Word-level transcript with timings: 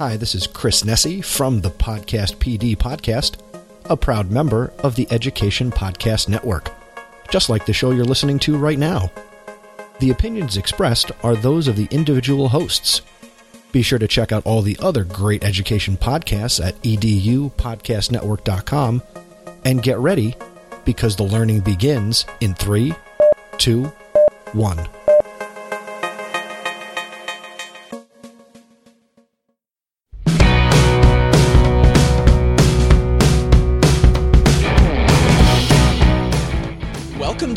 Hi, 0.00 0.16
this 0.16 0.34
is 0.34 0.46
Chris 0.46 0.82
Nesi 0.82 1.22
from 1.22 1.60
the 1.60 1.68
Podcast 1.68 2.36
PD 2.36 2.74
podcast, 2.74 3.34
a 3.84 3.98
proud 3.98 4.30
member 4.30 4.72
of 4.78 4.94
the 4.94 5.06
Education 5.10 5.70
Podcast 5.70 6.26
Network, 6.26 6.70
just 7.30 7.50
like 7.50 7.66
the 7.66 7.74
show 7.74 7.90
you're 7.90 8.06
listening 8.06 8.38
to 8.38 8.56
right 8.56 8.78
now. 8.78 9.12
The 9.98 10.08
opinions 10.08 10.56
expressed 10.56 11.12
are 11.22 11.36
those 11.36 11.68
of 11.68 11.76
the 11.76 11.86
individual 11.90 12.48
hosts. 12.48 13.02
Be 13.72 13.82
sure 13.82 13.98
to 13.98 14.08
check 14.08 14.32
out 14.32 14.46
all 14.46 14.62
the 14.62 14.78
other 14.80 15.04
great 15.04 15.44
education 15.44 15.98
podcasts 15.98 16.66
at 16.66 16.80
edupodcastnetwork.com 16.80 19.02
and 19.66 19.82
get 19.82 19.98
ready 19.98 20.34
because 20.86 21.16
the 21.16 21.24
learning 21.24 21.60
begins 21.60 22.24
in 22.40 22.54
three, 22.54 22.94
two, 23.58 23.92
one. 24.52 24.88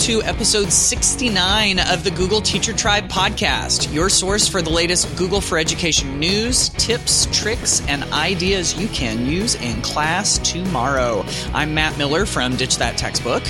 To 0.03 0.21
episode 0.23 0.70
69 0.70 1.80
of 1.80 2.03
the 2.03 2.12
Google 2.12 2.41
Teacher 2.41 2.73
Tribe 2.73 3.07
podcast, 3.07 3.93
your 3.93 4.09
source 4.09 4.49
for 4.49 4.62
the 4.62 4.70
latest 4.70 5.16
Google 5.16 5.39
for 5.39 5.57
Education 5.57 6.20
news, 6.20 6.67
tips, 6.71 7.26
tricks, 7.31 7.81
and 7.88 8.03
ideas 8.12 8.77
you 8.77 8.89
can 8.89 9.26
use 9.26 9.55
in 9.55 9.81
class 9.81 10.39
tomorrow. 10.39 11.23
I'm 11.53 11.73
Matt 11.73 11.98
Miller 11.98 12.26
from 12.26 12.57
Ditch 12.57 12.76
That 12.79 12.98
Textbook. 12.98 13.43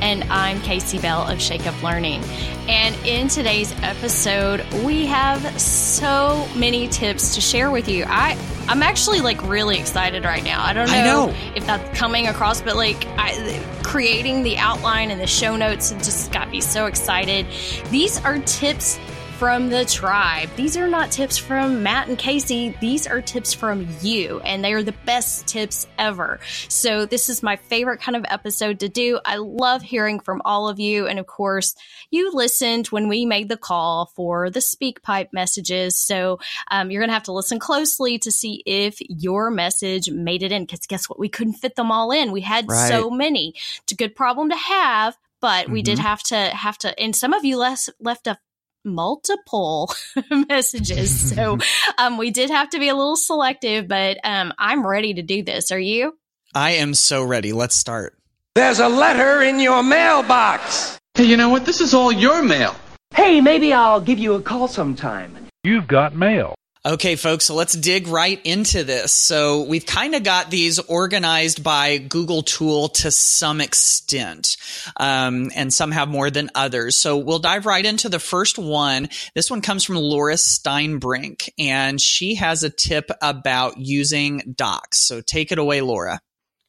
And 0.00 0.24
I'm 0.30 0.62
Casey 0.62 0.98
Bell 0.98 1.28
of 1.28 1.38
Shake 1.38 1.66
Up 1.66 1.82
Learning. 1.82 2.24
And 2.66 2.96
in 3.06 3.28
today's 3.28 3.74
episode, 3.82 4.64
we 4.82 5.04
have 5.04 5.60
so 5.60 6.48
many 6.56 6.88
tips 6.88 7.34
to 7.34 7.42
share 7.42 7.70
with 7.70 7.90
you. 7.90 8.06
I 8.08 8.36
I'm 8.70 8.84
actually 8.84 9.20
like 9.20 9.42
really 9.48 9.80
excited 9.80 10.22
right 10.22 10.44
now. 10.44 10.64
I 10.64 10.72
don't 10.72 10.86
know, 10.86 10.94
I 10.94 11.02
know. 11.02 11.34
if 11.56 11.66
that's 11.66 11.98
coming 11.98 12.28
across, 12.28 12.62
but 12.62 12.76
like 12.76 13.04
I, 13.18 13.60
creating 13.82 14.44
the 14.44 14.58
outline 14.58 15.10
and 15.10 15.20
the 15.20 15.26
show 15.26 15.56
notes 15.56 15.90
just 15.90 16.30
got 16.30 16.48
me 16.50 16.60
so 16.60 16.86
excited. 16.86 17.46
These 17.90 18.24
are 18.24 18.38
tips 18.38 19.00
from 19.40 19.70
the 19.70 19.86
tribe. 19.86 20.50
These 20.54 20.76
are 20.76 20.86
not 20.86 21.10
tips 21.10 21.38
from 21.38 21.82
Matt 21.82 22.08
and 22.08 22.18
Casey. 22.18 22.76
These 22.78 23.06
are 23.06 23.22
tips 23.22 23.54
from 23.54 23.88
you, 24.02 24.38
and 24.40 24.62
they 24.62 24.74
are 24.74 24.82
the 24.82 24.94
best 25.06 25.46
tips 25.46 25.86
ever. 25.98 26.40
So, 26.68 27.06
this 27.06 27.30
is 27.30 27.42
my 27.42 27.56
favorite 27.56 28.02
kind 28.02 28.16
of 28.16 28.26
episode 28.28 28.80
to 28.80 28.90
do. 28.90 29.18
I 29.24 29.36
love 29.36 29.80
hearing 29.80 30.20
from 30.20 30.42
all 30.44 30.68
of 30.68 30.78
you. 30.78 31.06
And 31.06 31.18
of 31.18 31.26
course, 31.26 31.74
you 32.10 32.30
listened 32.34 32.88
when 32.88 33.08
we 33.08 33.24
made 33.24 33.48
the 33.48 33.56
call 33.56 34.12
for 34.14 34.50
the 34.50 34.60
SpeakPipe 34.60 35.28
messages. 35.32 35.96
So, 35.98 36.38
um, 36.70 36.90
you're 36.90 37.00
going 37.00 37.08
to 37.08 37.14
have 37.14 37.22
to 37.22 37.32
listen 37.32 37.58
closely 37.58 38.18
to 38.18 38.30
see 38.30 38.62
if 38.66 38.98
your 39.00 39.50
message 39.50 40.10
made 40.10 40.42
it 40.42 40.52
in. 40.52 40.64
Because 40.66 40.86
guess 40.86 41.08
what? 41.08 41.18
We 41.18 41.30
couldn't 41.30 41.54
fit 41.54 41.76
them 41.76 41.90
all 41.90 42.10
in. 42.10 42.30
We 42.30 42.42
had 42.42 42.68
Right. 42.68 42.88
so 42.88 43.08
many. 43.08 43.54
It's 43.84 43.92
a 43.92 43.96
good 43.96 44.14
problem 44.14 44.50
to 44.50 44.56
have. 44.56 45.16
But 45.40 45.70
we 45.70 45.80
did 45.80 45.96
Mhm. 45.96 46.02
have 46.02 46.22
to 46.24 46.36
have 46.36 46.76
to, 46.76 47.00
and 47.00 47.16
some 47.16 47.32
of 47.32 47.46
you 47.46 47.56
less 47.56 47.88
left 47.98 48.26
a 48.26 48.36
multiple 48.84 49.92
messages. 50.48 51.34
So 51.34 51.58
um, 51.98 52.18
we 52.18 52.30
did 52.30 52.50
have 52.50 52.70
to 52.70 52.78
be 52.78 52.88
a 52.88 52.94
little 52.94 53.16
selective, 53.16 53.88
but 53.88 54.18
um, 54.24 54.52
I'm 54.58 54.86
ready 54.86 55.14
to 55.14 55.22
do 55.22 55.42
this. 55.42 55.70
Are 55.70 55.78
you? 55.78 56.16
I 56.54 56.72
am 56.72 56.94
so 56.94 57.22
ready. 57.22 57.52
Let's 57.52 57.76
start. 57.76 58.16
There's 58.54 58.80
a 58.80 58.88
letter 58.88 59.42
in 59.42 59.60
your 59.60 59.82
mailbox. 59.82 60.98
Hey, 61.14 61.24
you 61.24 61.36
know 61.36 61.48
what? 61.48 61.64
This 61.64 61.80
is 61.80 61.94
all 61.94 62.10
your 62.10 62.42
mail. 62.42 62.74
Hey, 63.14 63.40
maybe 63.40 63.72
I'll 63.72 64.00
give 64.00 64.18
you 64.18 64.34
a 64.34 64.42
call 64.42 64.68
sometime. 64.68 65.36
You've 65.62 65.86
got 65.86 66.14
mail. 66.14 66.54
Okay, 66.82 67.16
folks, 67.16 67.44
so 67.44 67.54
let's 67.54 67.74
dig 67.74 68.08
right 68.08 68.40
into 68.42 68.84
this. 68.84 69.12
So 69.12 69.64
we've 69.64 69.84
kind 69.84 70.14
of 70.14 70.22
got 70.22 70.50
these 70.50 70.78
organized 70.78 71.62
by 71.62 71.98
Google 71.98 72.42
Tool 72.42 72.88
to 72.88 73.10
some 73.10 73.60
extent, 73.60 74.56
um, 74.96 75.50
and 75.54 75.74
some 75.74 75.90
have 75.90 76.08
more 76.08 76.30
than 76.30 76.48
others. 76.54 76.96
So 76.96 77.18
we'll 77.18 77.38
dive 77.38 77.66
right 77.66 77.84
into 77.84 78.08
the 78.08 78.18
first 78.18 78.58
one. 78.58 79.10
This 79.34 79.50
one 79.50 79.60
comes 79.60 79.84
from 79.84 79.96
Laura 79.96 80.36
Steinbrink, 80.36 81.50
and 81.58 82.00
she 82.00 82.36
has 82.36 82.62
a 82.62 82.70
tip 82.70 83.10
about 83.20 83.76
using 83.76 84.54
docs. 84.56 85.06
So 85.06 85.20
take 85.20 85.52
it 85.52 85.58
away, 85.58 85.82
Laura. 85.82 86.18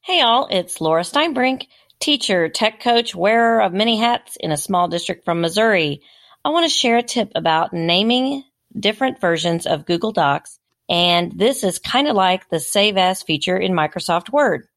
Hey 0.01 0.19
all, 0.19 0.45
it's 0.51 0.81
Laura 0.81 1.03
Steinbrink, 1.03 1.67
teacher, 2.01 2.49
tech 2.49 2.81
coach, 2.81 3.15
wearer 3.15 3.61
of 3.61 3.71
many 3.71 3.95
hats 3.95 4.35
in 4.37 4.51
a 4.51 4.57
small 4.57 4.89
district 4.89 5.23
from 5.23 5.39
Missouri. 5.39 6.01
I 6.43 6.49
want 6.49 6.65
to 6.65 6.69
share 6.69 6.97
a 6.97 7.03
tip 7.03 7.31
about 7.33 7.71
naming 7.71 8.43
different 8.79 9.21
versions 9.21 9.65
of 9.65 9.85
Google 9.85 10.11
Docs, 10.11 10.59
and 10.89 11.31
this 11.37 11.63
is 11.63 11.79
kind 11.79 12.07
of 12.07 12.15
like 12.15 12.49
the 12.49 12.59
Save 12.59 12.97
As 12.97 13.23
feature 13.23 13.57
in 13.57 13.73
Microsoft 13.73 14.29
Word. 14.29 14.67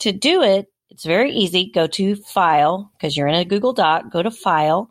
To 0.00 0.12
do 0.12 0.42
it, 0.42 0.66
it's 0.90 1.04
very 1.04 1.32
easy. 1.32 1.70
Go 1.74 1.86
to 1.88 2.16
File, 2.16 2.90
because 2.92 3.16
you're 3.16 3.28
in 3.28 3.34
a 3.34 3.44
Google 3.44 3.72
Doc, 3.72 4.10
go 4.10 4.22
to 4.22 4.30
File, 4.30 4.90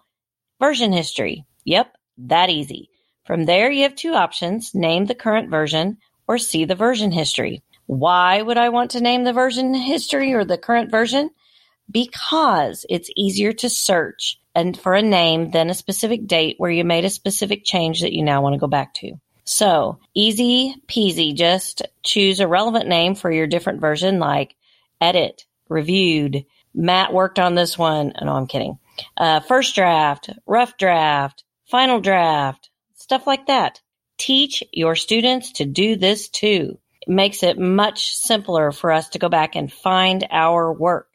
Version 0.59 0.91
History. 0.91 1.45
Yep, 1.65 1.95
that 2.17 2.49
easy. 2.49 2.89
From 3.25 3.45
there, 3.45 3.71
you 3.71 3.83
have 3.83 3.95
two 3.95 4.13
options, 4.13 4.75
name 4.75 5.05
the 5.05 5.15
current 5.15 5.49
version 5.49 5.97
or 6.27 6.37
see 6.37 6.65
the 6.65 6.75
version 6.75 7.11
history. 7.11 7.63
Why 7.87 8.41
would 8.41 8.57
I 8.57 8.69
want 8.69 8.91
to 8.91 9.01
name 9.01 9.23
the 9.23 9.33
version 9.33 9.73
history 9.73 10.33
or 10.33 10.43
the 10.43 10.57
current 10.57 10.91
version? 10.91 11.29
Because 11.89 12.85
it's 12.89 13.09
easier 13.15 13.53
to 13.53 13.69
search 13.69 14.39
and 14.55 14.79
for 14.79 14.93
a 14.93 15.01
name 15.01 15.51
then 15.51 15.69
a 15.69 15.75
specific 15.75 16.25
date 16.25 16.55
where 16.57 16.71
you 16.71 16.83
made 16.83 17.05
a 17.05 17.09
specific 17.09 17.63
change 17.63 18.01
that 18.01 18.13
you 18.13 18.23
now 18.23 18.41
want 18.41 18.53
to 18.53 18.59
go 18.59 18.67
back 18.67 18.93
to. 18.95 19.13
So 19.43 19.99
easy 20.15 20.75
peasy. 20.87 21.35
Just 21.35 21.83
choose 22.03 22.39
a 22.39 22.47
relevant 22.47 22.87
name 22.87 23.13
for 23.13 23.31
your 23.31 23.45
different 23.45 23.81
version 23.81 24.19
like 24.19 24.55
edit, 24.99 25.45
reviewed, 25.69 26.45
Matt 26.75 27.13
worked 27.13 27.39
on 27.39 27.55
this 27.55 27.77
one. 27.77 28.13
No, 28.21 28.33
I'm 28.33 28.47
kidding. 28.47 28.77
Uh, 29.15 29.39
first 29.39 29.75
draft, 29.75 30.29
rough 30.45 30.77
draft, 30.77 31.43
final 31.65 32.01
draft, 32.01 32.69
stuff 32.95 33.25
like 33.25 33.47
that. 33.47 33.81
Teach 34.17 34.63
your 34.71 34.95
students 34.95 35.53
to 35.53 35.65
do 35.65 35.95
this 35.95 36.29
too. 36.29 36.77
It 37.01 37.11
makes 37.11 37.43
it 37.43 37.57
much 37.57 38.15
simpler 38.15 38.71
for 38.71 38.91
us 38.91 39.09
to 39.09 39.19
go 39.19 39.29
back 39.29 39.55
and 39.55 39.71
find 39.71 40.27
our 40.31 40.71
work. 40.73 41.07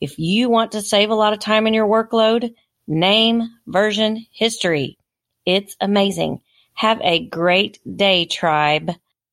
If 0.00 0.18
you 0.18 0.48
want 0.48 0.72
to 0.72 0.82
save 0.82 1.10
a 1.10 1.14
lot 1.14 1.32
of 1.32 1.38
time 1.38 1.66
in 1.66 1.74
your 1.74 1.86
workload, 1.86 2.54
name 2.88 3.50
version 3.66 4.26
history. 4.32 4.98
It's 5.46 5.76
amazing. 5.80 6.40
Have 6.74 7.00
a 7.02 7.26
great 7.26 7.78
day, 7.96 8.24
tribe. 8.24 8.92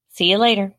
See 0.10 0.30
you 0.30 0.38
later. 0.38 0.74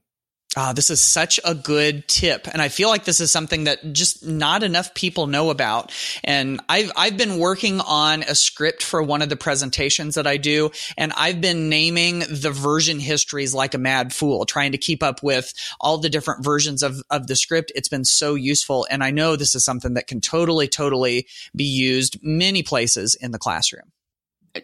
Ah, 0.58 0.72
this 0.72 0.88
is 0.88 1.02
such 1.02 1.38
a 1.44 1.54
good 1.54 2.08
tip. 2.08 2.48
And 2.50 2.62
I 2.62 2.68
feel 2.68 2.88
like 2.88 3.04
this 3.04 3.20
is 3.20 3.30
something 3.30 3.64
that 3.64 3.92
just 3.92 4.24
not 4.24 4.62
enough 4.62 4.94
people 4.94 5.26
know 5.26 5.50
about. 5.50 5.92
And 6.24 6.60
I've, 6.66 6.90
I've 6.96 7.18
been 7.18 7.38
working 7.38 7.80
on 7.80 8.22
a 8.22 8.34
script 8.34 8.82
for 8.82 9.02
one 9.02 9.20
of 9.20 9.28
the 9.28 9.36
presentations 9.36 10.14
that 10.14 10.26
I 10.26 10.38
do. 10.38 10.70
And 10.96 11.12
I've 11.14 11.42
been 11.42 11.68
naming 11.68 12.20
the 12.20 12.52
version 12.52 13.00
histories 13.00 13.52
like 13.52 13.74
a 13.74 13.78
mad 13.78 14.14
fool, 14.14 14.46
trying 14.46 14.72
to 14.72 14.78
keep 14.78 15.02
up 15.02 15.22
with 15.22 15.52
all 15.78 15.98
the 15.98 16.08
different 16.08 16.42
versions 16.42 16.82
of, 16.82 17.02
of 17.10 17.26
the 17.26 17.36
script. 17.36 17.70
It's 17.74 17.88
been 17.88 18.06
so 18.06 18.34
useful. 18.34 18.86
And 18.90 19.04
I 19.04 19.10
know 19.10 19.36
this 19.36 19.54
is 19.54 19.62
something 19.62 19.92
that 19.94 20.06
can 20.06 20.22
totally, 20.22 20.68
totally 20.68 21.26
be 21.54 21.64
used 21.64 22.18
many 22.22 22.62
places 22.62 23.14
in 23.14 23.30
the 23.30 23.38
classroom. 23.38 23.92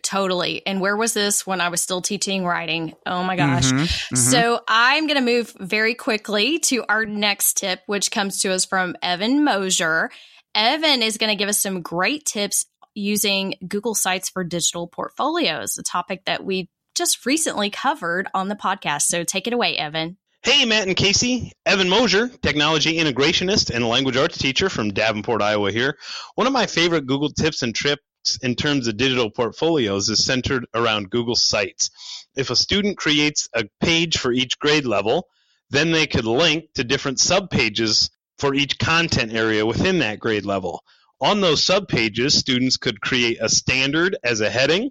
Totally. 0.03 0.67
And 0.67 0.81
where 0.81 0.97
was 0.97 1.15
this 1.15 1.47
when 1.47 1.61
I 1.61 1.69
was 1.69 1.81
still 1.81 2.03
teaching 2.03 2.45
writing? 2.45 2.95
Oh 3.07 3.23
my 3.23 3.37
gosh. 3.37 3.71
Mhm, 3.71 3.85
mhm. 3.85 4.17
So 4.17 4.61
I'm 4.69 5.07
going 5.07 5.19
to 5.19 5.25
move 5.25 5.55
very 5.61 5.95
quickly 5.95 6.59
to 6.61 6.85
our 6.89 7.05
next 7.05 7.59
tip, 7.59 7.81
which 7.87 8.11
comes 8.11 8.39
to 8.41 8.53
us 8.53 8.65
from 8.65 8.97
Evan 9.03 9.45
Mosier. 9.45 10.11
Evan 10.55 11.03
is 11.03 11.19
going 11.19 11.31
to 11.31 11.37
give 11.37 11.49
us 11.49 11.61
some 11.61 11.83
great 11.83 12.25
tips 12.27 12.67
using 12.95 13.55
Google 13.67 13.95
Sites 13.95 14.29
for 14.29 14.45
digital 14.45 14.87
portfolios, 14.87 15.79
a 15.79 15.83
topic 15.83 16.25
that 16.27 16.45
we 16.45 16.69
just 16.95 17.25
recently 17.25 17.71
covered 17.71 18.29
on 18.35 18.49
the 18.49 18.55
podcast. 18.55 19.03
So 19.03 19.25
take 19.25 19.47
it 19.47 19.53
away, 19.53 19.77
Evan. 19.77 20.19
Hey, 20.43 20.65
Matt 20.65 20.89
and 20.89 20.97
Casey. 20.97 21.53
Evan 21.65 21.89
Mosier, 21.89 22.29
technology 22.29 22.99
integrationist 22.99 23.71
and 23.71 23.87
language 23.89 24.17
arts 24.17 24.37
teacher 24.37 24.69
from 24.69 24.93
Davenport, 24.93 25.41
Iowa 25.41 25.71
here. 25.71 25.97
One 26.35 26.49
of 26.49 26.53
my 26.53 26.67
favorite 26.67 27.07
Google 27.07 27.31
tips 27.31 27.63
and 27.63 27.75
tricks 27.75 28.03
in 28.43 28.55
terms 28.55 28.87
of 28.87 28.97
digital 28.97 29.31
portfolios 29.31 30.09
is 30.09 30.25
centered 30.25 30.67
around 30.75 31.11
Google 31.11 31.37
Sites. 31.37 31.91
If 32.37 32.51
a 32.51 32.57
student 32.57 32.97
creates 32.97 33.49
a 33.55 33.65
page 33.81 34.19
for 34.19 34.33
each 34.33 34.59
grade 34.59 34.87
level, 34.87 35.29
then 35.71 35.91
they 35.91 36.07
could 36.07 36.25
link 36.25 36.65
to 36.75 36.85
different 36.85 37.19
subpages 37.19 38.11
for 38.39 38.55
each 38.55 38.79
content 38.79 39.33
area 39.33 39.65
within 39.65 39.99
that 40.01 40.19
grade 40.19 40.45
level. 40.45 40.83
On 41.21 41.41
those 41.41 41.65
subpages, 41.65 42.33
students 42.33 42.77
could 42.77 43.01
create 43.01 43.39
a 43.41 43.49
standard 43.49 44.17
as 44.25 44.41
a 44.41 44.51
heading. 44.51 44.91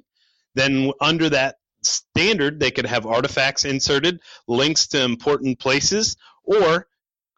Then 0.55 0.91
under 1.01 1.29
that 1.29 1.55
standard, 1.83 2.59
they 2.59 2.71
could 2.71 2.85
have 2.85 3.05
artifacts 3.05 3.65
inserted, 3.65 4.21
links 4.47 4.87
to 4.87 5.03
important 5.03 5.59
places, 5.59 6.15
or 6.43 6.87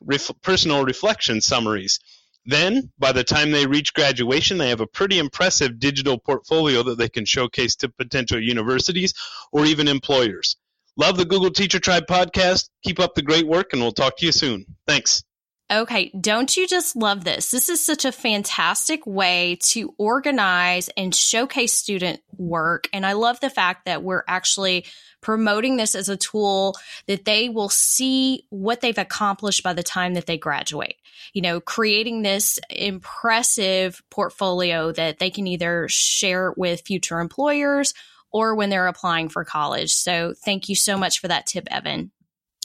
ref- 0.02 0.32
personal 0.42 0.84
reflection 0.84 1.42
summaries. 1.42 2.00
Then, 2.46 2.92
by 3.00 3.14
the 3.14 3.24
time 3.24 3.52
they 3.52 3.66
reach 3.66 3.94
graduation, 3.94 4.58
they 4.58 4.70
have 4.70 4.82
a 4.82 4.88
pretty 4.88 5.18
impressive 5.18 5.80
digital 5.80 6.18
portfolio 6.20 6.84
that 6.84 6.98
they 6.98 7.10
can 7.10 7.26
showcase 7.26 7.76
to 7.78 7.90
potential 7.90 8.42
universities 8.42 9.14
or 9.52 9.66
even 9.66 9.88
employers. 9.88 10.58
Love 10.98 11.18
the 11.18 11.26
Google 11.26 11.52
Teacher 11.52 11.80
Tribe 11.80 12.06
podcast. 12.06 12.70
Keep 12.84 13.00
up 13.00 13.16
the 13.16 13.22
great 13.22 13.48
work, 13.48 13.74
and 13.74 13.82
we'll 13.82 13.92
talk 13.92 14.18
to 14.18 14.26
you 14.26 14.32
soon. 14.32 14.66
Thanks. 14.86 15.24
Okay, 15.72 16.12
don't 16.20 16.56
you 16.56 16.68
just 16.68 16.96
love 16.96 17.24
this? 17.24 17.50
This 17.50 17.70
is 17.70 17.84
such 17.84 18.06
a 18.06 18.12
fantastic 18.12 19.06
way 19.08 19.58
to 19.62 19.96
organize 19.98 20.90
and 20.98 21.16
showcase 21.16 21.74
student 21.74 22.22
work. 22.38 22.88
And 22.94 23.06
I 23.06 23.14
love 23.14 23.40
the 23.40 23.50
fact 23.50 23.86
that 23.86 24.04
we're 24.04 24.24
actually 24.28 24.86
promoting 25.22 25.78
this 25.78 25.96
as 25.96 26.10
a 26.10 26.18
tool 26.18 26.76
that 27.08 27.26
they 27.26 27.50
will 27.50 27.70
see 27.70 28.46
what 28.50 28.82
they've 28.82 28.98
accomplished 28.98 29.64
by 29.64 29.74
the 29.74 29.82
time 29.82 30.16
that 30.16 30.26
they 30.26 30.38
graduate. 30.38 30.98
You 31.34 31.42
know, 31.42 31.62
creating 31.62 32.22
this 32.22 32.60
impressive 32.70 34.04
portfolio 34.12 34.92
that 34.92 35.20
they 35.20 35.32
can 35.32 35.48
either 35.48 35.88
share 35.88 36.54
with 36.58 36.82
future 36.86 37.20
employers 37.20 37.94
or 38.32 38.54
when 38.54 38.70
they're 38.70 38.88
applying 38.88 39.30
for 39.30 39.46
college. 39.46 39.94
So 39.94 40.34
thank 40.44 40.68
you 40.68 40.76
so 40.76 40.98
much 40.98 41.20
for 41.20 41.30
that 41.30 41.48
tip, 41.48 41.68
Evan. 41.72 42.12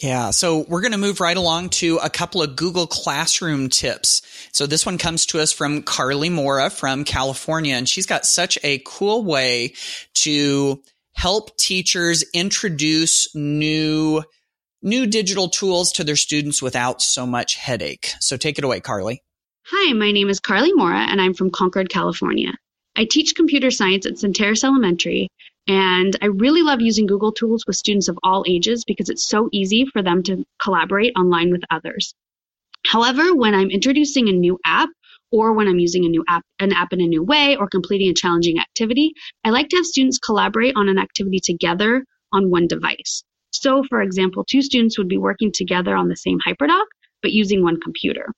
Yeah. 0.00 0.30
So 0.30 0.64
we're 0.68 0.80
going 0.80 0.92
to 0.92 0.98
move 0.98 1.20
right 1.20 1.36
along 1.36 1.70
to 1.70 1.96
a 1.98 2.10
couple 2.10 2.42
of 2.42 2.54
Google 2.56 2.86
Classroom 2.86 3.68
tips. 3.68 4.22
So 4.52 4.66
this 4.66 4.86
one 4.86 4.98
comes 4.98 5.26
to 5.26 5.40
us 5.40 5.52
from 5.52 5.82
Carly 5.82 6.30
Mora 6.30 6.70
from 6.70 7.04
California, 7.04 7.74
and 7.74 7.88
she's 7.88 8.06
got 8.06 8.24
such 8.24 8.58
a 8.62 8.80
cool 8.86 9.24
way 9.24 9.74
to 10.14 10.82
help 11.14 11.56
teachers 11.56 12.24
introduce 12.32 13.34
new 13.34 14.22
new 14.80 15.06
digital 15.06 15.48
tools 15.48 15.90
to 15.90 16.04
their 16.04 16.14
students 16.14 16.62
without 16.62 17.02
so 17.02 17.26
much 17.26 17.56
headache. 17.56 18.12
So 18.20 18.36
take 18.36 18.58
it 18.58 18.64
away, 18.64 18.78
Carly. 18.78 19.22
Hi, 19.66 19.92
my 19.92 20.12
name 20.12 20.28
is 20.28 20.38
Carly 20.38 20.72
Mora, 20.72 21.00
and 21.00 21.20
I'm 21.20 21.34
from 21.34 21.50
Concord, 21.50 21.90
California. 21.90 22.52
I 22.96 23.04
teach 23.04 23.34
computer 23.34 23.70
science 23.70 24.06
at 24.06 24.18
Sun 24.18 24.32
Terrace 24.32 24.64
Elementary, 24.64 25.28
and 25.68 26.16
I 26.22 26.26
really 26.26 26.62
love 26.62 26.80
using 26.80 27.06
Google 27.06 27.32
Tools 27.32 27.64
with 27.66 27.76
students 27.76 28.08
of 28.08 28.18
all 28.22 28.42
ages 28.48 28.84
because 28.86 29.10
it's 29.10 29.28
so 29.28 29.50
easy 29.52 29.84
for 29.92 30.02
them 30.02 30.22
to 30.24 30.44
collaborate 30.62 31.12
online 31.14 31.50
with 31.52 31.62
others. 31.70 32.14
However, 32.86 33.34
when 33.34 33.54
I'm 33.54 33.70
introducing 33.70 34.28
a 34.28 34.32
new 34.32 34.58
app 34.64 34.88
or 35.30 35.52
when 35.52 35.68
I'm 35.68 35.78
using 35.78 36.06
a 36.06 36.08
new 36.08 36.24
app, 36.26 36.42
an 36.58 36.72
app 36.72 36.94
in 36.94 37.02
a 37.02 37.06
new 37.06 37.22
way 37.22 37.54
or 37.56 37.68
completing 37.68 38.08
a 38.08 38.14
challenging 38.14 38.58
activity, 38.58 39.12
I 39.44 39.50
like 39.50 39.68
to 39.68 39.76
have 39.76 39.84
students 39.84 40.18
collaborate 40.18 40.74
on 40.74 40.88
an 40.88 40.98
activity 40.98 41.38
together 41.38 42.02
on 42.32 42.50
one 42.50 42.66
device. 42.66 43.22
So, 43.50 43.84
for 43.84 44.00
example, 44.00 44.44
two 44.44 44.62
students 44.62 44.96
would 44.96 45.08
be 45.08 45.18
working 45.18 45.52
together 45.52 45.94
on 45.94 46.08
the 46.08 46.16
same 46.16 46.38
HyperDoc, 46.46 46.84
but 47.20 47.32
using 47.32 47.62
one 47.62 47.78
computer. 47.78 48.32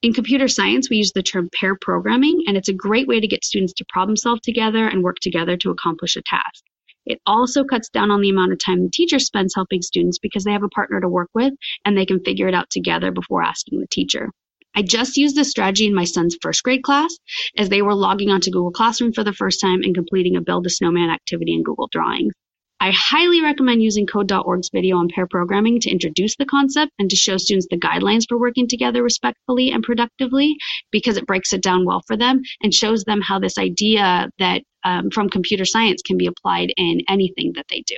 In 0.00 0.12
computer 0.12 0.46
science, 0.46 0.88
we 0.88 0.98
use 0.98 1.10
the 1.10 1.24
term 1.24 1.48
pair 1.52 1.74
programming, 1.74 2.44
and 2.46 2.56
it's 2.56 2.68
a 2.68 2.72
great 2.72 3.08
way 3.08 3.18
to 3.18 3.26
get 3.26 3.44
students 3.44 3.72
to 3.74 3.84
problem 3.88 4.16
solve 4.16 4.40
together 4.42 4.86
and 4.86 5.02
work 5.02 5.16
together 5.20 5.56
to 5.56 5.70
accomplish 5.70 6.14
a 6.14 6.22
task. 6.22 6.62
It 7.04 7.20
also 7.26 7.64
cuts 7.64 7.88
down 7.88 8.12
on 8.12 8.20
the 8.20 8.28
amount 8.28 8.52
of 8.52 8.60
time 8.60 8.84
the 8.84 8.90
teacher 8.90 9.18
spends 9.18 9.56
helping 9.56 9.82
students 9.82 10.20
because 10.20 10.44
they 10.44 10.52
have 10.52 10.62
a 10.62 10.68
partner 10.68 11.00
to 11.00 11.08
work 11.08 11.30
with 11.34 11.52
and 11.84 11.98
they 11.98 12.06
can 12.06 12.22
figure 12.22 12.46
it 12.46 12.54
out 12.54 12.70
together 12.70 13.10
before 13.10 13.42
asking 13.42 13.80
the 13.80 13.88
teacher. 13.90 14.30
I 14.76 14.82
just 14.82 15.16
used 15.16 15.34
this 15.34 15.50
strategy 15.50 15.86
in 15.86 15.96
my 15.96 16.04
son's 16.04 16.36
first 16.40 16.62
grade 16.62 16.84
class 16.84 17.18
as 17.56 17.68
they 17.68 17.82
were 17.82 17.94
logging 17.94 18.30
onto 18.30 18.52
Google 18.52 18.70
Classroom 18.70 19.12
for 19.12 19.24
the 19.24 19.32
first 19.32 19.60
time 19.60 19.82
and 19.82 19.96
completing 19.96 20.36
a 20.36 20.40
build 20.40 20.64
a 20.66 20.70
snowman 20.70 21.10
activity 21.10 21.54
in 21.54 21.64
Google 21.64 21.88
Drawings. 21.90 22.34
I 22.80 22.92
highly 22.94 23.42
recommend 23.42 23.82
using 23.82 24.06
code.org's 24.06 24.70
video 24.72 24.96
on 24.98 25.08
pair 25.08 25.26
programming 25.26 25.80
to 25.80 25.90
introduce 25.90 26.36
the 26.36 26.46
concept 26.46 26.92
and 26.98 27.10
to 27.10 27.16
show 27.16 27.36
students 27.36 27.66
the 27.70 27.76
guidelines 27.76 28.24
for 28.28 28.38
working 28.38 28.68
together 28.68 29.02
respectfully 29.02 29.70
and 29.70 29.82
productively 29.82 30.56
because 30.92 31.16
it 31.16 31.26
breaks 31.26 31.52
it 31.52 31.62
down 31.62 31.84
well 31.84 32.02
for 32.06 32.16
them 32.16 32.40
and 32.62 32.72
shows 32.72 33.02
them 33.04 33.20
how 33.20 33.38
this 33.38 33.58
idea 33.58 34.30
that 34.38 34.62
um, 34.84 35.10
from 35.10 35.28
computer 35.28 35.64
science 35.64 36.02
can 36.02 36.16
be 36.16 36.26
applied 36.26 36.72
in 36.76 37.02
anything 37.08 37.52
that 37.56 37.66
they 37.68 37.82
do. 37.86 37.96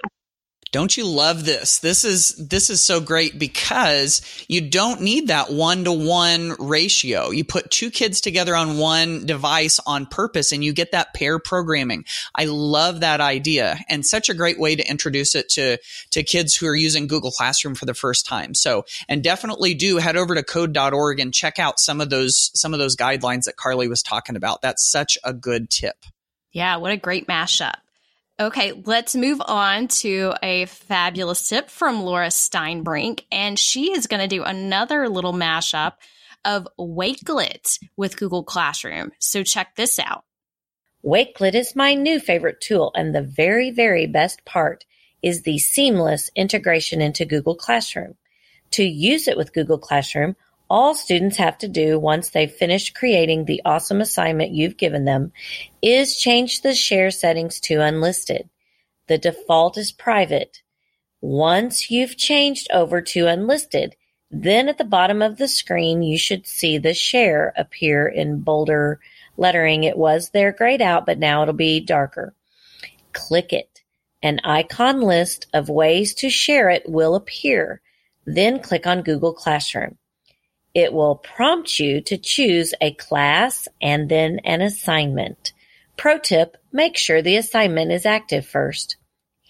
Don't 0.72 0.96
you 0.96 1.05
love 1.05 1.44
this? 1.44 1.81
This 1.81 2.05
is 2.05 2.28
this 2.37 2.70
is 2.70 2.81
so 2.81 3.00
great 3.00 3.40
because 3.40 4.22
you 4.46 4.61
don't 4.61 5.00
need 5.00 5.26
that 5.26 5.50
one 5.50 5.82
to 5.82 5.93
one 5.93 6.55
ratio. 6.61 7.31
You 7.31 7.44
put 7.44 7.72
two 7.72 7.90
kids 7.90 8.20
together 8.20 8.55
on 8.55 8.78
one 8.78 9.26
device 9.26 9.81
on 9.84 10.06
purpose 10.06 10.52
and 10.52 10.62
you 10.62 10.72
get 10.72 10.93
that 10.93 11.12
pair 11.12 11.40
programming. 11.40 12.05
I 12.37 12.44
love 12.44 13.00
that 13.00 13.20
idea 13.20 13.78
and 13.88 14.06
such 14.06 14.28
a 14.28 14.34
great 14.34 14.61
way 14.61 14.76
to 14.76 14.88
introduce 14.88 15.34
it 15.34 15.49
to 15.50 15.78
to 16.12 16.22
kids 16.22 16.55
who 16.55 16.67
are 16.67 16.76
using 16.76 17.08
Google 17.08 17.32
Classroom 17.32 17.75
for 17.75 17.87
the 17.87 17.94
first 17.94 18.25
time. 18.25 18.55
So, 18.55 18.84
and 19.08 19.25
definitely 19.25 19.75
do 19.75 19.96
head 19.96 20.17
over 20.17 20.37
to 20.37 20.44
code.org 20.44 21.19
and 21.19 21.34
check 21.34 21.58
out 21.58 21.81
some 21.81 22.00
of 22.00 22.11
those 22.11 22.52
some 22.55 22.75
of 22.75 22.78
those 22.78 22.94
guidelines 22.94 23.44
that 23.44 23.56
Carly 23.56 23.88
was 23.88 24.05
talking 24.05 24.37
about. 24.37 24.62
That's 24.62 24.88
such 24.88 25.19
a 25.25 25.32
good 25.32 25.69
tip. 25.69 25.96
Yeah, 26.52 26.76
what 26.76 26.93
a 26.93 26.96
great 26.96 27.26
mashup. 27.26 27.75
Okay, 28.41 28.73
let's 28.87 29.15
move 29.15 29.43
on 29.45 29.89
to 29.89 30.33
a 30.43 30.65
fabulous 30.65 31.47
tip 31.47 31.69
from 31.69 32.05
Laura 32.05 32.29
Steinbrink. 32.29 33.25
And 33.31 33.59
she 33.59 33.93
is 33.93 34.07
going 34.07 34.27
to 34.27 34.35
do 34.35 34.45
another 34.45 35.11
little 35.11 35.35
mashup 35.35 35.93
of 36.47 36.67
Wakelet 36.79 37.79
with 37.99 38.17
Google 38.17 38.43
Classroom. 38.43 39.13
So 39.19 39.43
check 39.43 39.77
this 39.77 39.99
out. 39.99 40.25
Wakelet 41.05 41.55
is 41.55 41.77
my 41.77 41.93
new 41.93 42.19
favorite 42.19 42.63
tool, 42.63 42.93
and 42.95 43.15
the 43.15 43.21
very, 43.21 43.71
very 43.71 44.07
best 44.07 44.43
part 44.47 44.87
is 45.23 45.43
the 45.43 45.59
seamless 45.59 46.31
integration 46.35 47.03
into 47.03 47.27
Google 47.27 47.57
Classroom. 47.57 48.15
To 48.73 48.85
use 48.85 49.29
it 49.29 49.37
with 49.37 49.53
Google 49.53 49.79
Classroom, 49.79 50.35
all 50.70 50.94
students 50.94 51.37
have 51.37 51.58
to 51.58 51.69
do 51.69 51.99
once 51.99 52.31
they've 52.31 52.50
finished 52.50 52.94
creating 52.94 53.44
the 53.44 53.61
awesome 53.64 54.00
assignment 54.00 54.52
you've 54.52 54.76
given 54.76 55.05
them 55.05 55.32
is 55.82 56.17
change 56.17 56.62
the 56.62 56.75
share 56.75 57.11
settings 57.11 57.58
to 57.58 57.81
unlisted. 57.81 58.49
The 59.08 59.19
default 59.19 59.76
is 59.76 59.90
private. 59.90 60.62
Once 61.20 61.90
you've 61.90 62.17
changed 62.17 62.69
over 62.72 63.02
to 63.02 63.26
unlisted, 63.26 63.96
then 64.31 64.69
at 64.69 64.78
the 64.78 64.84
bottom 64.84 65.20
of 65.20 65.38
the 65.38 65.49
screen, 65.49 66.05
you 66.05 66.17
should 66.17 66.46
see 66.46 66.78
the 66.78 66.94
share 66.94 67.52
appear 67.56 68.06
in 68.06 68.40
bolder 68.40 69.00
lettering. 69.37 69.82
It 69.82 69.99
was 69.99 70.31
there 70.31 70.52
grayed 70.52 70.81
out, 70.81 71.05
but 71.05 71.19
now 71.19 71.43
it'll 71.43 71.52
be 71.52 71.81
darker. 71.81 72.32
Click 73.12 73.52
it. 73.52 73.82
An 74.22 74.38
icon 74.44 75.00
list 75.00 75.49
of 75.52 75.69
ways 75.69 76.14
to 76.14 76.31
share 76.31 76.70
it 76.70 76.88
will 76.88 77.17
appear. 77.17 77.81
Then 78.25 78.61
click 78.61 78.87
on 78.87 79.02
Google 79.02 79.32
Classroom. 79.32 79.99
It 80.75 80.93
will 80.93 81.17
prompt 81.17 81.81
you 81.81 82.00
to 82.02 82.17
choose 82.17 82.75
a 82.81 82.93
class 82.93 83.67
and 83.82 84.08
then 84.08 84.40
an 84.44 84.61
assignment. 84.61 85.52
Pro 85.96 86.19
tip, 86.19 86.56
make 86.72 86.96
sure 86.96 87.20
the 87.20 87.37
assignment 87.37 87.90
is 87.90 88.06
active 88.06 88.46
first. 88.46 88.96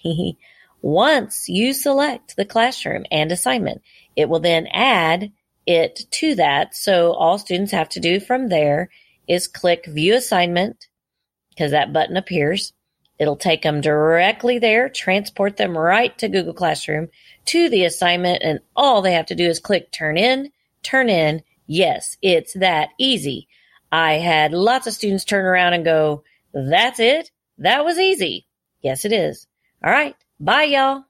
Once 0.82 1.48
you 1.48 1.74
select 1.74 2.36
the 2.36 2.46
classroom 2.46 3.04
and 3.10 3.30
assignment, 3.30 3.82
it 4.16 4.28
will 4.28 4.40
then 4.40 4.66
add 4.68 5.30
it 5.66 6.06
to 6.10 6.34
that. 6.36 6.74
So 6.74 7.12
all 7.12 7.38
students 7.38 7.72
have 7.72 7.90
to 7.90 8.00
do 8.00 8.18
from 8.18 8.48
there 8.48 8.88
is 9.28 9.46
click 9.46 9.84
view 9.86 10.14
assignment 10.14 10.88
because 11.50 11.72
that 11.72 11.92
button 11.92 12.16
appears. 12.16 12.72
It'll 13.18 13.36
take 13.36 13.60
them 13.60 13.82
directly 13.82 14.58
there, 14.58 14.88
transport 14.88 15.58
them 15.58 15.76
right 15.76 16.16
to 16.18 16.28
Google 16.30 16.54
Classroom 16.54 17.08
to 17.46 17.68
the 17.68 17.84
assignment, 17.84 18.42
and 18.42 18.60
all 18.74 19.02
they 19.02 19.12
have 19.12 19.26
to 19.26 19.34
do 19.34 19.46
is 19.46 19.60
click 19.60 19.92
turn 19.92 20.16
in 20.16 20.50
turn 20.82 21.08
in. 21.08 21.42
Yes, 21.66 22.16
it's 22.22 22.54
that 22.54 22.90
easy. 22.98 23.48
I 23.92 24.14
had 24.14 24.52
lots 24.52 24.86
of 24.86 24.92
students 24.92 25.24
turn 25.24 25.44
around 25.44 25.72
and 25.72 25.84
go, 25.84 26.24
that's 26.52 27.00
it. 27.00 27.30
That 27.58 27.84
was 27.84 27.98
easy. 27.98 28.46
Yes, 28.80 29.04
it 29.04 29.12
is. 29.12 29.46
All 29.84 29.90
right. 29.90 30.16
Bye, 30.38 30.64
y'all. 30.64 31.04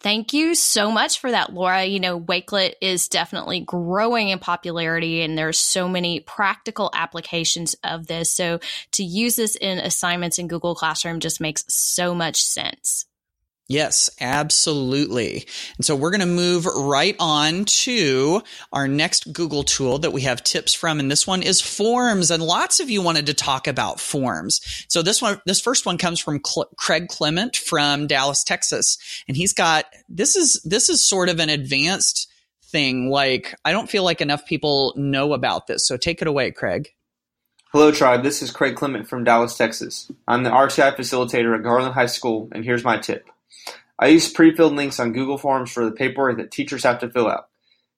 Thank 0.00 0.34
you 0.34 0.54
so 0.54 0.90
much 0.90 1.18
for 1.18 1.30
that, 1.30 1.54
Laura. 1.54 1.84
You 1.84 1.98
know, 1.98 2.20
Wakelet 2.20 2.74
is 2.82 3.08
definitely 3.08 3.60
growing 3.60 4.28
in 4.28 4.38
popularity 4.38 5.22
and 5.22 5.36
there's 5.36 5.58
so 5.58 5.88
many 5.88 6.20
practical 6.20 6.90
applications 6.92 7.74
of 7.82 8.06
this. 8.06 8.30
So 8.30 8.60
to 8.92 9.02
use 9.02 9.36
this 9.36 9.56
in 9.56 9.78
assignments 9.78 10.38
in 10.38 10.46
Google 10.46 10.74
Classroom 10.74 11.20
just 11.20 11.40
makes 11.40 11.64
so 11.68 12.14
much 12.14 12.42
sense. 12.42 13.06
Yes, 13.66 14.10
absolutely. 14.20 15.46
And 15.78 15.86
so 15.86 15.96
we're 15.96 16.10
going 16.10 16.20
to 16.20 16.26
move 16.26 16.66
right 16.66 17.16
on 17.18 17.64
to 17.64 18.42
our 18.74 18.86
next 18.86 19.32
Google 19.32 19.62
tool 19.62 19.98
that 20.00 20.12
we 20.12 20.22
have 20.22 20.44
tips 20.44 20.74
from. 20.74 21.00
And 21.00 21.10
this 21.10 21.26
one 21.26 21.42
is 21.42 21.62
forms. 21.62 22.30
And 22.30 22.42
lots 22.42 22.78
of 22.78 22.90
you 22.90 23.00
wanted 23.00 23.26
to 23.26 23.34
talk 23.34 23.66
about 23.66 24.00
forms. 24.00 24.60
So 24.88 25.00
this 25.00 25.22
one, 25.22 25.40
this 25.46 25.62
first 25.62 25.86
one 25.86 25.96
comes 25.96 26.20
from 26.20 26.42
Cl- 26.44 26.68
Craig 26.76 27.08
Clement 27.08 27.56
from 27.56 28.06
Dallas, 28.06 28.44
Texas. 28.44 28.98
And 29.28 29.36
he's 29.36 29.54
got, 29.54 29.86
this 30.10 30.36
is, 30.36 30.60
this 30.64 30.90
is 30.90 31.08
sort 31.08 31.30
of 31.30 31.40
an 31.40 31.48
advanced 31.48 32.30
thing. 32.64 33.08
Like, 33.08 33.54
I 33.64 33.72
don't 33.72 33.88
feel 33.88 34.04
like 34.04 34.20
enough 34.20 34.44
people 34.44 34.92
know 34.96 35.32
about 35.32 35.68
this. 35.68 35.86
So 35.86 35.96
take 35.96 36.20
it 36.20 36.28
away, 36.28 36.50
Craig. 36.50 36.90
Hello, 37.72 37.90
Tribe. 37.90 38.22
This 38.22 38.42
is 38.42 38.50
Craig 38.50 38.76
Clement 38.76 39.08
from 39.08 39.24
Dallas, 39.24 39.56
Texas. 39.56 40.12
I'm 40.28 40.42
the 40.42 40.50
RTI 40.50 40.94
facilitator 40.96 41.56
at 41.56 41.64
Garland 41.64 41.94
High 41.94 42.06
School, 42.06 42.48
and 42.52 42.64
here's 42.64 42.84
my 42.84 42.98
tip. 42.98 43.26
I 43.98 44.08
use 44.08 44.30
pre-filled 44.30 44.74
links 44.74 44.98
on 44.98 45.12
Google 45.12 45.38
Forms 45.38 45.70
for 45.70 45.84
the 45.84 45.92
paperwork 45.92 46.38
that 46.38 46.50
teachers 46.50 46.84
have 46.84 46.98
to 47.00 47.10
fill 47.10 47.28
out. 47.28 47.48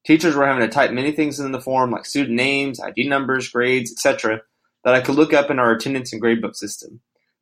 Teachers 0.07 0.37
were 0.37 0.47
having 0.47 0.63
to 0.63 0.73
type 0.73 0.93
many 0.93 1.11
things 1.13 1.41
in 1.41 1.53
the 1.53 1.61
form 1.61 1.91
like 1.91 2.07
student 2.07 2.37
names, 2.37 2.81
ID 2.81 3.09
numbers, 3.09 3.49
grades, 3.49 3.91
etc. 3.91 4.43
that 4.85 4.95
I 4.95 5.01
could 5.01 5.17
look 5.17 5.33
up 5.33 5.51
in 5.51 5.59
our 5.59 5.73
attendance 5.73 6.13
and 6.13 6.23
gradebook 6.23 6.55
system. 6.55 7.01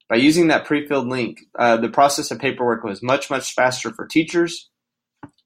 By 0.09 0.17
using 0.17 0.49
that 0.49 0.65
pre-filled 0.65 1.09
link, 1.09 1.41
uh, 1.59 1.77
the 1.79 1.89
process 1.89 2.31
of 2.31 2.39
paperwork 2.39 2.85
was 2.85 3.03
much, 3.03 3.31
much 3.31 3.53
faster 3.55 3.91
for 3.91 4.07
teachers, 4.07 4.71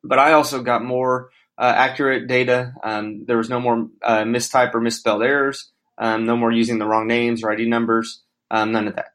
but 0.05 0.19
I 0.19 0.33
also 0.33 0.63
got 0.63 0.85
more 0.85 1.31
uh, 1.57 1.73
accurate 1.75 2.29
data. 2.29 2.73
Um, 2.83 3.25
there 3.27 3.37
was 3.37 3.49
no 3.49 3.61
more 3.61 3.89
uh, 4.03 4.23
mistype 4.23 4.75
or 4.75 4.81
misspelled 4.81 5.23
errors, 5.23 5.73
um, 5.97 6.25
no 6.25 6.37
more 6.37 6.53
using 6.53 6.79
the 6.79 6.87
wrong 6.87 7.07
names 7.07 7.43
or 7.43 7.53
ID 7.53 7.69
numbers, 7.69 8.23
um, 8.51 8.73
none 8.73 8.87
of 8.87 8.97
that. 8.97 9.13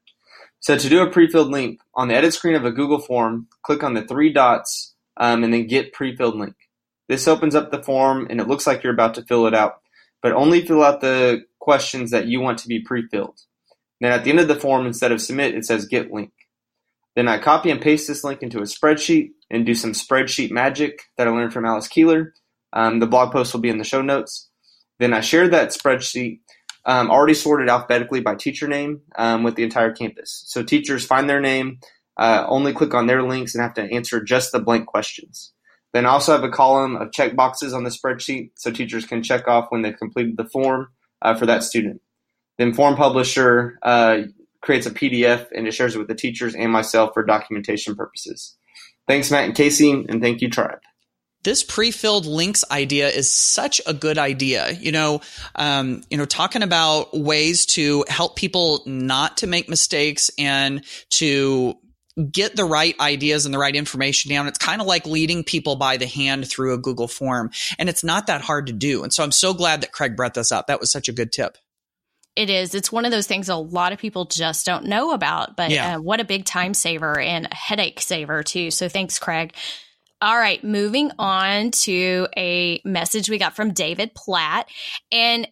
So 0.64 0.78
to 0.78 0.90
do 0.90 1.02
a 1.02 1.10
pre-filled 1.10 1.52
link, 1.52 1.82
on 1.94 2.08
the 2.08 2.16
edit 2.16 2.34
screen 2.34 2.56
of 2.56 2.64
a 2.64 2.72
Google 2.72 3.00
form, 3.00 3.48
click 3.64 3.84
on 3.84 3.96
the 3.96 4.02
three 4.02 4.32
dots 4.32 4.96
um, 5.18 5.44
and 5.44 5.54
then 5.54 5.68
get 5.68 5.92
pre-filled 5.92 6.38
link. 6.38 6.56
This 7.10 7.28
opens 7.28 7.54
up 7.54 7.70
the 7.70 7.84
form 7.84 8.28
and 8.30 8.40
it 8.40 8.48
looks 8.48 8.66
like 8.66 8.82
you're 8.82 8.94
about 8.94 9.14
to 9.16 9.26
fill 9.26 9.46
it 9.46 9.54
out, 9.54 9.82
but 10.22 10.32
only 10.32 10.66
fill 10.66 10.82
out 10.82 11.02
the 11.02 11.42
questions 11.60 12.12
that 12.12 12.28
you 12.28 12.40
want 12.40 12.60
to 12.60 12.70
be 12.70 12.80
pre-filled. 12.80 13.42
Then 14.00 14.14
at 14.14 14.24
the 14.24 14.30
end 14.30 14.40
of 14.40 14.48
the 14.48 14.56
form, 14.56 14.88
instead 14.88 15.12
of 15.12 15.20
submit, 15.20 15.54
it 15.54 15.66
says 15.66 15.86
get 15.86 16.14
link. 16.14 16.32
Then 17.18 17.28
I 17.28 17.40
copy 17.40 17.70
and 17.70 17.82
paste 17.82 18.08
this 18.08 18.24
link 18.24 18.42
into 18.42 18.60
a 18.60 18.62
spreadsheet 18.62 19.32
and 19.52 19.66
do 19.66 19.76
some 19.76 19.92
spreadsheet 19.92 20.50
magic 20.50 21.02
that 21.18 21.28
I 21.28 21.32
learned 21.32 21.52
from 21.52 21.66
Alice 21.66 21.90
Keeler. 21.90 22.34
Um, 22.72 23.00
the 23.00 23.06
blog 23.08 23.34
post 23.34 23.54
will 23.54 23.60
be 23.60 23.70
in 23.70 23.80
the 23.80 23.84
show 23.84 24.02
notes. 24.02 24.50
Then 24.98 25.14
I 25.14 25.20
share 25.20 25.50
that 25.50 25.72
spreadsheet 25.72 26.40
um, 26.86 27.10
already 27.10 27.34
sorted 27.34 27.70
alphabetically 27.70 28.22
by 28.22 28.36
teacher 28.36 28.68
name 28.68 29.02
um, 29.18 29.44
with 29.44 29.56
the 29.56 29.64
entire 29.64 29.92
campus. 29.92 30.44
So 30.48 30.64
teachers 30.64 31.06
find 31.06 31.30
their 31.30 31.40
name, 31.40 31.80
uh, 32.18 32.46
only 32.48 32.74
click 32.74 32.94
on 32.94 33.08
their 33.08 33.24
links, 33.24 33.56
and 33.56 33.62
have 33.62 33.74
to 33.76 33.84
answer 33.84 34.22
just 34.24 34.52
the 34.52 34.60
blank 34.60 34.86
questions. 34.86 35.54
Then 35.94 36.06
I 36.06 36.10
also 36.10 36.32
have 36.32 36.44
a 36.44 36.50
column 36.50 36.96
of 36.96 37.12
check 37.12 37.36
boxes 37.36 37.74
on 37.74 37.84
the 37.84 37.92
spreadsheet 37.92 38.52
so 38.56 38.72
teachers 38.72 39.06
can 39.06 39.22
check 39.22 39.48
off 39.48 39.68
when 39.70 39.84
they've 39.84 39.98
completed 39.98 40.38
the 40.38 40.50
form 40.50 40.88
uh, 41.22 41.36
for 41.36 41.46
that 41.46 41.64
student. 41.64 42.02
Then 42.58 42.74
form 42.74 42.96
Publisher 42.96 43.78
uh, 43.84 44.24
creates 44.62 44.88
a 44.88 44.92
PDF 44.92 45.48
and 45.56 45.68
it 45.68 45.74
shares 45.74 45.96
it 45.96 46.00
with 46.00 46.08
the 46.08 46.16
teachers 46.16 46.56
and 46.56 46.72
myself 46.72 47.12
for 47.14 47.24
documentation 47.24 47.96
purposes. 47.96 48.56
Thanks, 49.08 49.30
Matt 49.30 49.46
and 49.46 49.56
Casey, 49.56 49.92
and 49.92 50.22
thank 50.22 50.42
you, 50.42 50.50
Tribe. 50.50 50.80
This 51.44 51.64
pre-filled 51.64 52.26
links 52.26 52.64
idea 52.72 53.10
is 53.10 53.30
such 53.30 53.82
a 53.86 53.94
good 53.94 54.18
idea. 54.18 54.72
You 54.72 54.92
know, 54.92 55.22
um, 55.56 56.04
you 56.10 56.18
know, 56.18 56.26
talking 56.26 56.64
about 56.64 57.18
ways 57.18 57.66
to 57.68 58.06
help 58.08 58.36
people 58.36 58.82
not 58.86 59.38
to 59.38 59.48
make 59.48 59.68
mistakes 59.70 60.32
and 60.38 60.84
to 61.12 61.78
get 62.32 62.56
the 62.56 62.66
right 62.66 62.98
ideas 63.00 63.46
and 63.46 63.54
the 63.54 63.58
right 63.58 63.76
information 63.76 64.30
down. 64.30 64.48
It's 64.48 64.60
kind 64.60 64.82
of 64.82 64.88
like 64.88 65.06
leading 65.06 65.44
people 65.44 65.76
by 65.76 65.98
the 65.98 66.06
hand 66.06 66.48
through 66.48 66.74
a 66.74 66.78
Google 66.78 67.08
form. 67.08 67.52
And 67.80 67.90
it's 67.90 68.04
not 68.04 68.28
that 68.28 68.42
hard 68.42 68.68
to 68.68 68.74
do. 68.74 69.04
And 69.04 69.12
so 69.12 69.24
I'm 69.24 69.32
so 69.32 69.54
glad 69.54 69.82
that 69.82 69.92
Craig 69.92 70.16
brought 70.16 70.36
this 70.36 70.52
up. 70.52 70.68
That 70.68 70.80
was 70.80 70.92
such 70.92 71.10
a 71.10 71.12
good 71.12 71.32
tip. 71.32 71.58
It 72.36 72.50
is. 72.50 72.74
It's 72.74 72.92
one 72.92 73.06
of 73.06 73.12
those 73.12 73.28
things 73.28 73.50
a 73.50 73.56
lot 73.56 73.94
of 73.94 74.00
people 74.00 74.26
just 74.26 74.66
don't 74.66 74.86
know 74.86 75.12
about, 75.12 75.56
but 75.56 75.70
yeah. 75.70 75.96
uh, 75.96 76.02
what 76.02 76.20
a 76.20 76.24
big 76.24 76.46
time 76.46 76.74
saver 76.74 77.20
and 77.20 77.48
a 77.52 77.56
headache 77.56 78.00
saver, 78.00 78.42
too. 78.42 78.72
So 78.72 78.90
thanks, 78.90 79.20
Craig. 79.20 79.54
All 80.24 80.38
right, 80.38 80.64
moving 80.64 81.12
on 81.20 81.72
to 81.72 82.30
a 82.38 82.80
message 82.86 83.30
we 83.30 83.38
got 83.38 83.58
from 83.58 83.74
David 83.74 84.16
Platt. 84.16 84.70
And 85.12 85.50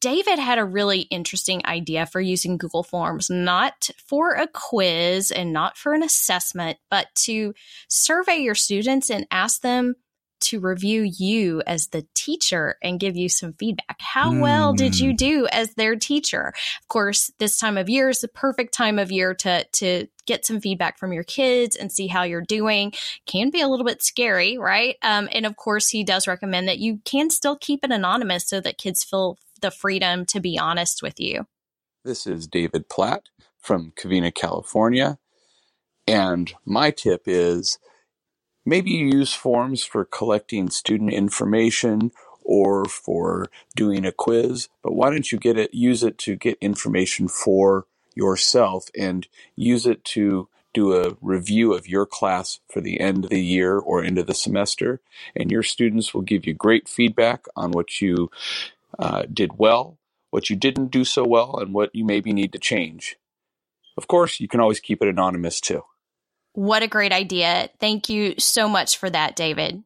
David 0.00 0.38
had 0.38 0.60
a 0.60 0.64
really 0.64 1.00
interesting 1.00 1.60
idea 1.66 2.06
for 2.06 2.20
using 2.20 2.56
Google 2.56 2.84
Forms, 2.84 3.28
not 3.30 3.90
for 4.06 4.34
a 4.34 4.46
quiz 4.46 5.32
and 5.32 5.52
not 5.52 5.76
for 5.76 5.92
an 5.92 6.04
assessment, 6.04 6.78
but 6.88 7.08
to 7.24 7.52
survey 7.88 8.36
your 8.36 8.54
students 8.54 9.10
and 9.10 9.26
ask 9.32 9.60
them 9.60 9.96
to 10.42 10.60
review 10.60 11.02
you 11.02 11.62
as 11.66 11.88
the 11.88 12.06
teacher 12.14 12.76
and 12.82 13.00
give 13.00 13.16
you 13.16 13.28
some 13.28 13.52
feedback. 13.54 13.96
How 14.00 14.32
well 14.38 14.72
did 14.72 14.98
you 14.98 15.10
hmm. 15.10 15.16
do 15.16 15.48
as 15.50 15.74
their 15.74 15.96
teacher? 15.96 16.52
Of 16.82 16.88
course, 16.88 17.30
this 17.38 17.56
time 17.56 17.78
of 17.78 17.88
year 17.88 18.08
is 18.08 18.20
the 18.20 18.28
perfect 18.28 18.74
time 18.74 18.98
of 18.98 19.10
year 19.10 19.34
to 19.34 19.64
to 19.64 20.06
get 20.26 20.46
some 20.46 20.60
feedback 20.60 20.98
from 20.98 21.12
your 21.12 21.24
kids 21.24 21.74
and 21.76 21.90
see 21.90 22.06
how 22.06 22.22
you're 22.22 22.42
doing. 22.42 22.92
Can 23.26 23.50
be 23.50 23.60
a 23.60 23.68
little 23.68 23.86
bit 23.86 24.02
scary, 24.02 24.58
right? 24.58 24.96
Um, 25.02 25.28
and 25.32 25.46
of 25.46 25.56
course, 25.56 25.88
he 25.88 26.04
does 26.04 26.28
recommend 26.28 26.68
that 26.68 26.78
you 26.78 27.00
can 27.04 27.30
still 27.30 27.56
keep 27.56 27.84
it 27.84 27.90
anonymous 27.90 28.48
so 28.48 28.60
that 28.60 28.78
kids 28.78 29.02
feel 29.02 29.38
the 29.60 29.70
freedom 29.70 30.26
to 30.26 30.40
be 30.40 30.58
honest 30.58 31.02
with 31.02 31.18
you. 31.18 31.46
This 32.04 32.26
is 32.26 32.46
David 32.46 32.88
Platt 32.88 33.28
from 33.58 33.92
Covina, 33.96 34.34
California. 34.34 35.18
And 36.06 36.52
my 36.64 36.90
tip 36.90 37.22
is 37.26 37.78
Maybe 38.64 38.90
you 38.90 39.06
use 39.06 39.34
forms 39.34 39.84
for 39.84 40.04
collecting 40.04 40.70
student 40.70 41.12
information 41.12 42.12
or 42.44 42.84
for 42.84 43.50
doing 43.76 44.04
a 44.04 44.12
quiz, 44.12 44.68
but 44.82 44.94
why 44.94 45.10
don't 45.10 45.30
you 45.30 45.38
get 45.38 45.58
it, 45.58 45.74
use 45.74 46.02
it 46.02 46.18
to 46.18 46.36
get 46.36 46.58
information 46.60 47.28
for 47.28 47.86
yourself 48.14 48.88
and 48.96 49.26
use 49.56 49.86
it 49.86 50.04
to 50.04 50.48
do 50.74 50.94
a 50.94 51.16
review 51.20 51.74
of 51.74 51.88
your 51.88 52.06
class 52.06 52.60
for 52.70 52.80
the 52.80 53.00
end 53.00 53.24
of 53.24 53.30
the 53.30 53.44
year 53.44 53.78
or 53.78 54.02
end 54.02 54.18
of 54.18 54.26
the 54.26 54.34
semester, 54.34 55.00
and 55.36 55.50
your 55.50 55.62
students 55.62 56.14
will 56.14 56.22
give 56.22 56.46
you 56.46 56.54
great 56.54 56.88
feedback 56.88 57.44
on 57.54 57.72
what 57.72 58.00
you 58.00 58.30
uh, 58.98 59.24
did 59.32 59.58
well, 59.58 59.98
what 60.30 60.48
you 60.48 60.56
didn't 60.56 60.90
do 60.90 61.04
so 61.04 61.24
well, 61.26 61.58
and 61.58 61.74
what 61.74 61.94
you 61.94 62.04
maybe 62.04 62.32
need 62.32 62.52
to 62.52 62.58
change. 62.58 63.16
Of 63.96 64.08
course, 64.08 64.40
you 64.40 64.48
can 64.48 64.60
always 64.60 64.80
keep 64.80 65.02
it 65.02 65.08
anonymous 65.08 65.60
too. 65.60 65.84
What 66.54 66.82
a 66.82 66.88
great 66.88 67.12
idea. 67.12 67.70
Thank 67.80 68.08
you 68.08 68.34
so 68.38 68.68
much 68.68 68.98
for 68.98 69.08
that, 69.08 69.36
David. 69.36 69.82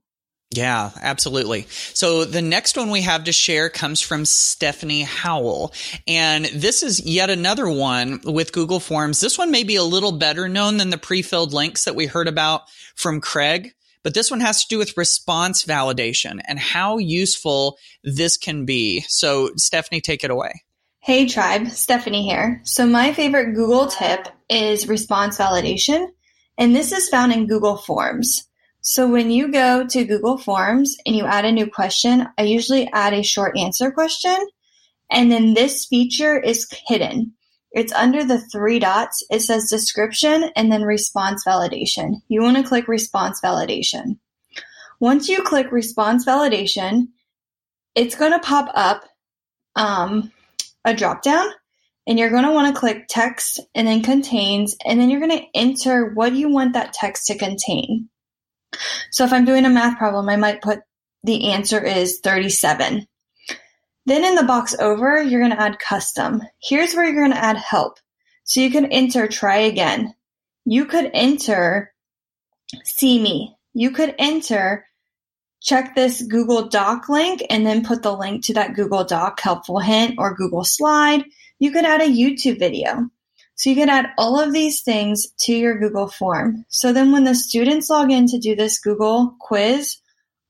Yeah, 0.53 0.91
absolutely. 1.03 1.67
So 1.69 2.25
the 2.25 2.41
next 2.41 2.77
one 2.77 2.91
we 2.91 3.03
have 3.03 3.25
to 3.25 3.33
share 3.33 3.69
comes 3.69 4.01
from 4.01 4.25
Stephanie 4.25 5.03
Howell. 5.03 5.73
And 6.07 6.47
this 6.47 6.83
is 6.83 7.05
yet 7.05 7.31
another 7.31 7.69
one 7.69 8.21
with 8.25 8.53
Google 8.53 8.81
Forms. 8.81 9.21
This 9.21 9.37
one 9.37 9.51
may 9.51 9.65
be 9.65 9.77
a 9.77 9.83
little 9.83 10.13
better 10.13 10.49
known 10.49 10.77
than 10.77 10.91
the 10.91 10.99
pre-filled 10.99 11.53
links 11.53 11.85
that 11.85 11.97
we 11.97 12.07
heard 12.07 12.29
about 12.29 12.63
from 12.95 13.21
Craig, 13.21 13.73
but 14.05 14.15
this 14.15 14.31
one 14.31 14.41
has 14.41 14.63
to 14.63 14.69
do 14.69 14.79
with 14.79 14.97
response 14.97 15.65
validation 15.65 16.41
and 16.47 16.59
how 16.59 16.99
useful 16.99 17.77
this 18.05 18.37
can 18.37 18.65
be. 18.65 19.05
So 19.09 19.51
Stephanie, 19.57 20.01
take 20.01 20.23
it 20.23 20.31
away. 20.31 20.63
Hey 21.01 21.27
tribe, 21.27 21.69
Stephanie 21.69 22.27
here. 22.27 22.61
So 22.65 22.87
my 22.87 23.13
favorite 23.13 23.55
Google 23.55 23.89
tip 23.89 24.29
is 24.49 24.89
response 24.89 25.39
validation. 25.39 26.07
And 26.59 26.75
this 26.75 26.93
is 26.93 27.09
found 27.09 27.33
in 27.33 27.47
Google 27.47 27.77
Forms. 27.77 28.49
So 28.81 29.09
when 29.09 29.31
you 29.31 29.51
go 29.51 29.87
to 29.87 30.05
Google 30.05 30.39
Forms 30.39 30.97
and 31.05 31.17
you 31.17 31.27
add 31.27 31.45
a 31.45 31.53
new 31.53 31.69
question, 31.69 32.29
I 32.39 32.43
usually 32.43 32.89
add 32.93 33.13
a 33.13 33.23
short 33.23 33.57
answer 33.57 33.91
question. 33.91 34.37
And 35.11 35.31
then 35.31 35.55
this 35.55 35.87
feature 35.87 36.39
is 36.39 36.69
hidden. 36.87 37.33
It's 37.73 37.93
under 37.93 38.25
the 38.25 38.41
three 38.41 38.79
dots. 38.79 39.25
It 39.29 39.41
says 39.41 39.69
description 39.69 40.51
and 40.57 40.73
then 40.73 40.83
response 40.83 41.45
validation. 41.47 42.23
You 42.29 42.43
want 42.43 42.57
to 42.57 42.63
click 42.63 42.89
response 42.89 43.41
validation. 43.45 44.19
Once 44.99 45.29
you 45.29 45.43
click 45.43 45.71
response 45.71 46.25
validation, 46.25 47.09
it's 47.95 48.15
going 48.15 48.33
to 48.33 48.39
pop 48.39 48.71
up 48.75 49.05
um, 49.75 50.33
a 50.85 50.95
drop 50.95 51.23
down 51.23 51.49
and 52.07 52.19
you're 52.19 52.31
going 52.31 52.45
to 52.45 52.53
want 52.53 52.75
to 52.75 52.79
click 52.79 53.07
text 53.09 53.61
and 53.75 53.87
then 53.87 54.03
contains, 54.03 54.77
and 54.85 55.01
then 55.01 55.11
you're 55.11 55.21
going 55.21 55.39
to 55.39 55.47
enter 55.55 56.13
what 56.15 56.33
you 56.33 56.49
want 56.49 56.75
that 56.75 56.93
text 56.93 57.27
to 57.27 57.39
contain. 57.39 58.09
So 59.11 59.25
if 59.25 59.33
I'm 59.33 59.45
doing 59.45 59.65
a 59.65 59.71
math 59.71 59.99
problem, 59.99 60.29
I 60.29 60.37
might 60.37 60.63
put 60.63 60.81
the 61.25 61.51
answer 61.51 61.83
is 61.83 62.21
37. 62.21 63.07
Then 64.07 64.25
in 64.25 64.37
the 64.37 64.45
box 64.45 64.77
over, 64.79 65.21
you're 65.21 65.41
going 65.41 65.53
to 65.53 65.61
add 65.61 65.79
custom. 65.79 66.43
Here's 66.63 66.95
where 66.95 67.05
you're 67.05 67.15
going 67.15 67.33
to 67.33 67.45
add 67.45 67.57
help. 67.57 67.99
So 68.45 68.61
you 68.61 68.71
can 68.71 68.87
enter 68.87 69.27
try 69.27 69.57
again. 69.57 70.15
You 70.65 70.85
could 70.85 71.11
enter 71.13 71.93
see 72.85 73.21
me. 73.21 73.57
You 73.75 73.91
could 73.91 74.15
enter 74.19 74.87
check 75.61 75.95
this 75.95 76.23
Google 76.23 76.69
Doc 76.69 77.09
link 77.09 77.45
and 77.51 77.67
then 77.67 77.85
put 77.85 78.03
the 78.03 78.17
link 78.17 78.45
to 78.45 78.55
that 78.55 78.75
Google 78.75 79.05
Doc 79.05 79.41
helpful 79.41 79.81
hint 79.81 80.15
or 80.19 80.35
Google 80.35 80.65
slide. 80.65 81.25
You 81.59 81.71
could 81.71 81.85
add 81.85 82.03
a 82.03 82.05
YouTube 82.05 82.59
video. 82.59 83.09
So 83.55 83.71
you 83.71 83.77
could 83.77 83.89
add 83.89 84.11
all 84.19 84.39
of 84.39 84.53
these 84.53 84.83
things 84.83 85.27
to 85.41 85.55
your 85.55 85.79
Google 85.79 86.09
form. 86.09 86.67
So 86.69 86.93
then 86.93 87.11
when 87.11 87.25
the 87.25 87.35
students 87.35 87.89
log 87.89 88.11
in 88.13 88.27
to 88.29 88.39
do 88.39 88.55
this 88.55 88.79
Google 88.79 89.35
quiz 89.41 89.97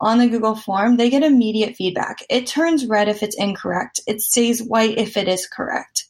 on 0.00 0.18
the 0.18 0.28
Google 0.28 0.56
form, 0.56 0.96
they 0.96 1.08
get 1.08 1.22
immediate 1.22 1.76
feedback. 1.76 2.18
It 2.28 2.48
turns 2.48 2.86
red 2.86 3.08
if 3.08 3.22
it's 3.22 3.36
incorrect. 3.38 4.00
It 4.08 4.20
stays 4.20 4.62
white 4.62 4.98
if 4.98 5.16
it 5.16 5.28
is 5.28 5.46
correct. 5.46 6.06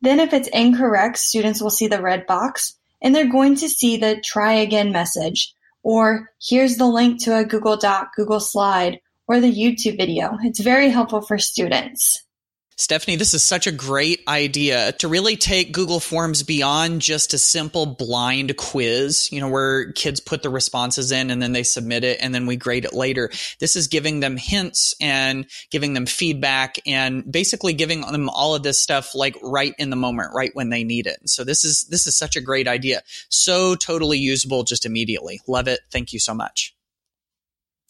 Then 0.00 0.18
if 0.18 0.32
it's 0.32 0.48
incorrect, 0.48 1.18
students 1.18 1.60
will 1.60 1.70
see 1.70 1.86
the 1.86 2.00
red 2.00 2.26
box 2.26 2.76
and 3.02 3.14
they're 3.14 3.30
going 3.30 3.56
to 3.56 3.68
see 3.68 3.98
the 3.98 4.20
try 4.24 4.54
again 4.54 4.92
message 4.92 5.54
or 5.82 6.30
here's 6.42 6.78
the 6.78 6.86
link 6.86 7.22
to 7.22 7.36
a 7.36 7.44
Google 7.44 7.76
Doc, 7.76 8.10
Google 8.16 8.40
slide, 8.40 8.98
or 9.28 9.38
the 9.38 9.52
YouTube 9.52 9.96
video. 9.96 10.36
It's 10.42 10.58
very 10.58 10.88
helpful 10.88 11.20
for 11.20 11.38
students. 11.38 12.25
Stephanie, 12.78 13.16
this 13.16 13.32
is 13.32 13.42
such 13.42 13.66
a 13.66 13.72
great 13.72 14.22
idea 14.28 14.92
to 14.92 15.08
really 15.08 15.36
take 15.36 15.72
Google 15.72 15.98
Forms 15.98 16.42
beyond 16.42 17.00
just 17.00 17.32
a 17.32 17.38
simple 17.38 17.86
blind 17.86 18.54
quiz, 18.58 19.32
you 19.32 19.40
know, 19.40 19.48
where 19.48 19.92
kids 19.92 20.20
put 20.20 20.42
the 20.42 20.50
responses 20.50 21.10
in 21.10 21.30
and 21.30 21.40
then 21.40 21.52
they 21.52 21.62
submit 21.62 22.04
it 22.04 22.18
and 22.20 22.34
then 22.34 22.44
we 22.44 22.56
grade 22.56 22.84
it 22.84 22.92
later. 22.92 23.30
This 23.60 23.76
is 23.76 23.88
giving 23.88 24.20
them 24.20 24.36
hints 24.36 24.94
and 25.00 25.46
giving 25.70 25.94
them 25.94 26.04
feedback 26.04 26.76
and 26.86 27.24
basically 27.32 27.72
giving 27.72 28.02
them 28.02 28.28
all 28.28 28.54
of 28.54 28.62
this 28.62 28.78
stuff 28.78 29.14
like 29.14 29.38
right 29.42 29.74
in 29.78 29.88
the 29.88 29.96
moment, 29.96 30.34
right 30.34 30.50
when 30.52 30.68
they 30.68 30.84
need 30.84 31.06
it. 31.06 31.16
So 31.24 31.44
this 31.44 31.64
is 31.64 31.86
this 31.88 32.06
is 32.06 32.14
such 32.14 32.36
a 32.36 32.42
great 32.42 32.68
idea. 32.68 33.00
So 33.30 33.74
totally 33.74 34.18
usable 34.18 34.64
just 34.64 34.84
immediately. 34.84 35.40
Love 35.48 35.66
it. 35.66 35.80
Thank 35.90 36.12
you 36.12 36.20
so 36.20 36.34
much. 36.34 36.75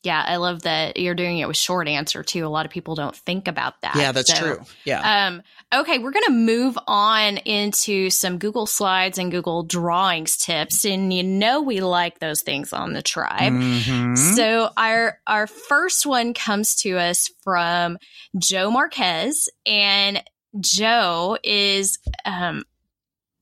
Yeah, 0.07 0.25
I 0.25 0.37
love 0.37 0.63
that 0.63 0.99
you're 0.99 1.17
doing 1.17 1.39
it 1.39 1.49
with 1.49 1.57
short 1.57 1.89
answer 1.89 2.23
too. 2.23 2.47
A 2.47 2.49
lot 2.49 2.65
of 2.65 2.71
people 2.71 2.95
don't 2.95 3.17
think 3.17 3.49
about 3.49 3.81
that. 3.81 3.97
Yeah, 3.97 4.13
that's 4.13 4.33
so, 4.33 4.55
true. 4.55 4.65
Yeah. 4.85 5.27
Um, 5.27 5.43
okay, 5.75 5.99
we're 5.99 6.13
going 6.13 6.27
to 6.27 6.33
move 6.33 6.79
on 6.87 7.39
into 7.39 8.09
some 8.11 8.39
Google 8.39 8.67
Slides 8.67 9.19
and 9.19 9.33
Google 9.33 9.65
Drawings 9.65 10.37
tips, 10.37 10.85
and 10.85 11.13
you 11.13 11.25
know 11.25 11.61
we 11.61 11.81
like 11.81 12.21
those 12.21 12.43
things 12.43 12.73
on 12.73 12.93
the 12.93 13.03
tribe. 13.03 13.53
Mm-hmm. 13.53 14.15
So 14.15 14.71
our 14.77 15.19
our 15.27 15.49
first 15.49 16.07
one 16.07 16.35
comes 16.35 16.77
to 16.83 16.99
us 16.99 17.29
from 17.43 17.99
Joe 18.39 18.71
Marquez, 18.71 19.49
and 19.67 20.23
Joe 20.61 21.37
is 21.43 21.99
um, 22.25 22.63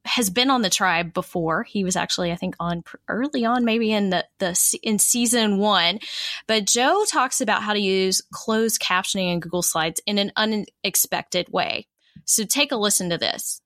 has 0.05 0.31
been 0.31 0.51
on 0.51 0.63
the 0.63 0.71
tribe 0.71 1.15
before. 1.15 1.63
He 1.63 1.85
was 1.85 1.97
actually, 1.97 2.31
I 2.31 2.37
think, 2.37 2.57
on 2.61 2.85
early 3.09 3.45
on, 3.45 3.65
maybe 3.65 3.93
in 3.93 4.11
the 4.11 4.25
the 4.39 4.79
in 4.83 4.99
season 4.99 5.59
one. 5.59 5.99
But 6.47 6.67
Joe 6.67 7.05
talks 7.09 7.41
about 7.41 7.63
how 7.63 7.73
to 7.73 7.81
use 7.81 8.23
closed 8.33 8.81
captioning 8.81 9.33
in 9.33 9.41
Google 9.41 9.63
Slides 9.63 10.01
in 10.07 10.19
an 10.19 10.33
unexpected 10.37 11.49
way. 11.51 11.87
So 12.25 12.45
take 12.45 12.73
a 12.73 12.77
listen 12.77 13.11
to 13.11 13.19
this. 13.19 13.61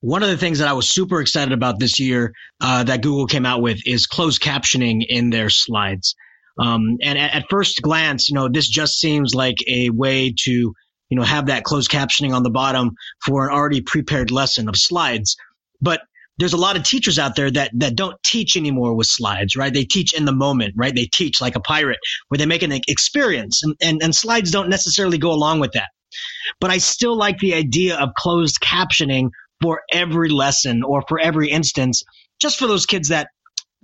One 0.00 0.22
of 0.22 0.28
the 0.28 0.36
things 0.36 0.58
that 0.58 0.68
I 0.68 0.74
was 0.74 0.88
super 0.88 1.20
excited 1.20 1.52
about 1.52 1.78
this 1.78 1.98
year 1.98 2.32
uh, 2.60 2.84
that 2.84 3.02
Google 3.02 3.26
came 3.26 3.46
out 3.46 3.62
with 3.62 3.80
is 3.86 4.06
closed 4.06 4.42
captioning 4.42 5.04
in 5.08 5.30
their 5.30 5.48
slides. 5.48 6.14
Um, 6.58 6.98
and 7.02 7.18
at, 7.18 7.34
at 7.34 7.44
first 7.50 7.82
glance, 7.82 8.28
you 8.28 8.34
know, 8.34 8.48
this 8.48 8.68
just 8.68 8.98
seems 9.00 9.34
like 9.34 9.56
a 9.68 9.90
way 9.90 10.34
to 10.44 10.74
you 11.08 11.16
know, 11.16 11.22
have 11.22 11.46
that 11.46 11.64
closed 11.64 11.90
captioning 11.90 12.34
on 12.34 12.42
the 12.42 12.50
bottom 12.50 12.92
for 13.24 13.48
an 13.48 13.54
already 13.54 13.80
prepared 13.80 14.30
lesson 14.30 14.68
of 14.68 14.76
slides. 14.76 15.36
But 15.80 16.00
there's 16.38 16.52
a 16.52 16.58
lot 16.58 16.76
of 16.76 16.82
teachers 16.82 17.18
out 17.18 17.36
there 17.36 17.50
that 17.50 17.70
that 17.74 17.96
don't 17.96 18.16
teach 18.22 18.56
anymore 18.56 18.94
with 18.94 19.06
slides, 19.06 19.56
right? 19.56 19.72
They 19.72 19.84
teach 19.84 20.12
in 20.12 20.24
the 20.26 20.34
moment, 20.34 20.74
right? 20.76 20.94
They 20.94 21.08
teach 21.12 21.40
like 21.40 21.56
a 21.56 21.60
pirate, 21.60 21.98
where 22.28 22.38
they 22.38 22.46
make 22.46 22.62
an 22.62 22.72
experience, 22.88 23.62
and, 23.62 23.74
and, 23.82 24.02
and 24.02 24.14
slides 24.14 24.50
don't 24.50 24.68
necessarily 24.68 25.18
go 25.18 25.32
along 25.32 25.60
with 25.60 25.72
that. 25.72 25.88
But 26.60 26.70
I 26.70 26.78
still 26.78 27.16
like 27.16 27.38
the 27.38 27.54
idea 27.54 27.96
of 27.96 28.10
closed 28.16 28.58
captioning 28.60 29.30
for 29.62 29.80
every 29.90 30.28
lesson 30.28 30.82
or 30.82 31.02
for 31.08 31.18
every 31.18 31.50
instance, 31.50 32.02
just 32.40 32.58
for 32.58 32.66
those 32.66 32.86
kids 32.86 33.08
that 33.08 33.28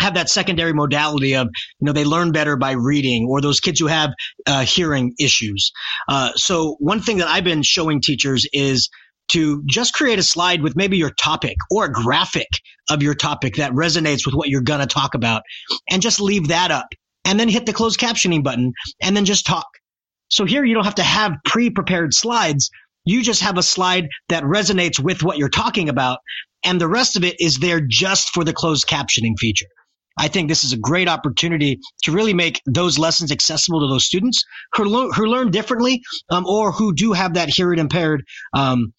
have 0.02 0.14
that 0.14 0.28
secondary 0.28 0.72
modality 0.72 1.34
of 1.34 1.48
you 1.78 1.86
know 1.86 1.92
they 1.92 2.04
learn 2.04 2.32
better 2.32 2.56
by 2.56 2.72
reading 2.72 3.26
or 3.28 3.40
those 3.40 3.60
kids 3.60 3.80
who 3.80 3.86
have 3.86 4.10
uh, 4.46 4.64
hearing 4.64 5.14
issues. 5.18 5.72
Uh, 6.08 6.32
so 6.34 6.76
one 6.78 7.00
thing 7.00 7.18
that 7.18 7.28
i've 7.28 7.44
been 7.44 7.62
showing 7.62 8.00
teachers 8.00 8.46
is 8.52 8.88
to 9.28 9.62
just 9.66 9.94
create 9.94 10.18
a 10.18 10.22
slide 10.22 10.62
with 10.62 10.76
maybe 10.76 10.96
your 10.96 11.10
topic 11.10 11.56
or 11.70 11.86
a 11.86 11.92
graphic 11.92 12.48
of 12.90 13.02
your 13.02 13.14
topic 13.14 13.56
that 13.56 13.72
resonates 13.72 14.26
with 14.26 14.34
what 14.34 14.48
you're 14.48 14.60
going 14.60 14.80
to 14.80 14.86
talk 14.86 15.14
about 15.14 15.42
and 15.88 16.02
just 16.02 16.20
leave 16.20 16.48
that 16.48 16.70
up 16.70 16.88
and 17.24 17.38
then 17.38 17.48
hit 17.48 17.64
the 17.64 17.72
closed 17.72 17.98
captioning 17.98 18.42
button 18.42 18.72
and 19.00 19.16
then 19.16 19.24
just 19.24 19.46
talk. 19.46 19.68
So 20.28 20.44
here 20.44 20.64
you 20.64 20.74
don't 20.74 20.84
have 20.84 20.96
to 20.96 21.02
have 21.02 21.32
pre-prepared 21.44 22.12
slides. 22.12 22.70
You 23.04 23.22
just 23.22 23.42
have 23.42 23.58
a 23.58 23.62
slide 23.62 24.08
that 24.28 24.42
resonates 24.42 24.98
with 24.98 25.22
what 25.22 25.38
you're 25.38 25.48
talking 25.48 25.88
about 25.88 26.18
and 26.64 26.80
the 26.80 26.88
rest 26.88 27.16
of 27.16 27.24
it 27.24 27.40
is 27.40 27.58
there 27.58 27.80
just 27.80 28.30
for 28.30 28.44
the 28.44 28.52
closed 28.52 28.86
captioning 28.86 29.38
feature 29.38 29.66
I 30.18 30.28
think 30.28 30.48
this 30.48 30.64
is 30.64 30.72
a 30.72 30.78
great 30.78 31.08
opportunity 31.08 31.80
to 32.04 32.12
really 32.12 32.34
make 32.34 32.60
those 32.66 32.98
lessons 32.98 33.32
accessible 33.32 33.80
to 33.80 33.86
those 33.86 34.04
students 34.04 34.44
who, 34.74 34.84
lo- 34.84 35.10
who 35.10 35.26
learn 35.26 35.50
differently 35.50 36.02
um, 36.30 36.46
or 36.46 36.72
who 36.72 36.94
do 36.94 37.12
have 37.12 37.34
that 37.34 37.48
hearing 37.48 37.78
impaired 37.78 38.24
um, 38.54 38.92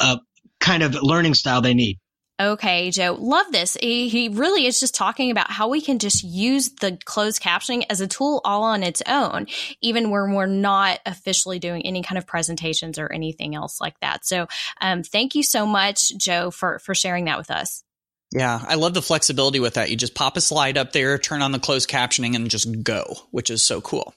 uh, 0.00 0.18
kind 0.60 0.82
of 0.82 0.94
learning 1.02 1.34
style 1.34 1.60
they 1.60 1.74
need. 1.74 1.98
Okay, 2.40 2.92
Joe, 2.92 3.16
love 3.18 3.50
this. 3.50 3.76
He, 3.80 4.08
he, 4.08 4.28
really 4.28 4.66
is 4.66 4.78
just 4.78 4.94
talking 4.94 5.32
about 5.32 5.50
how 5.50 5.66
we 5.66 5.80
can 5.80 5.98
just 5.98 6.22
use 6.22 6.68
the 6.80 6.96
closed 7.04 7.42
captioning 7.42 7.84
as 7.90 8.00
a 8.00 8.06
tool 8.06 8.40
all 8.44 8.62
on 8.62 8.84
its 8.84 9.02
own, 9.08 9.48
even 9.80 10.10
when 10.10 10.34
we're 10.34 10.46
not 10.46 11.00
officially 11.04 11.58
doing 11.58 11.84
any 11.84 12.00
kind 12.00 12.16
of 12.16 12.28
presentations 12.28 12.96
or 12.96 13.10
anything 13.12 13.56
else 13.56 13.80
like 13.80 13.98
that. 14.00 14.24
So, 14.24 14.46
um, 14.80 15.02
thank 15.02 15.34
you 15.34 15.42
so 15.42 15.66
much, 15.66 16.16
Joe, 16.16 16.52
for 16.52 16.78
for 16.78 16.94
sharing 16.94 17.24
that 17.24 17.38
with 17.38 17.50
us. 17.50 17.82
Yeah, 18.30 18.60
I 18.66 18.74
love 18.74 18.92
the 18.92 19.00
flexibility 19.00 19.58
with 19.58 19.74
that. 19.74 19.90
You 19.90 19.96
just 19.96 20.14
pop 20.14 20.36
a 20.36 20.42
slide 20.42 20.76
up 20.76 20.92
there, 20.92 21.16
turn 21.16 21.40
on 21.40 21.52
the 21.52 21.58
closed 21.58 21.88
captioning, 21.88 22.36
and 22.36 22.50
just 22.50 22.82
go, 22.82 23.04
which 23.30 23.48
is 23.48 23.62
so 23.62 23.80
cool. 23.80 24.14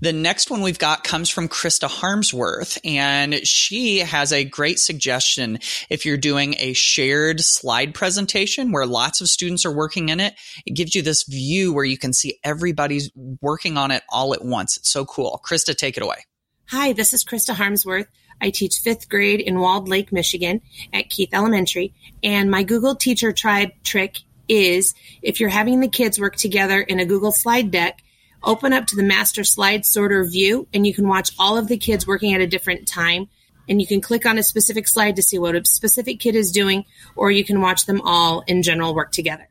The 0.00 0.14
next 0.14 0.50
one 0.50 0.62
we've 0.62 0.78
got 0.78 1.04
comes 1.04 1.28
from 1.28 1.48
Krista 1.48 1.88
Harmsworth, 1.88 2.78
and 2.84 3.34
she 3.46 3.98
has 3.98 4.32
a 4.32 4.44
great 4.44 4.80
suggestion. 4.80 5.58
If 5.90 6.06
you're 6.06 6.16
doing 6.16 6.54
a 6.58 6.72
shared 6.72 7.40
slide 7.40 7.94
presentation 7.94 8.72
where 8.72 8.86
lots 8.86 9.20
of 9.20 9.28
students 9.28 9.66
are 9.66 9.74
working 9.74 10.08
in 10.08 10.20
it, 10.20 10.34
it 10.64 10.74
gives 10.74 10.94
you 10.94 11.02
this 11.02 11.24
view 11.24 11.72
where 11.74 11.84
you 11.84 11.98
can 11.98 12.14
see 12.14 12.38
everybody's 12.42 13.10
working 13.42 13.76
on 13.76 13.90
it 13.90 14.02
all 14.08 14.32
at 14.32 14.44
once. 14.44 14.78
It's 14.78 14.90
so 14.90 15.04
cool. 15.04 15.40
Krista, 15.46 15.76
take 15.76 15.98
it 15.98 16.02
away. 16.02 16.24
Hi, 16.68 16.94
this 16.94 17.12
is 17.12 17.24
Krista 17.24 17.54
Harmsworth. 17.54 18.06
I 18.44 18.50
teach 18.50 18.80
fifth 18.80 19.08
grade 19.08 19.40
in 19.40 19.58
Walled 19.58 19.88
Lake, 19.88 20.12
Michigan 20.12 20.60
at 20.92 21.08
Keith 21.08 21.30
Elementary. 21.32 21.94
And 22.22 22.50
my 22.50 22.62
Google 22.62 22.94
Teacher 22.94 23.32
Tribe 23.32 23.70
trick 23.82 24.18
is 24.48 24.94
if 25.22 25.40
you're 25.40 25.48
having 25.48 25.80
the 25.80 25.88
kids 25.88 26.20
work 26.20 26.36
together 26.36 26.78
in 26.78 27.00
a 27.00 27.06
Google 27.06 27.32
slide 27.32 27.70
deck, 27.70 28.02
open 28.42 28.74
up 28.74 28.86
to 28.88 28.96
the 28.96 29.02
master 29.02 29.44
slide 29.44 29.86
sorter 29.86 30.22
view 30.24 30.68
and 30.74 30.86
you 30.86 30.92
can 30.92 31.08
watch 31.08 31.30
all 31.38 31.56
of 31.56 31.68
the 31.68 31.78
kids 31.78 32.06
working 32.06 32.34
at 32.34 32.42
a 32.42 32.46
different 32.46 32.86
time. 32.86 33.30
And 33.66 33.80
you 33.80 33.86
can 33.86 34.02
click 34.02 34.26
on 34.26 34.36
a 34.36 34.42
specific 34.42 34.88
slide 34.88 35.16
to 35.16 35.22
see 35.22 35.38
what 35.38 35.56
a 35.56 35.64
specific 35.64 36.20
kid 36.20 36.34
is 36.34 36.52
doing, 36.52 36.84
or 37.16 37.30
you 37.30 37.46
can 37.46 37.62
watch 37.62 37.86
them 37.86 38.02
all 38.02 38.44
in 38.46 38.62
general 38.62 38.94
work 38.94 39.10
together. 39.10 39.48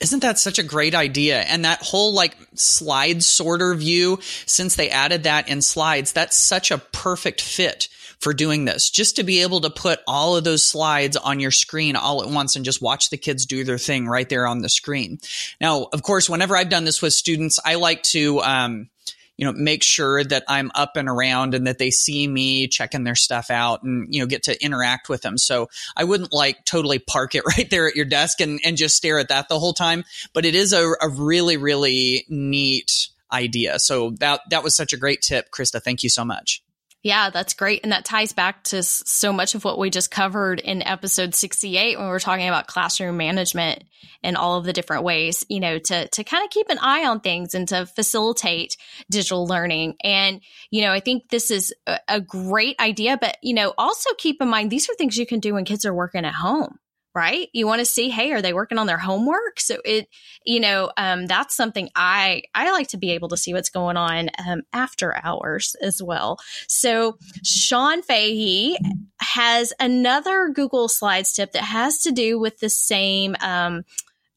Isn't 0.00 0.22
that 0.22 0.38
such 0.38 0.60
a 0.60 0.62
great 0.62 0.94
idea? 0.94 1.40
And 1.40 1.64
that 1.64 1.82
whole 1.82 2.14
like 2.14 2.36
slide 2.54 3.24
sorter 3.24 3.74
view, 3.74 4.20
since 4.46 4.76
they 4.76 4.90
added 4.90 5.24
that 5.24 5.48
in 5.48 5.60
slides, 5.60 6.12
that's 6.12 6.36
such 6.36 6.70
a 6.70 6.78
perfect 6.78 7.40
fit 7.40 7.88
for 8.20 8.34
doing 8.34 8.64
this, 8.64 8.90
just 8.90 9.16
to 9.16 9.22
be 9.22 9.42
able 9.42 9.60
to 9.60 9.70
put 9.70 10.00
all 10.06 10.36
of 10.36 10.44
those 10.44 10.64
slides 10.64 11.16
on 11.16 11.40
your 11.40 11.50
screen 11.50 11.96
all 11.96 12.22
at 12.22 12.28
once 12.28 12.56
and 12.56 12.64
just 12.64 12.82
watch 12.82 13.10
the 13.10 13.16
kids 13.16 13.46
do 13.46 13.64
their 13.64 13.78
thing 13.78 14.06
right 14.06 14.28
there 14.28 14.46
on 14.46 14.60
the 14.60 14.68
screen. 14.68 15.18
Now, 15.60 15.88
of 15.92 16.02
course, 16.02 16.28
whenever 16.28 16.56
I've 16.56 16.68
done 16.68 16.84
this 16.84 17.00
with 17.00 17.12
students, 17.12 17.60
I 17.64 17.76
like 17.76 18.02
to, 18.04 18.40
um, 18.40 18.88
you 19.36 19.44
know, 19.44 19.52
make 19.52 19.84
sure 19.84 20.24
that 20.24 20.42
I'm 20.48 20.72
up 20.74 20.96
and 20.96 21.08
around 21.08 21.54
and 21.54 21.68
that 21.68 21.78
they 21.78 21.92
see 21.92 22.26
me 22.26 22.66
checking 22.66 23.04
their 23.04 23.14
stuff 23.14 23.50
out 23.50 23.84
and, 23.84 24.12
you 24.12 24.20
know, 24.20 24.26
get 24.26 24.42
to 24.44 24.64
interact 24.64 25.08
with 25.08 25.22
them. 25.22 25.38
So 25.38 25.68
I 25.96 26.02
wouldn't 26.02 26.32
like 26.32 26.64
totally 26.64 26.98
park 26.98 27.36
it 27.36 27.44
right 27.46 27.70
there 27.70 27.86
at 27.86 27.94
your 27.94 28.04
desk 28.04 28.40
and, 28.40 28.58
and 28.64 28.76
just 28.76 28.96
stare 28.96 29.20
at 29.20 29.28
that 29.28 29.48
the 29.48 29.60
whole 29.60 29.74
time. 29.74 30.04
But 30.32 30.44
it 30.44 30.56
is 30.56 30.72
a, 30.72 30.90
a 31.00 31.08
really, 31.08 31.56
really 31.56 32.26
neat 32.28 33.10
idea. 33.32 33.78
So 33.78 34.10
that, 34.18 34.40
that 34.50 34.64
was 34.64 34.74
such 34.74 34.92
a 34.92 34.96
great 34.96 35.22
tip, 35.22 35.52
Krista. 35.52 35.80
Thank 35.80 36.02
you 36.02 36.10
so 36.10 36.24
much. 36.24 36.62
Yeah, 37.04 37.30
that's 37.30 37.54
great. 37.54 37.80
And 37.84 37.92
that 37.92 38.04
ties 38.04 38.32
back 38.32 38.64
to 38.64 38.82
so 38.82 39.32
much 39.32 39.54
of 39.54 39.64
what 39.64 39.78
we 39.78 39.88
just 39.88 40.10
covered 40.10 40.58
in 40.58 40.82
episode 40.82 41.32
68 41.32 41.96
when 41.96 42.06
we 42.06 42.10
were 42.10 42.18
talking 42.18 42.48
about 42.48 42.66
classroom 42.66 43.16
management 43.16 43.84
and 44.24 44.36
all 44.36 44.58
of 44.58 44.64
the 44.64 44.72
different 44.72 45.04
ways, 45.04 45.44
you 45.48 45.60
know, 45.60 45.78
to, 45.78 46.08
to 46.08 46.24
kind 46.24 46.44
of 46.44 46.50
keep 46.50 46.68
an 46.70 46.78
eye 46.78 47.06
on 47.06 47.20
things 47.20 47.54
and 47.54 47.68
to 47.68 47.86
facilitate 47.86 48.76
digital 49.08 49.46
learning. 49.46 49.94
And, 50.02 50.40
you 50.72 50.82
know, 50.82 50.92
I 50.92 50.98
think 50.98 51.28
this 51.28 51.52
is 51.52 51.72
a, 51.86 52.00
a 52.08 52.20
great 52.20 52.78
idea, 52.80 53.16
but, 53.16 53.36
you 53.42 53.54
know, 53.54 53.74
also 53.78 54.10
keep 54.18 54.42
in 54.42 54.48
mind 54.48 54.68
these 54.68 54.90
are 54.90 54.94
things 54.94 55.16
you 55.16 55.26
can 55.26 55.38
do 55.38 55.54
when 55.54 55.64
kids 55.64 55.86
are 55.86 55.94
working 55.94 56.24
at 56.24 56.34
home 56.34 56.78
right? 57.18 57.48
You 57.52 57.66
want 57.66 57.80
to 57.80 57.84
see, 57.84 58.10
hey, 58.10 58.30
are 58.30 58.40
they 58.40 58.52
working 58.52 58.78
on 58.78 58.86
their 58.86 58.96
homework? 58.96 59.58
So 59.58 59.78
it, 59.84 60.06
you 60.44 60.60
know, 60.60 60.92
um, 60.96 61.26
that's 61.26 61.56
something 61.56 61.90
I 61.96 62.42
I 62.54 62.70
like 62.70 62.86
to 62.88 62.96
be 62.96 63.10
able 63.10 63.28
to 63.30 63.36
see 63.36 63.52
what's 63.52 63.70
going 63.70 63.96
on 63.96 64.30
um, 64.46 64.62
after 64.72 65.16
hours 65.16 65.74
as 65.82 66.00
well. 66.00 66.38
So 66.68 67.18
Sean 67.42 68.02
Fahey 68.02 68.78
has 69.20 69.72
another 69.80 70.52
Google 70.54 70.86
Slides 70.86 71.32
tip 71.32 71.50
that 71.52 71.64
has 71.64 72.02
to 72.02 72.12
do 72.12 72.38
with 72.38 72.60
the 72.60 72.70
same. 72.70 73.34
Um, 73.40 73.84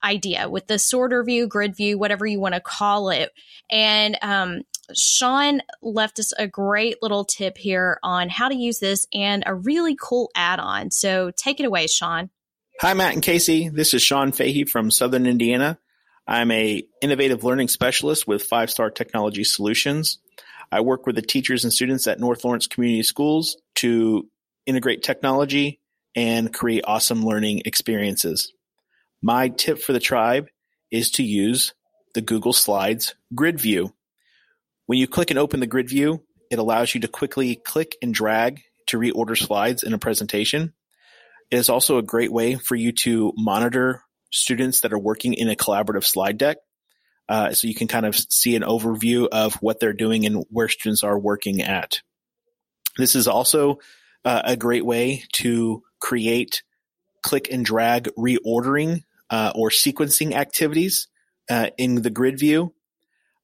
idea 0.04 0.50
with 0.50 0.66
the 0.66 0.80
sorter 0.80 1.24
view, 1.24 1.46
grid 1.46 1.76
view, 1.76 1.96
whatever 1.96 2.26
you 2.26 2.40
want 2.40 2.56
to 2.56 2.60
call 2.60 3.12
it. 3.12 3.30
And 3.70 4.18
um, 4.24 4.62
Sean 4.96 5.62
left 5.84 6.18
us 6.18 6.34
a 6.40 6.48
great 6.48 6.96
little 7.04 7.24
tip 7.24 7.56
here 7.56 8.00
on 8.02 8.28
how 8.28 8.50
to 8.50 8.56
use 8.56 8.80
this 8.80 9.06
and 9.14 9.44
a 9.46 9.54
really 9.54 9.96
cool 10.02 10.32
add 10.36 10.60
on. 10.60 10.90
So 10.90 11.30
take 11.38 11.60
it 11.60 11.68
away, 11.68 11.86
Sean. 11.86 12.32
Hi, 12.80 12.94
Matt 12.96 13.14
and 13.14 13.22
Casey. 13.22 13.70
This 13.70 13.94
is 13.94 14.02
Sean 14.02 14.32
Fahey 14.32 14.64
from 14.64 14.90
Southern 14.90 15.28
Indiana. 15.28 15.78
I'm 16.28 16.50
a 16.50 16.84
innovative 17.02 17.44
learning 17.44 17.68
specialist 17.68 18.28
with 18.28 18.44
Five 18.44 18.72
Star 18.72 18.90
Technology 18.90 19.44
Solutions. 19.44 20.18
I 20.72 20.82
work 20.82 21.06
with 21.06 21.16
the 21.16 21.22
teachers 21.22 21.64
and 21.64 21.72
students 21.72 22.08
at 22.08 22.20
North 22.20 22.44
Lawrence 22.44 22.66
Community 22.66 23.04
Schools 23.04 23.58
to 23.76 24.28
integrate 24.66 25.04
technology 25.04 25.80
and 26.16 26.52
create 26.54 26.84
awesome 26.88 27.24
learning 27.24 27.62
experiences. 27.66 28.52
My 29.22 29.50
tip 29.50 29.78
for 29.80 29.94
the 29.94 30.00
tribe 30.00 30.48
is 30.90 31.12
to 31.12 31.24
use 31.24 31.74
the 32.16 32.22
Google 32.22 32.54
Slides 32.54 33.14
grid 33.36 33.60
view. 33.60 33.94
When 34.88 34.98
you 34.98 35.08
click 35.08 35.30
and 35.30 35.38
open 35.38 35.60
the 35.60 35.68
grid 35.68 35.90
view, 35.90 36.24
it 36.50 36.58
allows 36.58 36.96
you 36.96 37.02
to 37.02 37.08
quickly 37.08 37.56
click 37.56 37.96
and 38.02 38.12
drag 38.14 38.62
to 38.88 38.98
reorder 38.98 39.38
slides 39.38 39.84
in 39.84 39.94
a 39.94 40.00
presentation. 40.00 40.74
It 41.52 41.58
is 41.58 41.70
also 41.70 41.98
a 41.98 42.04
great 42.04 42.32
way 42.32 42.56
for 42.56 42.76
you 42.76 42.94
to 43.04 43.34
monitor 43.36 44.04
students 44.32 44.82
that 44.82 44.94
are 44.94 45.00
working 45.00 45.34
in 45.34 45.50
a 45.50 45.56
collaborative 45.56 46.06
slide 46.06 46.38
deck. 46.38 46.58
Uh, 47.28 47.54
so 47.54 47.68
you 47.68 47.76
can 47.76 47.88
kind 47.88 48.06
of 48.06 48.16
see 48.16 48.56
an 48.56 48.64
overview 48.64 49.28
of 49.32 49.56
what 49.56 49.80
they're 49.80 49.94
doing 49.94 50.26
and 50.26 50.46
where 50.50 50.68
students 50.68 51.04
are 51.04 51.20
working 51.20 51.62
at. 51.62 52.00
This 52.98 53.16
is 53.16 53.28
also 53.28 53.80
uh, 54.26 54.42
a 54.44 54.58
great 54.58 54.86
way 54.86 55.24
to 55.34 55.84
create 56.00 56.64
click 57.22 57.50
and 57.52 57.64
drag 57.66 58.10
reordering 58.18 59.04
uh, 59.30 59.52
or 59.56 59.70
sequencing 59.70 60.34
activities 60.34 61.08
uh, 61.50 61.70
in 61.78 62.02
the 62.02 62.10
grid 62.10 62.40
view. 62.40 62.74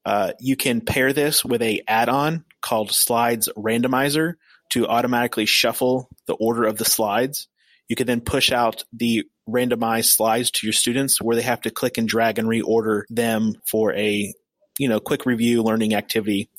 Uh, 0.05 0.31
you 0.39 0.55
can 0.55 0.81
pair 0.81 1.13
this 1.13 1.43
with 1.43 1.61
a 1.61 1.81
add-on 1.87 2.45
called 2.61 2.91
Slides 2.91 3.49
Randomizer 3.57 4.35
to 4.69 4.87
automatically 4.87 5.45
shuffle 5.45 6.09
the 6.25 6.33
order 6.33 6.63
of 6.63 6.77
the 6.77 6.85
slides. 6.85 7.47
You 7.87 7.95
can 7.95 8.07
then 8.07 8.21
push 8.21 8.51
out 8.51 8.83
the 8.91 9.25
randomized 9.49 10.15
slides 10.15 10.51
to 10.51 10.67
your 10.67 10.73
students 10.73 11.21
where 11.21 11.35
they 11.35 11.41
have 11.41 11.61
to 11.61 11.69
click 11.69 11.97
and 11.97 12.07
drag 12.07 12.37
and 12.37 12.47
reorder 12.47 13.03
them 13.09 13.55
for 13.65 13.93
a, 13.93 14.33
you 14.77 14.89
know, 14.89 14.99
quick 14.99 15.25
review 15.25 15.63
learning 15.63 15.95
activity. 15.95 16.49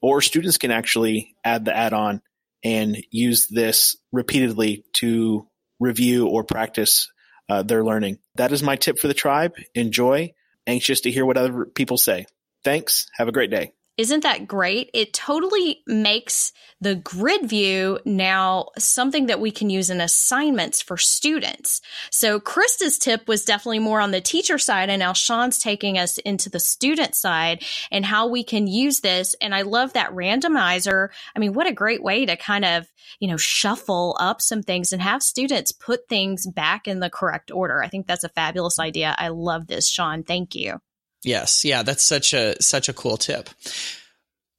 Or 0.00 0.20
students 0.20 0.56
can 0.56 0.70
actually 0.70 1.34
add 1.44 1.64
the 1.64 1.76
add-on 1.76 2.22
and 2.64 2.96
use 3.10 3.48
this 3.48 3.96
repeatedly 4.12 4.84
to 4.94 5.46
review 5.78 6.26
or 6.28 6.44
practice 6.44 7.12
uh, 7.48 7.62
their 7.62 7.84
learning. 7.84 8.18
That 8.36 8.52
is 8.52 8.62
my 8.62 8.76
tip 8.76 8.98
for 8.98 9.08
the 9.08 9.14
tribe. 9.14 9.52
Enjoy. 9.74 10.32
Anxious 10.66 11.02
to 11.02 11.10
hear 11.10 11.26
what 11.26 11.36
other 11.36 11.66
people 11.66 11.98
say. 11.98 12.26
Thanks. 12.64 13.08
Have 13.16 13.28
a 13.28 13.32
great 13.32 13.50
day. 13.50 13.72
Isn't 13.98 14.22
that 14.22 14.48
great? 14.48 14.90
It 14.94 15.12
totally 15.12 15.82
makes 15.86 16.52
the 16.80 16.94
grid 16.94 17.46
view 17.46 18.00
now 18.06 18.68
something 18.78 19.26
that 19.26 19.38
we 19.38 19.50
can 19.50 19.68
use 19.68 19.90
in 19.90 20.00
assignments 20.00 20.80
for 20.80 20.96
students. 20.96 21.82
So 22.10 22.40
Krista's 22.40 22.98
tip 22.98 23.28
was 23.28 23.44
definitely 23.44 23.80
more 23.80 24.00
on 24.00 24.10
the 24.10 24.22
teacher 24.22 24.56
side 24.56 24.88
and 24.88 25.00
now 25.00 25.12
Sean's 25.12 25.58
taking 25.58 25.98
us 25.98 26.16
into 26.18 26.48
the 26.48 26.58
student 26.58 27.14
side 27.14 27.64
and 27.90 28.06
how 28.06 28.28
we 28.28 28.42
can 28.42 28.66
use 28.66 29.00
this. 29.00 29.36
And 29.42 29.54
I 29.54 29.60
love 29.60 29.92
that 29.92 30.12
randomizer. 30.12 31.10
I 31.36 31.38
mean, 31.38 31.52
what 31.52 31.66
a 31.66 31.72
great 31.72 32.02
way 32.02 32.24
to 32.24 32.36
kind 32.36 32.64
of, 32.64 32.90
you 33.20 33.28
know, 33.28 33.36
shuffle 33.36 34.16
up 34.18 34.40
some 34.40 34.62
things 34.62 34.92
and 34.92 35.02
have 35.02 35.22
students 35.22 35.70
put 35.70 36.08
things 36.08 36.46
back 36.46 36.88
in 36.88 37.00
the 37.00 37.10
correct 37.10 37.50
order. 37.50 37.82
I 37.82 37.88
think 37.88 38.06
that's 38.06 38.24
a 38.24 38.30
fabulous 38.30 38.78
idea. 38.78 39.14
I 39.18 39.28
love 39.28 39.66
this, 39.66 39.86
Sean. 39.86 40.22
Thank 40.22 40.54
you. 40.54 40.80
Yes, 41.24 41.64
yeah, 41.64 41.82
that's 41.82 42.04
such 42.04 42.34
a 42.34 42.60
such 42.60 42.88
a 42.88 42.92
cool 42.92 43.16
tip. 43.16 43.48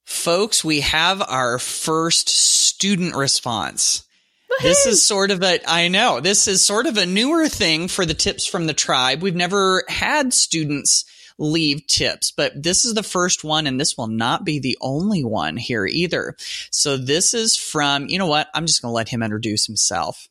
Folks, 0.04 0.64
we 0.64 0.80
have 0.80 1.22
our 1.22 1.58
first 1.58 2.28
student 2.28 3.14
response. 3.14 4.04
Woo-hoo! 4.48 4.68
This 4.68 4.86
is 4.86 5.06
sort 5.06 5.30
of 5.30 5.42
a 5.42 5.60
I 5.68 5.88
know, 5.88 6.20
this 6.20 6.48
is 6.48 6.64
sort 6.64 6.86
of 6.86 6.96
a 6.96 7.06
newer 7.06 7.48
thing 7.48 7.88
for 7.88 8.06
the 8.06 8.14
tips 8.14 8.46
from 8.46 8.66
the 8.66 8.74
tribe. 8.74 9.22
We've 9.22 9.34
never 9.34 9.84
had 9.88 10.32
students 10.32 11.04
leave 11.38 11.86
tips, 11.86 12.30
but 12.30 12.62
this 12.62 12.84
is 12.84 12.94
the 12.94 13.02
first 13.02 13.44
one 13.44 13.66
and 13.66 13.80
this 13.80 13.96
will 13.98 14.06
not 14.06 14.44
be 14.44 14.58
the 14.58 14.78
only 14.80 15.24
one 15.24 15.56
here 15.56 15.86
either. 15.86 16.36
So 16.70 16.96
this 16.96 17.34
is 17.34 17.56
from, 17.56 18.06
you 18.06 18.18
know 18.18 18.26
what? 18.26 18.48
I'm 18.54 18.66
just 18.66 18.82
going 18.82 18.90
to 18.90 18.94
let 18.94 19.08
him 19.08 19.22
introduce 19.22 19.66
himself. 19.66 20.28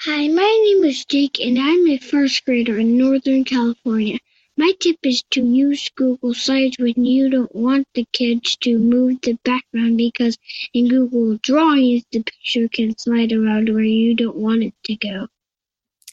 Hi, 0.00 0.28
my 0.28 0.64
name 0.64 0.84
is 0.84 1.04
Jake 1.04 1.38
and 1.38 1.58
I'm 1.58 1.86
a 1.88 1.98
first 1.98 2.44
grader 2.44 2.78
in 2.78 2.96
Northern 2.96 3.44
California. 3.44 4.18
My 4.56 4.72
tip 4.78 4.98
is 5.02 5.22
to 5.30 5.42
use 5.42 5.88
Google 5.94 6.34
Slides 6.34 6.76
when 6.78 7.04
you 7.04 7.30
don't 7.30 7.54
want 7.54 7.88
the 7.94 8.06
kids 8.12 8.56
to 8.56 8.78
move 8.78 9.20
the 9.22 9.38
background 9.44 9.96
because 9.96 10.36
in 10.74 10.88
Google 10.88 11.38
Drawings 11.42 12.04
the 12.12 12.22
picture 12.22 12.68
can 12.68 12.96
slide 12.98 13.32
around 13.32 13.70
where 13.70 13.82
you 13.82 14.14
don't 14.14 14.36
want 14.36 14.62
it 14.62 14.74
to 14.84 14.96
go. 14.96 15.28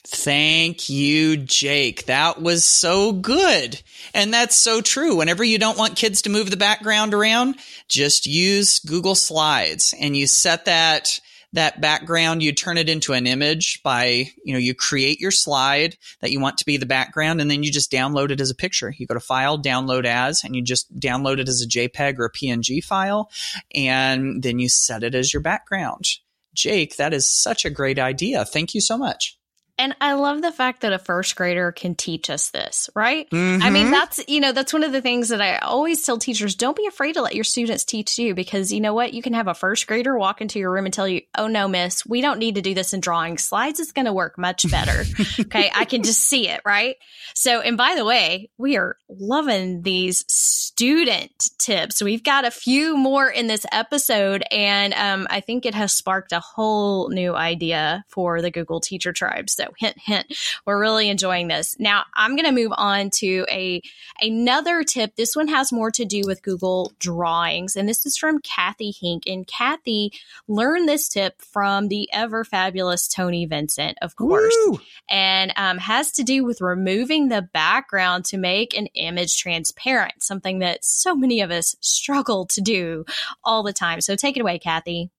Thank 0.07 0.89
you, 0.89 1.37
Jake. 1.37 2.05
That 2.05 2.41
was 2.41 2.63
so 2.63 3.11
good. 3.11 3.81
And 4.13 4.33
that's 4.33 4.55
so 4.55 4.81
true. 4.81 5.17
Whenever 5.17 5.43
you 5.43 5.59
don't 5.59 5.77
want 5.77 5.97
kids 5.97 6.21
to 6.23 6.29
move 6.29 6.49
the 6.49 6.57
background 6.57 7.13
around, 7.13 7.57
just 7.87 8.25
use 8.25 8.79
Google 8.79 9.15
Slides 9.15 9.93
and 9.99 10.15
you 10.15 10.25
set 10.25 10.65
that 10.65 11.19
that 11.53 11.81
background, 11.81 12.43
you 12.43 12.51
turn 12.51 12.77
it 12.77 12.89
into 12.89 13.13
an 13.13 13.25
image 13.25 13.81
by, 13.81 14.29
you 14.43 14.53
know, 14.53 14.59
you 14.59 14.75
create 14.75 15.19
your 15.19 15.31
slide 15.31 15.97
that 16.21 16.31
you 16.31 16.39
want 16.39 16.59
to 16.59 16.65
be 16.65 16.77
the 16.77 16.85
background 16.85 17.41
and 17.41 17.49
then 17.49 17.63
you 17.63 17.71
just 17.71 17.91
download 17.91 18.29
it 18.29 18.41
as 18.41 18.51
a 18.51 18.55
picture. 18.55 18.93
You 18.95 19.07
go 19.07 19.15
to 19.15 19.19
file, 19.19 19.57
download 19.57 20.05
as, 20.05 20.43
and 20.43 20.55
you 20.55 20.61
just 20.61 20.95
download 20.99 21.39
it 21.39 21.49
as 21.49 21.61
a 21.61 21.67
JPEG 21.67 22.19
or 22.19 22.25
a 22.25 22.31
PNG 22.31 22.83
file. 22.83 23.31
And 23.73 24.43
then 24.43 24.59
you 24.59 24.69
set 24.69 25.03
it 25.03 25.15
as 25.15 25.33
your 25.33 25.41
background. 25.41 26.05
Jake, 26.53 26.97
that 26.97 27.13
is 27.13 27.29
such 27.29 27.65
a 27.65 27.69
great 27.69 27.97
idea. 27.97 28.45
Thank 28.45 28.75
you 28.75 28.81
so 28.81 28.97
much. 28.97 29.38
And 29.79 29.95
I 30.01 30.13
love 30.13 30.41
the 30.41 30.51
fact 30.51 30.81
that 30.81 30.91
a 30.91 30.99
first 30.99 31.37
grader 31.37 31.71
can 31.71 31.95
teach 31.95 32.29
us 32.29 32.49
this, 32.49 32.89
right? 32.95 33.29
Mm-hmm. 33.29 33.63
I 33.63 33.69
mean, 33.69 33.83
mm-hmm. 33.83 33.91
that's, 33.91 34.19
you 34.27 34.41
know, 34.41 34.51
that's 34.51 34.73
one 34.73 34.83
of 34.83 34.91
the 34.91 35.01
things 35.01 35.29
that 35.29 35.41
I 35.41 35.57
always 35.59 36.03
tell 36.03 36.17
teachers 36.17 36.53
don't 36.53 36.75
be 36.75 36.85
afraid 36.85 37.13
to 37.13 37.21
let 37.21 37.33
your 37.33 37.45
students 37.45 37.85
teach 37.85 38.19
you 38.19 38.35
because 38.35 38.73
you 38.73 38.81
know 38.81 38.93
what? 38.93 39.13
You 39.13 39.21
can 39.21 39.33
have 39.33 39.47
a 39.47 39.53
first 39.53 39.87
grader 39.87 40.17
walk 40.17 40.41
into 40.41 40.59
your 40.59 40.69
room 40.69 40.83
and 40.83 40.93
tell 40.93 41.07
you, 41.07 41.21
oh 41.37 41.47
no, 41.47 41.69
miss, 41.69 42.05
we 42.05 42.19
don't 42.19 42.39
need 42.39 42.55
to 42.55 42.61
do 42.61 42.73
this 42.73 42.93
in 42.93 42.99
drawing. 42.99 43.37
Slides 43.37 43.79
is 43.79 43.93
going 43.93 44.03
to 44.03 44.11
work 44.11 44.37
much 44.37 44.69
better. 44.69 45.05
okay. 45.39 45.71
I 45.73 45.85
can 45.85 46.03
just 46.03 46.23
see 46.23 46.49
it, 46.49 46.59
right? 46.65 46.97
So, 47.33 47.61
and 47.61 47.77
by 47.77 47.95
the 47.95 48.03
way, 48.03 48.49
we 48.57 48.75
are 48.75 48.97
loving 49.07 49.83
these 49.83 50.25
student 50.27 51.31
tips. 51.57 52.01
We've 52.01 52.23
got 52.23 52.43
a 52.43 52.51
few 52.51 52.97
more 52.97 53.29
in 53.29 53.47
this 53.47 53.65
episode, 53.71 54.43
and 54.51 54.93
um, 54.93 55.25
I 55.29 55.39
think 55.39 55.65
it 55.65 55.73
has 55.73 55.93
sparked 55.93 56.33
a 56.33 56.41
whole 56.41 57.09
new 57.09 57.33
idea 57.33 58.03
for 58.09 58.41
the 58.41 58.51
Google 58.51 58.81
Teacher 58.81 59.13
Tribe. 59.13 59.49
So, 59.49 59.68
hint, 59.77 59.97
hint. 59.97 60.25
We're 60.65 60.79
really 60.79 61.09
enjoying 61.09 61.47
this. 61.47 61.75
Now, 61.79 62.05
I'm 62.15 62.35
going 62.35 62.45
to 62.45 62.51
move 62.51 62.71
on 62.75 63.09
to 63.15 63.45
a 63.49 63.81
another 64.21 64.83
tip. 64.83 65.15
This 65.15 65.35
one 65.35 65.47
has 65.47 65.71
more 65.71 65.91
to 65.91 66.05
do 66.05 66.23
with 66.25 66.43
Google 66.43 66.93
Drawings, 66.99 67.75
and 67.75 67.87
this 67.87 68.05
is 68.05 68.17
from 68.17 68.39
Kathy 68.39 68.91
Hink. 68.91 69.23
And 69.27 69.47
Kathy 69.47 70.11
learned 70.47 70.87
this 70.87 71.09
tip 71.09 71.41
from 71.41 71.87
the 71.87 72.09
ever 72.11 72.43
fabulous 72.43 73.07
Tony 73.07 73.45
Vincent, 73.45 73.97
of 74.01 74.15
course, 74.15 74.55
Woo! 74.67 74.79
and 75.09 75.53
um, 75.55 75.77
has 75.77 76.11
to 76.13 76.23
do 76.23 76.43
with 76.43 76.61
removing 76.61 77.29
the 77.29 77.41
background 77.41 78.25
to 78.25 78.37
make 78.37 78.75
an 78.75 78.87
image 78.87 79.37
transparent, 79.37 80.23
something 80.23 80.59
that 80.59 80.83
so 80.83 81.15
many 81.15 81.41
of 81.41 81.51
us 81.51 81.75
struggle 81.81 82.45
to 82.47 82.61
do 82.61 83.05
all 83.43 83.63
the 83.63 83.73
time. 83.73 84.01
So 84.01 84.15
take 84.15 84.37
it 84.37 84.41
away, 84.41 84.59
Kathy. 84.59 85.11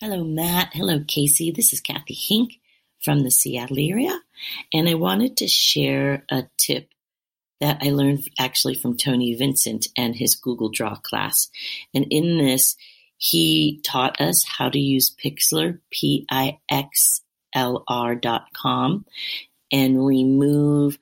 Hello, 0.00 0.24
Matt. 0.24 0.74
Hello, 0.74 1.00
Casey. 1.06 1.50
This 1.50 1.72
is 1.72 1.80
Kathy 1.80 2.14
Hink 2.14 2.60
from 3.06 3.22
the 3.22 3.30
Seattle 3.30 3.78
area. 3.78 4.20
And 4.74 4.88
I 4.88 4.94
wanted 4.94 5.36
to 5.38 5.48
share 5.48 6.24
a 6.28 6.42
tip 6.58 6.90
that 7.60 7.78
I 7.80 7.90
learned 7.90 8.28
actually 8.38 8.74
from 8.74 8.96
Tony 8.96 9.34
Vincent 9.34 9.86
and 9.96 10.14
his 10.14 10.34
Google 10.34 10.68
Draw 10.68 10.96
class. 10.96 11.48
And 11.94 12.06
in 12.10 12.36
this, 12.36 12.76
he 13.16 13.80
taught 13.82 14.20
us 14.20 14.44
how 14.44 14.68
to 14.68 14.78
use 14.78 15.14
Pixlr, 15.24 15.78
P 15.90 16.26
I 16.30 16.58
X 16.70 17.22
L 17.54 17.84
R 17.88 18.16
dot 18.16 18.48
com, 18.52 19.06
and 19.72 20.04
remove 20.04 20.98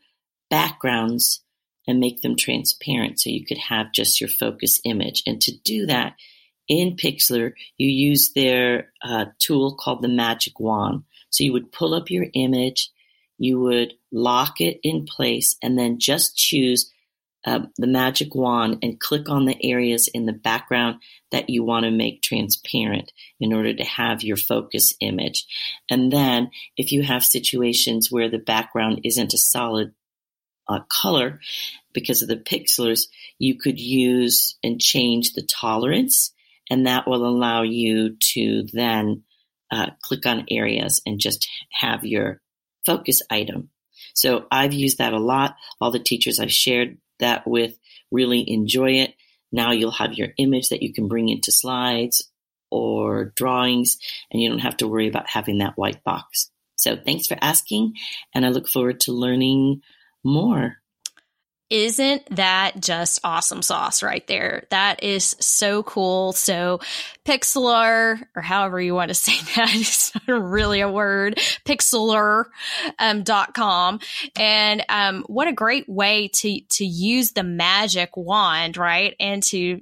backgrounds 0.51 1.40
and 1.88 2.01
make 2.01 2.21
them 2.21 2.37
transparent 2.37 3.19
so 3.19 3.31
you 3.31 3.45
could 3.45 3.59
have 3.59 3.93
just 3.93 4.21
your 4.21 4.31
focus 4.31 4.81
image. 4.85 5.23
And 5.27 5.40
to 5.40 5.53
do 5.64 5.87
that 5.87 6.14
in 6.69 6.97
Pixlr, 6.97 7.55
you 7.79 7.88
use 7.88 8.33
their 8.33 8.93
uh, 9.03 9.27
tool 9.38 9.75
called 9.75 10.03
the 10.03 10.09
Magic 10.09 10.61
Wand. 10.61 11.03
So 11.35 11.44
you 11.44 11.53
would 11.53 11.73
pull 11.73 11.94
up 11.94 12.11
your 12.11 12.27
image, 12.35 12.90
you 13.38 13.61
would 13.61 13.94
lock 14.12 14.61
it 14.61 14.79
in 14.83 15.05
place, 15.05 15.57
and 15.62 15.79
then 15.79 15.99
just 15.99 16.37
choose 16.37 16.90
uh, 17.44 17.61
the 17.77 17.87
magic 17.87 18.35
wand 18.35 18.79
and 18.83 19.01
click 19.01 19.29
on 19.29 19.44
the 19.44 19.57
areas 19.62 20.09
in 20.14 20.25
the 20.25 20.33
background 20.33 20.97
that 21.31 21.51
you 21.51 21.62
want 21.62 21.85
to 21.85 21.90
make 21.90 22.23
transparent 22.23 23.12
in 23.38 23.53
order 23.53 23.75
to 23.75 23.85
have 23.85 24.23
your 24.23 24.37
focus 24.37 24.94
image. 25.01 25.44
And 25.90 26.11
then 26.11 26.51
if 26.77 26.92
you 26.92 27.03
have 27.03 27.25
situations 27.25 28.11
where 28.11 28.31
the 28.31 28.38
background 28.38 29.01
isn't 29.05 29.35
a 29.35 29.38
solid 29.38 29.92
uh, 30.68 30.81
color 30.88 31.40
because 31.92 32.23
of 32.23 32.29
the 32.29 32.37
pixels, 32.37 33.09
you 33.38 33.59
could 33.59 33.79
use 33.79 34.57
and 34.62 34.81
change 34.81 35.33
the 35.33 35.42
tolerance 35.42 36.33
and 36.70 36.87
that 36.87 37.07
will 37.07 37.27
allow 37.27 37.62
you 37.62 38.16
to 38.18 38.64
then 38.73 39.23
uh, 39.70 39.90
click 40.03 40.27
on 40.27 40.46
areas 40.50 41.00
and 41.07 41.18
just 41.18 41.48
have 41.72 42.05
your 42.05 42.40
focus 42.87 43.22
item. 43.31 43.70
So 44.14 44.46
I've 44.50 44.72
used 44.72 44.98
that 44.98 45.12
a 45.12 45.18
lot. 45.18 45.57
All 45.81 45.90
the 45.90 45.98
teachers 45.98 46.38
I've 46.38 46.53
shared 46.53 46.98
that 47.18 47.46
with 47.46 47.79
really 48.11 48.48
enjoy 48.48 48.92
it. 48.92 49.14
Now 49.50 49.72
you'll 49.72 49.92
have 49.92 50.14
your 50.14 50.29
image 50.37 50.68
that 50.68 50.83
you 50.83 50.92
can 50.92 51.09
bring 51.09 51.29
into 51.29 51.53
slides 51.53 52.29
or 52.70 53.27
drawings, 53.37 53.98
and 54.31 54.42
you 54.42 54.48
don't 54.48 54.59
have 54.59 54.77
to 54.79 54.88
worry 54.88 55.07
about 55.07 55.29
having 55.29 55.59
that 55.59 55.77
white 55.77 56.03
box. 56.03 56.50
So 56.77 56.96
thanks 56.96 57.27
for 57.27 57.37
asking, 57.40 57.94
and 58.35 58.44
I 58.44 58.48
look 58.48 58.68
forward 58.68 59.00
to 59.00 59.12
learning 59.12 59.83
more. 60.24 60.79
Isn't 61.70 62.37
that 62.37 62.81
just 62.81 63.20
awesome 63.24 63.62
sauce 63.62 64.03
right 64.03 64.27
there? 64.27 64.64
That 64.70 65.03
is 65.03 65.35
so 65.40 65.83
cool. 65.83 66.33
So, 66.33 66.81
Pixlr, 67.24 68.22
or 68.37 68.42
however 68.42 68.81
you 68.81 68.94
want 68.94 69.09
to 69.09 69.14
say 69.14 69.37
that, 69.57 69.74
is 69.74 70.12
really 70.29 70.81
a 70.81 70.90
word, 70.90 71.37
Pixlr 71.64 72.44
um, 72.98 73.22
dot 73.22 73.55
com. 73.55 74.00
And 74.37 74.85
um, 74.88 75.24
what 75.27 75.48
a 75.48 75.53
great 75.53 75.88
way 75.88 76.29
to, 76.35 76.61
to 76.61 76.85
use 76.85 77.33
the 77.33 77.44
magic 77.44 78.11
wand, 78.16 78.77
right? 78.77 79.16
And 79.18 79.42
to 79.44 79.81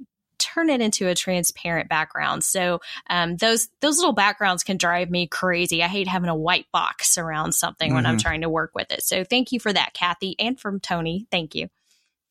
turn 0.53 0.69
it 0.69 0.81
into 0.81 1.07
a 1.07 1.15
transparent 1.15 1.89
background. 1.89 2.43
So 2.43 2.81
um, 3.09 3.37
those 3.37 3.69
those 3.79 3.97
little 3.97 4.13
backgrounds 4.13 4.63
can 4.63 4.77
drive 4.77 5.09
me 5.09 5.27
crazy. 5.27 5.83
I 5.83 5.87
hate 5.87 6.07
having 6.07 6.29
a 6.29 6.35
white 6.35 6.67
box 6.71 7.17
around 7.17 7.53
something 7.53 7.89
mm-hmm. 7.89 7.95
when 7.95 8.05
I'm 8.05 8.17
mm-hmm. 8.17 8.27
trying 8.27 8.41
to 8.41 8.49
work 8.49 8.71
with 8.73 8.91
it. 8.91 9.03
So 9.03 9.23
thank 9.23 9.51
you 9.51 9.59
for 9.59 9.71
that, 9.71 9.93
Kathy, 9.93 10.35
and 10.39 10.59
from 10.59 10.79
Tony. 10.79 11.27
Thank 11.31 11.55
you. 11.55 11.69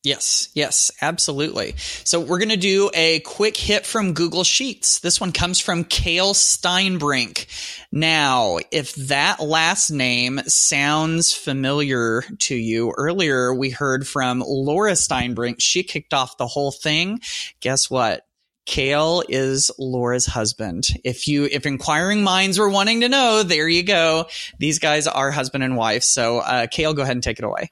Yes, 0.03 0.49
yes, 0.53 0.91
absolutely. 1.01 1.75
So 2.03 2.19
we're 2.19 2.39
going 2.39 2.49
to 2.49 2.57
do 2.57 2.91
a 2.93 3.21
quick 3.21 3.55
hit 3.55 3.85
from 3.85 4.13
Google 4.13 4.43
Sheets. 4.43 4.99
This 4.99 5.21
one 5.21 5.31
comes 5.31 5.61
from 5.61 5.85
Kale 5.85 6.33
Steinbrink. 6.33 7.45
Now, 7.89 8.57
if 8.69 8.93
that 8.95 9.39
last 9.39 9.91
name 9.91 10.41
sounds 10.45 11.31
familiar 11.31 12.23
to 12.39 12.55
you, 12.55 12.93
earlier 12.97 13.53
we 13.53 13.69
heard 13.69 14.05
from 14.05 14.43
Laura 14.45 14.91
Steinbrink. 14.91 15.55
She 15.59 15.83
kicked 15.83 16.13
off 16.13 16.35
the 16.35 16.47
whole 16.47 16.71
thing. 16.71 17.21
Guess 17.61 17.89
what? 17.89 18.23
Kale 18.65 19.23
is 19.29 19.71
Laura's 19.79 20.25
husband. 20.25 20.85
If 21.05 21.29
you, 21.29 21.45
if 21.45 21.65
inquiring 21.65 22.23
minds 22.23 22.59
were 22.59 22.69
wanting 22.69 23.01
to 23.01 23.09
know, 23.09 23.43
there 23.43 23.69
you 23.69 23.83
go. 23.83 24.27
These 24.59 24.79
guys 24.79 25.07
are 25.07 25.31
husband 25.31 25.63
and 25.63 25.77
wife. 25.77 26.03
So, 26.03 26.39
uh, 26.39 26.67
Kale, 26.67 26.93
go 26.93 27.03
ahead 27.03 27.15
and 27.15 27.23
take 27.23 27.39
it 27.39 27.45
away. 27.45 27.71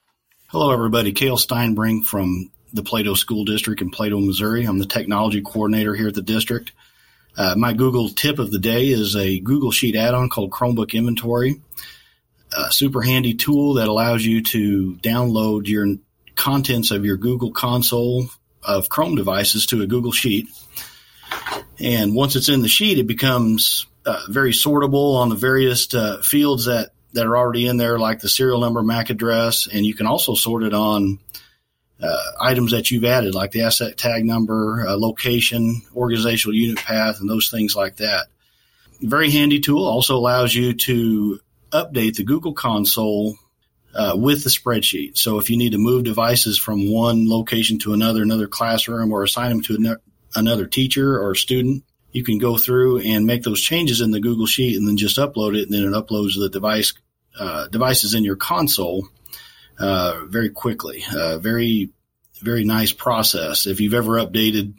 Hello, 0.51 0.69
everybody. 0.69 1.13
Kale 1.13 1.37
Steinbrink 1.37 2.03
from 2.03 2.51
the 2.73 2.83
Plato 2.83 3.13
School 3.13 3.45
District 3.45 3.81
in 3.81 3.89
Plato, 3.89 4.19
Missouri. 4.19 4.65
I'm 4.65 4.79
the 4.79 4.85
technology 4.85 5.41
coordinator 5.41 5.95
here 5.95 6.09
at 6.09 6.13
the 6.13 6.21
district. 6.21 6.73
Uh, 7.37 7.55
my 7.55 7.71
Google 7.71 8.09
tip 8.09 8.37
of 8.37 8.51
the 8.51 8.59
day 8.59 8.89
is 8.89 9.15
a 9.15 9.39
Google 9.39 9.71
Sheet 9.71 9.95
add-on 9.95 10.27
called 10.27 10.51
Chromebook 10.51 10.91
Inventory, 10.91 11.61
a 12.51 12.69
super 12.69 13.01
handy 13.01 13.33
tool 13.33 13.75
that 13.75 13.87
allows 13.87 14.25
you 14.25 14.43
to 14.43 14.97
download 15.01 15.69
your 15.69 15.95
contents 16.35 16.91
of 16.91 17.05
your 17.05 17.15
Google 17.15 17.53
console 17.53 18.25
of 18.61 18.89
Chrome 18.89 19.15
devices 19.15 19.67
to 19.67 19.81
a 19.83 19.87
Google 19.87 20.11
Sheet. 20.11 20.49
And 21.79 22.13
once 22.13 22.35
it's 22.35 22.49
in 22.49 22.61
the 22.61 22.67
sheet, 22.67 22.99
it 22.99 23.07
becomes 23.07 23.87
uh, 24.05 24.23
very 24.27 24.51
sortable 24.51 25.15
on 25.15 25.29
the 25.29 25.35
various 25.35 25.93
uh, 25.93 26.21
fields 26.21 26.65
that 26.65 26.90
that 27.13 27.25
are 27.25 27.37
already 27.37 27.67
in 27.67 27.77
there, 27.77 27.99
like 27.99 28.19
the 28.19 28.29
serial 28.29 28.61
number, 28.61 28.81
MAC 28.81 29.09
address, 29.09 29.67
and 29.67 29.85
you 29.85 29.93
can 29.93 30.07
also 30.07 30.33
sort 30.33 30.63
it 30.63 30.73
on 30.73 31.19
uh, 32.01 32.31
items 32.39 32.71
that 32.71 32.89
you've 32.89 33.03
added, 33.03 33.35
like 33.35 33.51
the 33.51 33.63
asset 33.63 33.97
tag 33.97 34.25
number, 34.25 34.85
uh, 34.87 34.97
location, 34.97 35.81
organizational 35.95 36.55
unit 36.55 36.77
path, 36.77 37.19
and 37.19 37.29
those 37.29 37.49
things 37.49 37.75
like 37.75 37.97
that. 37.97 38.27
Very 39.01 39.29
handy 39.29 39.59
tool. 39.59 39.85
Also 39.85 40.15
allows 40.15 40.53
you 40.53 40.73
to 40.73 41.39
update 41.71 42.15
the 42.15 42.23
Google 42.23 42.53
console 42.53 43.37
uh, 43.93 44.13
with 44.15 44.43
the 44.43 44.49
spreadsheet. 44.49 45.17
So 45.17 45.39
if 45.39 45.49
you 45.49 45.57
need 45.57 45.73
to 45.73 45.77
move 45.77 46.03
devices 46.03 46.57
from 46.57 46.91
one 46.91 47.29
location 47.29 47.79
to 47.79 47.93
another, 47.93 48.23
another 48.23 48.47
classroom, 48.47 49.11
or 49.11 49.23
assign 49.23 49.49
them 49.49 49.61
to 49.63 49.97
another 50.35 50.65
teacher 50.65 51.19
or 51.19 51.35
student, 51.35 51.83
you 52.11 52.23
can 52.23 52.37
go 52.37 52.57
through 52.57 52.99
and 52.99 53.25
make 53.25 53.43
those 53.43 53.61
changes 53.61 54.01
in 54.01 54.11
the 54.11 54.19
Google 54.19 54.45
Sheet 54.45 54.77
and 54.77 54.87
then 54.87 54.97
just 54.97 55.17
upload 55.17 55.57
it, 55.57 55.69
and 55.69 55.73
then 55.73 55.83
it 55.83 55.95
uploads 55.95 56.37
the 56.37 56.49
device 56.49 56.93
uh, 57.39 57.67
devices 57.67 58.13
in 58.13 58.23
your 58.23 58.35
console 58.35 59.07
uh, 59.79 60.21
very 60.25 60.49
quickly. 60.49 61.03
Uh, 61.13 61.37
very 61.37 61.89
very 62.41 62.63
nice 62.63 62.91
process. 62.91 63.67
If 63.67 63.79
you've 63.79 63.93
ever 63.93 64.13
updated 64.13 64.73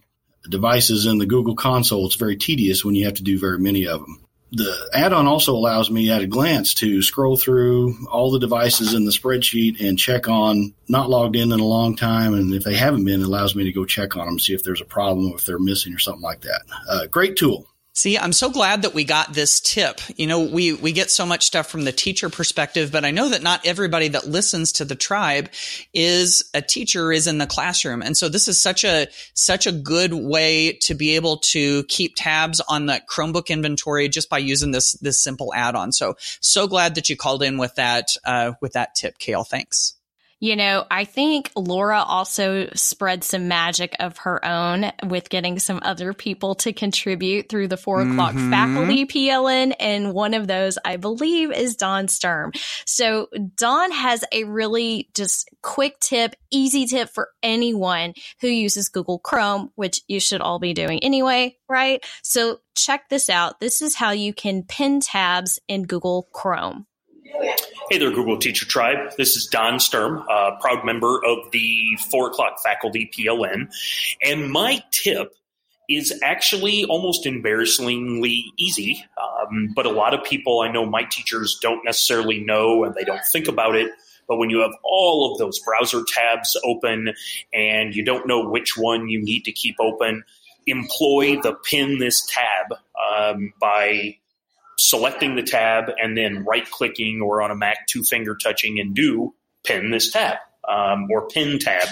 devices 0.49 1.07
in 1.07 1.19
the 1.19 1.27
Google 1.27 1.55
console, 1.55 2.07
it's 2.07 2.17
very 2.17 2.37
tedious 2.37 2.85
when 2.85 2.97
you 2.97 3.05
have 3.05 3.15
to 3.15 3.23
do 3.23 3.39
very 3.39 3.59
many 3.59 3.87
of 3.87 4.01
them 4.01 4.23
the 4.53 4.91
add-on 4.93 5.27
also 5.27 5.55
allows 5.55 5.91
me 5.91 6.11
at 6.11 6.21
a 6.21 6.27
glance 6.27 6.75
to 6.75 7.01
scroll 7.01 7.39
through 7.39 8.07
all 8.09 8.31
the 8.31 8.39
devices 8.39 8.93
in 8.93 9.07
the 9.07 9.11
spreadsheet 9.11 9.81
and 9.81 9.99
check 9.99 10.29
on 10.29 10.75
not 10.89 11.09
logged 11.09 11.37
in 11.37 11.53
in 11.53 11.61
a 11.61 11.65
long 11.65 11.97
time 11.97 12.35
and 12.35 12.53
if 12.53 12.63
they 12.63 12.77
haven't 12.77 13.05
been 13.05 13.23
it 13.23 13.27
allows 13.27 13.57
me 13.57 13.65
to 13.65 13.73
go 13.73 13.87
check 13.87 14.15
on 14.15 14.27
them 14.27 14.39
see 14.39 14.53
if 14.53 14.63
there's 14.63 14.83
a 14.83 14.87
problem 14.87 15.33
if 15.35 15.47
they're 15.47 15.59
missing 15.59 15.95
or 15.95 15.99
something 15.99 16.23
like 16.23 16.43
that. 16.43 16.63
Uh, 16.89 17.07
great 17.07 17.37
tool 17.37 17.67
See, 17.95 18.17
I'm 18.17 18.33
so 18.33 18.49
glad 18.49 18.83
that 18.83 18.95
we 18.95 19.05
got 19.05 19.35
this 19.35 19.61
tip. 19.61 20.01
You 20.17 20.27
know, 20.27 20.41
we, 20.41 20.73
we 20.73 20.93
get 20.93 21.11
so 21.11 21.27
much 21.27 21.45
stuff 21.45 21.69
from 21.69 21.85
the 21.85 21.93
teacher 21.93 22.31
perspective, 22.31 22.91
but 22.91 23.05
I 23.05 23.11
know 23.11 23.29
that 23.29 23.43
not 23.43 23.67
everybody 23.67 24.09
that 24.09 24.27
listens 24.27 24.73
to 24.73 24.87
the 24.87 24.95
tribe 24.95 25.51
is 25.93 26.43
a 26.55 26.63
teacher 26.63 27.13
is 27.13 27.27
in 27.27 27.37
the 27.37 27.47
classroom. 27.47 28.01
And 28.01 28.17
so 28.17 28.31
this 28.31 28.49
is 28.49 28.59
such 28.59 28.83
a, 28.85 29.09
such 29.35 29.67
a 29.67 29.73
good 29.73 30.15
way 30.15 30.73
to 30.85 30.95
be 30.95 31.17
able 31.17 31.37
to 31.39 31.85
keep 31.85 32.15
tabs 32.17 32.63
on 32.67 32.87
the 32.87 33.03
Chromebook 33.07 33.49
inventory 33.49 34.09
just 34.09 34.31
by 34.31 34.39
using 34.39 34.71
this, 34.71 34.93
this 34.95 35.23
simple 35.23 35.53
add-on. 35.55 35.93
So, 35.93 36.17
so 36.41 36.67
glad 36.67 36.95
that 36.95 37.11
you 37.11 37.17
called 37.17 37.43
in 37.43 37.59
with 37.59 37.75
that, 37.75 38.17
uh, 38.25 38.53
with 38.63 38.73
that 38.73 38.95
tip, 38.95 39.19
Kale. 39.19 39.45
Thanks. 39.45 39.97
You 40.43 40.57
know, 40.57 40.85
I 40.91 41.05
think 41.05 41.53
Laura 41.55 42.03
also 42.03 42.69
spread 42.75 43.23
some 43.23 43.47
magic 43.47 43.95
of 44.01 44.17
her 44.19 44.45
own 44.45 44.91
with 45.07 45.31
getting 45.31 45.61
some 45.61 45.79
other 45.85 46.13
people 46.13 46.57
to 46.57 46.73
contribute 46.73 47.49
through 47.49 47.69
the 47.69 47.77
four 47.77 48.01
o'clock 48.01 48.35
mm-hmm. 48.35 48.51
faculty 48.51 49.07
PLN. 49.07 49.73
And 49.79 50.13
one 50.13 50.35
of 50.35 50.49
those, 50.49 50.79
I 50.85 50.97
believe, 50.97 51.53
is 51.53 51.77
Don 51.77 52.09
Sturm. 52.09 52.51
So 52.87 53.29
Don 53.55 53.93
has 53.93 54.25
a 54.33 54.43
really 54.43 55.11
just 55.15 55.49
quick 55.63 56.01
tip, 56.01 56.35
easy 56.51 56.87
tip 56.87 57.11
for 57.11 57.29
anyone 57.45 58.15
who 58.41 58.49
uses 58.49 58.89
Google 58.89 59.21
Chrome, 59.21 59.71
which 59.77 60.01
you 60.09 60.19
should 60.19 60.41
all 60.41 60.59
be 60.59 60.75
doing 60.75 60.99
anyway, 61.05 61.57
right? 61.69 62.05
So 62.25 62.59
check 62.75 63.09
this 63.09 63.31
out. 63.31 63.61
This 63.61 63.81
is 63.81 63.95
how 63.95 64.11
you 64.11 64.35
can 64.35 64.65
pin 64.65 64.99
tabs 64.99 65.61
in 65.69 65.85
Google 65.85 66.27
Chrome. 66.33 66.87
Hey 67.33 67.99
there, 67.99 68.11
Google 68.11 68.39
Teacher 68.39 68.67
Tribe. 68.67 69.13
This 69.17 69.37
is 69.37 69.47
Don 69.47 69.81
Sturm, 69.81 70.19
a 70.29 70.57
proud 70.61 70.85
member 70.85 71.25
of 71.25 71.51
the 71.51 71.97
4 72.11 72.29
o'clock 72.29 72.59
faculty 72.63 73.11
PLN. 73.17 73.73
And 74.23 74.51
my 74.51 74.83
tip 74.91 75.35
is 75.89 76.19
actually 76.23 76.85
almost 76.85 77.25
embarrassingly 77.25 78.45
easy. 78.59 79.05
Um, 79.17 79.73
but 79.75 79.87
a 79.87 79.91
lot 79.91 80.15
of 80.15 80.23
people 80.25 80.61
I 80.61 80.71
know, 80.71 80.85
my 80.85 81.05
teachers 81.05 81.59
don't 81.61 81.85
necessarily 81.85 82.41
know 82.41 82.85
and 82.85 82.95
they 82.95 83.05
don't 83.05 83.25
think 83.33 83.49
about 83.49 83.77
it. 83.77 83.91
But 84.29 84.37
when 84.37 84.51
you 84.51 84.61
have 84.61 84.73
all 84.85 85.33
of 85.33 85.39
those 85.39 85.59
browser 85.59 86.03
tabs 86.07 86.57
open 86.65 87.15
and 87.53 87.95
you 87.95 88.05
don't 88.05 88.27
know 88.27 88.47
which 88.47 88.77
one 88.77 89.09
you 89.09 89.23
need 89.23 89.45
to 89.45 89.53
keep 89.53 89.77
open, 89.81 90.23
employ 90.67 91.41
the 91.41 91.55
pin 91.55 91.99
this 91.99 92.25
tab 92.27 92.79
um, 93.11 93.53
by 93.59 94.17
selecting 94.89 95.37
the 95.37 95.43
tab 95.43 95.91
and 96.03 96.17
then 96.17 96.45
right 96.45 96.69
clicking 96.71 97.21
or 97.21 97.43
on 97.43 97.51
a 97.51 97.57
Mac 97.57 97.87
two 97.89 98.03
finger 98.05 98.37
touching 98.37 98.79
and 98.79 98.95
do 98.95 99.35
pin 99.65 99.91
this 99.91 100.11
tab. 100.13 100.37
Um, 100.69 101.09
or 101.11 101.27
pin 101.27 101.59
tab, 101.59 101.89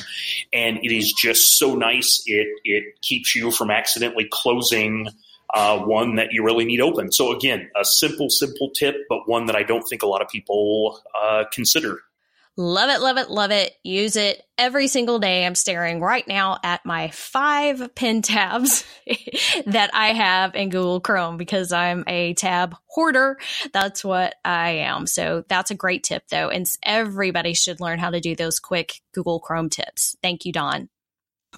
and 0.53 0.79
it 0.85 0.94
is 0.94 1.12
just 1.12 1.59
so 1.59 1.74
nice. 1.74 2.22
It 2.26 2.46
it 2.62 2.85
keeps 3.03 3.35
you 3.35 3.50
from 3.50 3.68
accidentally 3.68 4.29
closing 4.31 5.09
uh, 5.53 5.81
one 5.81 6.14
that 6.14 6.29
you 6.31 6.44
really 6.44 6.64
need 6.64 6.81
open. 6.81 7.11
So 7.11 7.33
again, 7.33 7.68
a 7.76 7.85
simple, 7.85 8.31
simple 8.31 8.70
tip, 8.70 8.94
but 9.09 9.22
one 9.26 9.46
that 9.46 9.57
I 9.57 9.64
don't 9.64 9.83
think 9.83 10.05
a 10.05 10.07
lot 10.07 10.22
of 10.22 10.29
people 10.29 11.00
uh, 11.20 11.46
consider. 11.53 11.98
Love 12.57 12.91
it, 12.91 13.01
love 13.01 13.17
it, 13.17 13.31
love 13.31 13.53
it. 13.53 13.73
Use 13.85 14.17
it 14.17 14.43
every 14.59 14.89
single 14.89 15.19
day. 15.19 15.47
I'm 15.47 15.55
staring 15.55 16.01
right 16.01 16.27
now 16.27 16.59
at 16.63 16.85
my 16.85 17.09
five 17.09 17.95
pin 17.95 18.23
tabs 18.23 18.85
that 19.67 19.91
I 19.95 20.09
have 20.09 20.55
in 20.55 20.69
Google 20.69 21.01
Chrome 21.01 21.37
because 21.37 21.73
I'm 21.73 22.05
a 22.07 22.35
tab 22.35 22.77
hoarder. 22.87 23.39
That's 23.73 24.05
what 24.05 24.35
I 24.45 24.71
am. 24.71 25.07
So 25.07 25.45
that's 25.49 25.71
a 25.71 25.77
great 25.77 26.03
tip 26.03 26.25
though. 26.29 26.51
And 26.51 26.67
everybody 26.83 27.55
should 27.55 27.81
learn 27.81 27.99
how 27.99 28.11
to 28.11 28.21
do 28.21 28.35
those 28.35 28.59
quick 28.59 29.01
Google 29.15 29.41
Chrome 29.41 29.71
tips. 29.71 30.17
Thank 30.21 30.45
you, 30.45 30.53
Don. 30.53 30.89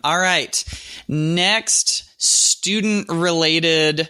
All 0.05 0.19
right. 0.19 0.63
Next 1.09 2.23
student 2.23 3.09
related 3.09 4.09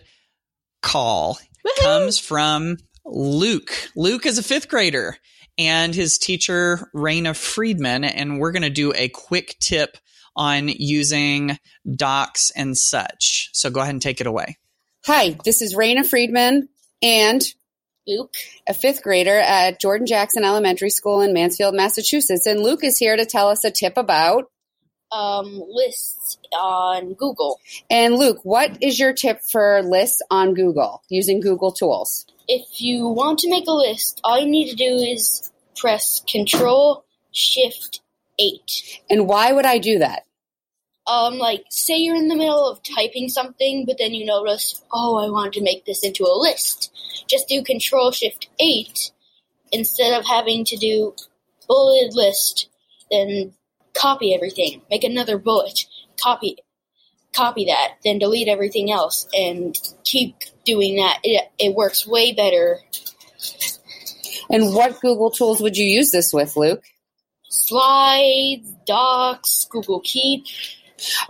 call 0.83 1.39
Woo-hoo! 1.65 1.83
comes 1.83 2.19
from 2.19 2.77
Luke. 3.05 3.73
Luke 3.97 4.27
is 4.27 4.39
a 4.39 4.43
fifth 4.43 4.69
grader 4.69 5.17
and 5.59 5.95
his 5.95 6.19
teacher, 6.19 6.91
Raina 6.95 7.37
Friedman. 7.37 8.05
And 8.05 8.39
we're 8.39 8.53
going 8.53 8.63
to 8.63 8.71
do 8.71 8.93
a 8.95 9.09
quick 9.09 9.57
tip 9.61 9.97
on 10.35 10.69
using 10.69 11.59
docs 11.95 12.51
and 12.57 12.77
such. 12.77 13.51
So 13.53 13.71
go 13.71 13.81
ahead 13.81 13.95
and 13.95 14.03
take 14.03 14.21
it 14.21 14.27
away. 14.27 14.59
Hi, 15.07 15.37
this 15.45 15.63
is 15.63 15.75
Raina 15.75 16.07
Friedman 16.07 16.69
and 17.03 17.43
Luke, 18.07 18.35
a 18.69 18.75
fifth 18.75 19.03
grader 19.03 19.39
at 19.39 19.81
Jordan 19.81 20.07
Jackson 20.07 20.45
Elementary 20.45 20.91
School 20.91 21.21
in 21.21 21.33
Mansfield, 21.33 21.75
Massachusetts. 21.75 22.47
And 22.47 22.61
Luke 22.61 22.83
is 22.85 22.99
here 22.99 23.17
to 23.17 23.27
tell 23.27 23.49
us 23.49 23.65
a 23.65 23.71
tip 23.71 23.97
about 23.97 24.45
um, 25.13 25.63
lists 25.69 26.39
on 26.53 27.15
Google. 27.15 27.61
And 27.91 28.15
Luke, 28.15 28.41
what 28.45 28.83
is 28.83 28.99
your 28.99 29.13
tip 29.13 29.41
for 29.51 29.83
lists 29.83 30.23
on 30.31 30.55
Google 30.55 31.03
using 31.09 31.41
Google 31.41 31.73
tools? 31.73 32.27
If 32.55 32.83
you 32.83 33.09
want 33.09 33.39
to 33.39 33.49
make 33.49 33.67
a 33.67 33.73
list, 33.73 34.21
all 34.25 34.39
you 34.39 34.47
need 34.47 34.69
to 34.69 34.77
do 34.77 34.97
is 34.97 35.51
press 35.75 36.23
Control 36.29 37.03
Shift 37.31 38.03
8. 38.39 39.01
And 39.09 39.27
why 39.27 39.53
would 39.53 39.65
I 39.65 39.79
do 39.79 39.99
that? 40.01 40.27
Um, 41.07 41.39
like, 41.39 41.65
say 41.71 41.97
you're 41.97 42.15
in 42.15 42.29
the 42.29 42.37
middle 42.37 42.69
of 42.69 42.83
typing 42.83 43.31
something, 43.31 43.87
but 43.87 43.97
then 43.99 44.13
you 44.13 44.27
notice, 44.27 44.83
oh, 44.93 45.17
I 45.17 45.31
want 45.31 45.55
to 45.55 45.63
make 45.63 45.87
this 45.87 46.05
into 46.05 46.25
a 46.25 46.39
list. 46.39 46.93
Just 47.27 47.49
do 47.49 47.65
Control 47.65 48.11
Shift 48.13 48.51
8 48.61 49.13
instead 49.73 50.13
of 50.13 50.27
having 50.27 50.67
to 50.67 50.77
do 50.77 51.15
bullet 51.67 52.15
list, 52.15 52.69
then 53.11 53.55
copy 53.95 54.35
everything, 54.35 54.83
make 54.91 55.05
another 55.05 55.39
bullet, 55.39 55.87
copy 56.21 56.59
copy 57.33 57.67
that, 57.67 57.95
then 58.05 58.19
delete 58.19 58.49
everything 58.49 58.91
else, 58.91 59.27
and 59.35 59.79
keep 60.05 60.37
doing 60.65 60.97
that. 60.97 61.21
It, 61.23 61.51
it 61.59 61.75
works 61.75 62.07
way 62.07 62.33
better. 62.33 62.79
And 64.51 64.75
what 64.75 65.01
Google 65.01 65.31
tools 65.31 65.61
would 65.61 65.77
you 65.77 65.87
use 65.87 66.11
this 66.11 66.33
with, 66.33 66.57
Luke? 66.57 66.85
Slides, 67.49 68.69
Docs, 68.87 69.67
Google 69.71 70.01
Keep. 70.01 70.47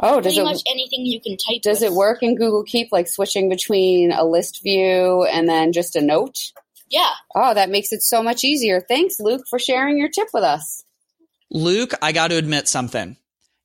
Oh, 0.00 0.20
does 0.20 0.34
pretty 0.34 0.40
it 0.40 0.44
much 0.44 0.62
anything 0.66 1.06
you 1.06 1.20
can 1.20 1.36
type. 1.36 1.62
does 1.62 1.80
with. 1.80 1.90
it 1.90 1.94
work 1.94 2.22
in 2.22 2.36
Google 2.36 2.64
Keep, 2.64 2.88
like 2.92 3.08
switching 3.08 3.48
between 3.48 4.12
a 4.12 4.24
list 4.24 4.62
view 4.62 5.24
and 5.24 5.48
then 5.48 5.72
just 5.72 5.96
a 5.96 6.00
note? 6.00 6.38
Yeah. 6.90 7.10
Oh, 7.34 7.54
that 7.54 7.70
makes 7.70 7.92
it 7.92 8.02
so 8.02 8.22
much 8.22 8.44
easier. 8.44 8.80
Thanks, 8.86 9.18
Luke, 9.18 9.42
for 9.48 9.58
sharing 9.58 9.98
your 9.98 10.10
tip 10.10 10.28
with 10.34 10.44
us. 10.44 10.84
Luke, 11.50 11.92
I 12.02 12.12
got 12.12 12.28
to 12.28 12.36
admit 12.36 12.68
something. 12.68 13.16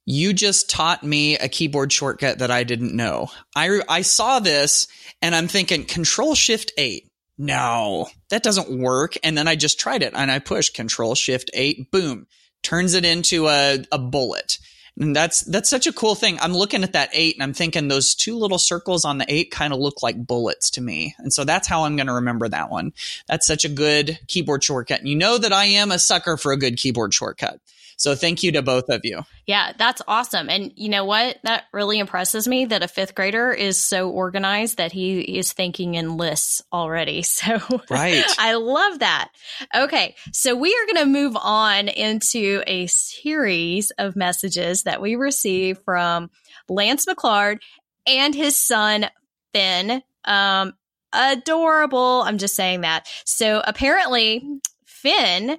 You 0.09 0.31
just 0.31 0.69
taught 0.69 1.03
me 1.03 1.35
a 1.35 1.49
keyboard 1.49 1.91
shortcut 1.91 2.39
that 2.39 2.49
I 2.49 2.63
didn't 2.63 2.95
know. 2.95 3.29
I, 3.53 3.81
I 3.89 4.03
saw 4.03 4.39
this 4.39 4.87
and 5.21 5.35
I'm 5.35 5.49
thinking 5.49 5.83
Control 5.83 6.33
Shift 6.33 6.71
8. 6.77 7.11
No, 7.37 8.07
that 8.29 8.41
doesn't 8.41 8.79
work. 8.79 9.17
And 9.21 9.37
then 9.37 9.49
I 9.49 9.57
just 9.57 9.81
tried 9.81 10.03
it 10.03 10.13
and 10.15 10.31
I 10.31 10.39
pushed 10.39 10.73
Control 10.73 11.13
Shift 11.13 11.51
8. 11.53 11.91
Boom. 11.91 12.25
Turns 12.63 12.93
it 12.93 13.03
into 13.03 13.49
a, 13.49 13.83
a 13.91 13.99
bullet. 13.99 14.59
And 14.97 15.13
that's 15.13 15.41
that's 15.41 15.69
such 15.69 15.87
a 15.87 15.93
cool 15.93 16.15
thing. 16.15 16.39
I'm 16.39 16.53
looking 16.53 16.83
at 16.83 16.93
that 16.93 17.09
eight 17.11 17.35
and 17.35 17.43
I'm 17.43 17.53
thinking 17.53 17.87
those 17.89 18.15
two 18.15 18.37
little 18.37 18.57
circles 18.57 19.03
on 19.03 19.17
the 19.17 19.25
eight 19.27 19.51
kind 19.51 19.73
of 19.73 19.79
look 19.79 20.01
like 20.01 20.25
bullets 20.25 20.71
to 20.71 20.81
me. 20.81 21.15
And 21.19 21.33
so 21.33 21.43
that's 21.43 21.67
how 21.67 21.83
I'm 21.83 21.97
going 21.97 22.07
to 22.07 22.13
remember 22.13 22.47
that 22.47 22.71
one. 22.71 22.93
That's 23.27 23.45
such 23.45 23.65
a 23.65 23.69
good 23.69 24.17
keyboard 24.27 24.63
shortcut. 24.63 24.99
And 24.99 25.09
you 25.09 25.17
know 25.17 25.37
that 25.37 25.53
I 25.53 25.65
am 25.65 25.91
a 25.91 25.99
sucker 25.99 26.37
for 26.37 26.53
a 26.53 26.57
good 26.57 26.77
keyboard 26.77 27.13
shortcut. 27.13 27.59
So 27.97 28.13
thank 28.13 28.43
you 28.43 28.51
to 28.53 28.61
both 28.61 28.89
of 28.89 29.01
you. 29.03 29.23
Yeah, 29.47 29.73
that's 29.75 30.03
awesome. 30.07 30.49
And 30.49 30.71
you 30.75 30.87
know 30.87 31.03
what? 31.03 31.39
That 31.43 31.65
really 31.73 31.97
impresses 31.97 32.47
me 32.47 32.65
that 32.65 32.83
a 32.83 32.87
fifth 32.87 33.15
grader 33.15 33.51
is 33.51 33.81
so 33.81 34.09
organized 34.11 34.77
that 34.77 34.91
he 34.91 35.19
is 35.19 35.51
thinking 35.51 35.95
in 35.95 36.17
lists 36.17 36.61
already. 36.71 37.23
So 37.37 37.59
Right. 37.89 38.23
I 38.39 38.55
love 38.55 38.99
that. 38.99 39.29
Okay. 39.75 40.15
So 40.31 40.55
we 40.55 40.69
are 40.73 40.93
going 40.93 41.05
to 41.05 41.11
move 41.11 41.37
on 41.39 41.87
into 41.87 42.63
a 42.65 42.87
series 42.87 43.91
of 43.91 44.15
messages 44.15 44.83
that 44.83 45.01
we 45.01 45.15
receive 45.15 45.79
from 45.85 46.29
Lance 46.67 47.05
McClard 47.05 47.59
and 48.07 48.33
his 48.33 48.57
son, 48.57 49.07
Finn. 49.53 50.01
Um, 50.25 50.73
adorable. 51.13 52.23
I'm 52.25 52.37
just 52.37 52.55
saying 52.55 52.81
that. 52.81 53.07
So 53.25 53.61
apparently, 53.65 54.43
Finn 54.85 55.57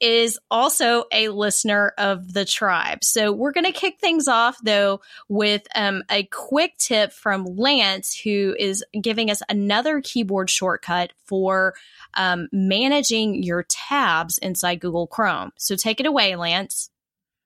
is 0.00 0.38
also 0.50 1.04
a 1.12 1.28
listener 1.28 1.92
of 1.98 2.32
the 2.32 2.44
tribe. 2.44 3.04
So 3.04 3.32
we're 3.32 3.52
going 3.52 3.66
to 3.66 3.72
kick 3.72 3.98
things 4.00 4.28
off 4.28 4.58
though 4.62 5.00
with 5.28 5.66
um, 5.74 6.02
a 6.10 6.24
quick 6.24 6.76
tip 6.78 7.12
from 7.12 7.44
Lance, 7.44 8.18
who 8.18 8.54
is 8.58 8.84
giving 9.00 9.30
us 9.30 9.42
another 9.48 10.00
keyboard 10.00 10.48
shortcut 10.48 11.12
for 11.26 11.74
um, 12.14 12.48
managing 12.52 13.42
your 13.42 13.64
tabs 13.68 14.38
inside 14.38 14.80
Google 14.80 15.06
Chrome. 15.06 15.52
So 15.56 15.76
take 15.76 16.00
it 16.00 16.06
away, 16.06 16.34
Lance. 16.36 16.90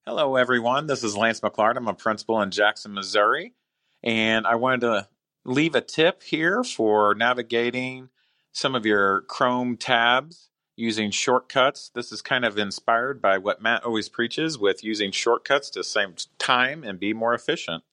Hello, 0.06 0.36
everyone. 0.36 0.86
This 0.86 1.02
is 1.02 1.16
Lance 1.16 1.40
McClard. 1.40 1.76
I'm 1.76 1.88
a 1.88 1.94
principal 1.94 2.40
in 2.42 2.50
Jackson, 2.50 2.92
Missouri. 2.94 3.54
And 4.02 4.46
I 4.46 4.56
wanted 4.56 4.82
to 4.82 5.08
leave 5.44 5.74
a 5.74 5.80
tip 5.80 6.22
here 6.22 6.62
for 6.62 7.14
navigating 7.14 8.10
some 8.52 8.74
of 8.74 8.86
your 8.86 9.22
Chrome 9.22 9.76
tabs 9.76 10.50
using 10.76 11.10
shortcuts. 11.10 11.90
This 11.94 12.12
is 12.12 12.22
kind 12.22 12.44
of 12.44 12.58
inspired 12.58 13.22
by 13.22 13.38
what 13.38 13.62
Matt 13.62 13.84
always 13.84 14.08
preaches 14.08 14.58
with 14.58 14.84
using 14.84 15.12
shortcuts 15.12 15.70
to 15.70 15.84
save 15.84 16.16
time 16.38 16.84
and 16.84 16.98
be 16.98 17.12
more 17.12 17.34
efficient. 17.34 17.84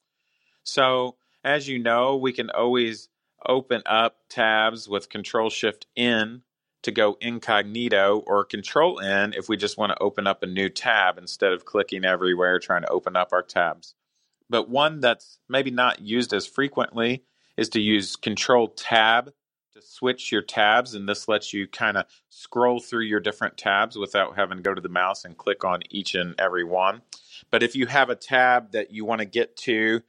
So, 0.64 1.16
as 1.44 1.68
you 1.68 1.80
know, 1.80 2.16
we 2.16 2.34
can 2.34 2.50
always 2.50 3.10
open 3.48 3.82
up 3.86 4.18
tabs 4.30 4.88
with 4.88 5.10
Control 5.10 5.50
Shift 5.50 5.88
N 5.96 6.44
to 6.84 6.92
go 6.92 7.18
incognito 7.22 8.24
or 8.26 8.44
Control 8.44 9.00
N 9.00 9.34
if 9.36 9.50
we 9.50 9.58
just 9.58 9.78
want 9.78 9.92
to 9.92 10.02
open 10.02 10.28
up 10.28 10.44
a 10.44 10.48
new 10.48 10.70
tab 10.70 11.18
instead 11.18 11.54
of 11.54 11.66
clicking 11.66 12.06
everywhere 12.06 12.60
trying 12.60 12.82
to 12.82 12.90
open 12.90 13.16
up 13.16 13.30
our 13.32 13.44
tabs. 13.44 13.96
But 14.50 14.70
one 14.70 15.00
that's 15.00 15.40
maybe 15.48 15.72
not 15.72 16.02
used 16.02 16.34
as 16.34 16.46
frequently 16.46 17.24
is 17.58 17.70
to 17.70 17.82
use 17.82 18.16
Control 18.16 18.68
Tab 18.68 19.34
to 19.74 19.82
switch 19.82 20.32
your 20.32 20.42
tabs, 20.42 20.94
and 20.94 21.08
this 21.08 21.28
lets 21.28 21.54
you 21.54 21.68
kind 21.68 21.98
of 21.98 22.06
scroll 22.30 22.80
through 22.80 23.04
your 23.04 23.20
different 23.20 23.58
tabs 23.58 23.98
without 23.98 24.36
having 24.36 24.58
to 24.58 24.64
go 24.64 24.74
to 24.74 24.82
the 24.82 24.90
mouse 24.90 25.26
and 25.26 25.38
click 25.38 25.64
on 25.64 25.82
each 25.90 26.16
and 26.16 26.36
every 26.40 26.64
one. 26.64 27.02
But 27.50 27.64
if 27.64 27.76
you 27.76 27.88
have 27.88 28.10
a 28.10 28.16
tab 28.16 28.72
that 28.72 28.92
you 28.92 29.06
want 29.06 29.20
to 29.20 29.26
get 29.26 29.56
to, 29.58 30.02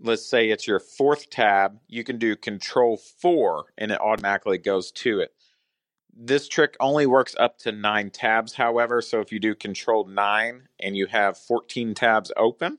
let's 0.00 0.28
say 0.28 0.50
it's 0.50 0.66
your 0.66 0.80
fourth 0.80 1.30
tab, 1.30 1.78
you 1.88 2.04
can 2.04 2.18
do 2.18 2.36
Control 2.36 2.96
4 2.96 3.66
and 3.78 3.90
it 3.90 4.00
automatically 4.00 4.58
goes 4.58 4.92
to 4.92 5.20
it. 5.20 5.32
This 6.20 6.48
trick 6.48 6.76
only 6.80 7.06
works 7.06 7.34
up 7.38 7.58
to 7.60 7.72
nine 7.72 8.10
tabs, 8.10 8.54
however. 8.54 9.00
So 9.00 9.20
if 9.20 9.30
you 9.32 9.38
do 9.38 9.54
Control 9.54 10.04
9 10.04 10.68
and 10.80 10.96
you 10.96 11.06
have 11.06 11.38
14 11.38 11.94
tabs 11.94 12.32
open, 12.36 12.78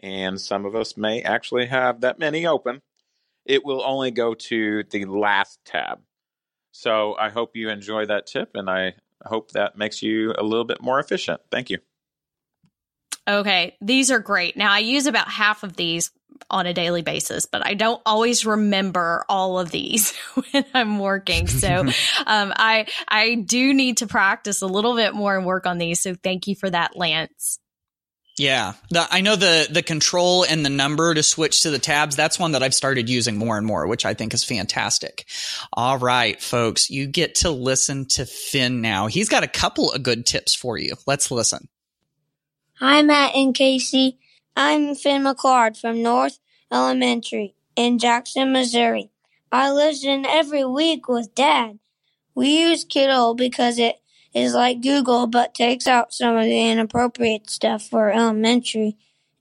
and 0.00 0.40
some 0.40 0.66
of 0.66 0.74
us 0.74 0.96
may 0.96 1.22
actually 1.22 1.66
have 1.66 2.00
that 2.00 2.18
many 2.18 2.46
open, 2.46 2.82
it 3.44 3.64
will 3.64 3.82
only 3.84 4.10
go 4.10 4.34
to 4.34 4.84
the 4.90 5.04
last 5.04 5.60
tab. 5.64 6.00
So 6.72 7.16
I 7.18 7.28
hope 7.28 7.54
you 7.54 7.68
enjoy 7.68 8.06
that 8.06 8.26
tip 8.26 8.50
and 8.54 8.68
I 8.70 8.94
hope 9.24 9.52
that 9.52 9.76
makes 9.76 10.02
you 10.02 10.34
a 10.36 10.42
little 10.42 10.64
bit 10.64 10.80
more 10.80 10.98
efficient. 10.98 11.40
Thank 11.50 11.70
you. 11.70 11.78
Okay, 13.28 13.76
these 13.80 14.10
are 14.10 14.18
great. 14.18 14.56
Now 14.56 14.72
I 14.72 14.78
use 14.78 15.06
about 15.06 15.28
half 15.28 15.62
of 15.62 15.76
these 15.76 16.10
on 16.50 16.66
a 16.66 16.74
daily 16.74 17.02
basis, 17.02 17.46
but 17.46 17.64
I 17.64 17.74
don't 17.74 18.02
always 18.04 18.44
remember 18.44 19.24
all 19.28 19.60
of 19.60 19.70
these 19.70 20.16
when 20.52 20.64
I'm 20.74 20.98
working. 20.98 21.46
So 21.46 21.68
um, 22.26 22.52
I 22.56 22.86
I 23.06 23.36
do 23.36 23.74
need 23.74 23.98
to 23.98 24.06
practice 24.06 24.62
a 24.62 24.66
little 24.66 24.96
bit 24.96 25.14
more 25.14 25.36
and 25.36 25.46
work 25.46 25.66
on 25.66 25.78
these. 25.78 26.00
So 26.00 26.14
thank 26.14 26.48
you 26.48 26.56
for 26.56 26.68
that, 26.68 26.96
Lance. 26.96 27.58
Yeah, 28.38 28.72
the, 28.88 29.06
I 29.10 29.20
know 29.20 29.36
the 29.36 29.68
the 29.70 29.82
control 29.82 30.44
and 30.44 30.64
the 30.64 30.70
number 30.70 31.12
to 31.12 31.22
switch 31.22 31.62
to 31.62 31.70
the 31.70 31.78
tabs. 31.78 32.16
That's 32.16 32.38
one 32.38 32.52
that 32.52 32.62
I've 32.62 32.74
started 32.74 33.10
using 33.10 33.36
more 33.36 33.58
and 33.58 33.66
more, 33.66 33.86
which 33.86 34.06
I 34.06 34.14
think 34.14 34.32
is 34.32 34.42
fantastic. 34.42 35.26
All 35.72 35.98
right, 35.98 36.40
folks, 36.40 36.88
you 36.88 37.06
get 37.06 37.34
to 37.36 37.50
listen 37.50 38.06
to 38.10 38.24
Finn 38.24 38.80
now. 38.80 39.06
He's 39.06 39.28
got 39.28 39.44
a 39.44 39.48
couple 39.48 39.92
of 39.92 40.02
good 40.02 40.24
tips 40.24 40.54
for 40.54 40.78
you. 40.78 40.94
Let's 41.06 41.30
listen. 41.30 41.68
Hi, 42.78 43.02
Matt 43.02 43.34
and 43.34 43.54
Casey. 43.54 44.18
I'm 44.56 44.94
Finn 44.94 45.22
McClard 45.22 45.78
from 45.78 46.02
North 46.02 46.38
Elementary 46.72 47.54
in 47.76 47.98
Jackson, 47.98 48.52
Missouri. 48.52 49.10
I 49.50 49.70
listen 49.70 50.24
every 50.24 50.64
week 50.64 51.06
with 51.06 51.34
Dad. 51.34 51.78
We 52.34 52.60
use 52.62 52.84
Kiddle 52.84 53.34
because 53.34 53.78
it 53.78 54.01
is 54.34 54.54
like 54.54 54.80
Google 54.80 55.26
but 55.26 55.54
takes 55.54 55.86
out 55.86 56.12
some 56.12 56.36
of 56.36 56.44
the 56.44 56.70
inappropriate 56.70 57.50
stuff 57.50 57.82
for 57.82 58.10
elementary 58.10 58.96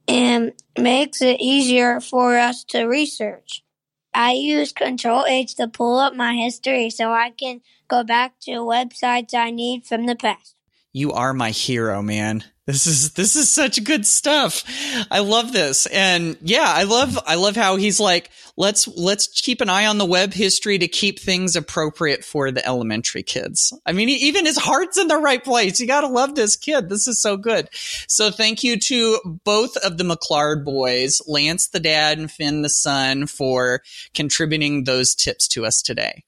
and 0.07 0.53
makes 0.77 1.21
it 1.21 1.39
easier 1.39 1.99
for 2.01 2.37
us 2.37 2.63
to 2.65 2.83
research. 2.83 3.63
I 4.13 4.33
use 4.33 4.73
Control 4.73 5.25
H 5.25 5.55
to 5.55 5.67
pull 5.67 5.97
up 5.97 6.15
my 6.15 6.35
history 6.35 6.89
so 6.89 7.11
I 7.11 7.31
can 7.31 7.61
go 7.87 8.03
back 8.03 8.39
to 8.41 8.51
websites 8.51 9.33
I 9.33 9.51
need 9.51 9.85
from 9.85 10.05
the 10.05 10.15
past. 10.15 10.55
You 10.91 11.13
are 11.13 11.33
my 11.33 11.51
hero, 11.51 12.01
man. 12.01 12.43
This 12.71 12.87
is 12.87 13.11
this 13.11 13.35
is 13.35 13.51
such 13.51 13.83
good 13.83 14.05
stuff. 14.05 14.63
I 15.11 15.19
love 15.19 15.51
this. 15.51 15.87
And 15.87 16.37
yeah, 16.41 16.65
I 16.65 16.83
love 16.83 17.19
I 17.27 17.35
love 17.35 17.57
how 17.57 17.75
he's 17.75 17.99
like, 17.99 18.29
let's 18.55 18.87
let's 18.87 19.27
keep 19.41 19.59
an 19.59 19.67
eye 19.67 19.87
on 19.87 19.97
the 19.97 20.05
web 20.05 20.31
history 20.31 20.77
to 20.77 20.87
keep 20.87 21.19
things 21.19 21.57
appropriate 21.57 22.23
for 22.23 22.49
the 22.49 22.65
elementary 22.65 23.23
kids. 23.23 23.73
I 23.85 23.91
mean, 23.91 24.07
even 24.07 24.45
his 24.45 24.57
heart's 24.57 24.97
in 24.97 25.09
the 25.09 25.17
right 25.17 25.43
place. 25.43 25.81
You 25.81 25.87
got 25.87 26.01
to 26.01 26.07
love 26.07 26.35
this 26.35 26.55
kid. 26.55 26.87
This 26.87 27.07
is 27.09 27.21
so 27.21 27.35
good. 27.35 27.67
So 28.07 28.31
thank 28.31 28.63
you 28.63 28.79
to 28.79 29.39
both 29.43 29.75
of 29.77 29.97
the 29.97 30.05
McClard 30.05 30.63
boys, 30.63 31.21
Lance 31.27 31.67
the 31.67 31.81
dad 31.81 32.19
and 32.19 32.31
Finn 32.31 32.61
the 32.61 32.69
son 32.69 33.27
for 33.27 33.81
contributing 34.13 34.85
those 34.85 35.13
tips 35.13 35.49
to 35.49 35.65
us 35.65 35.81
today. 35.81 36.23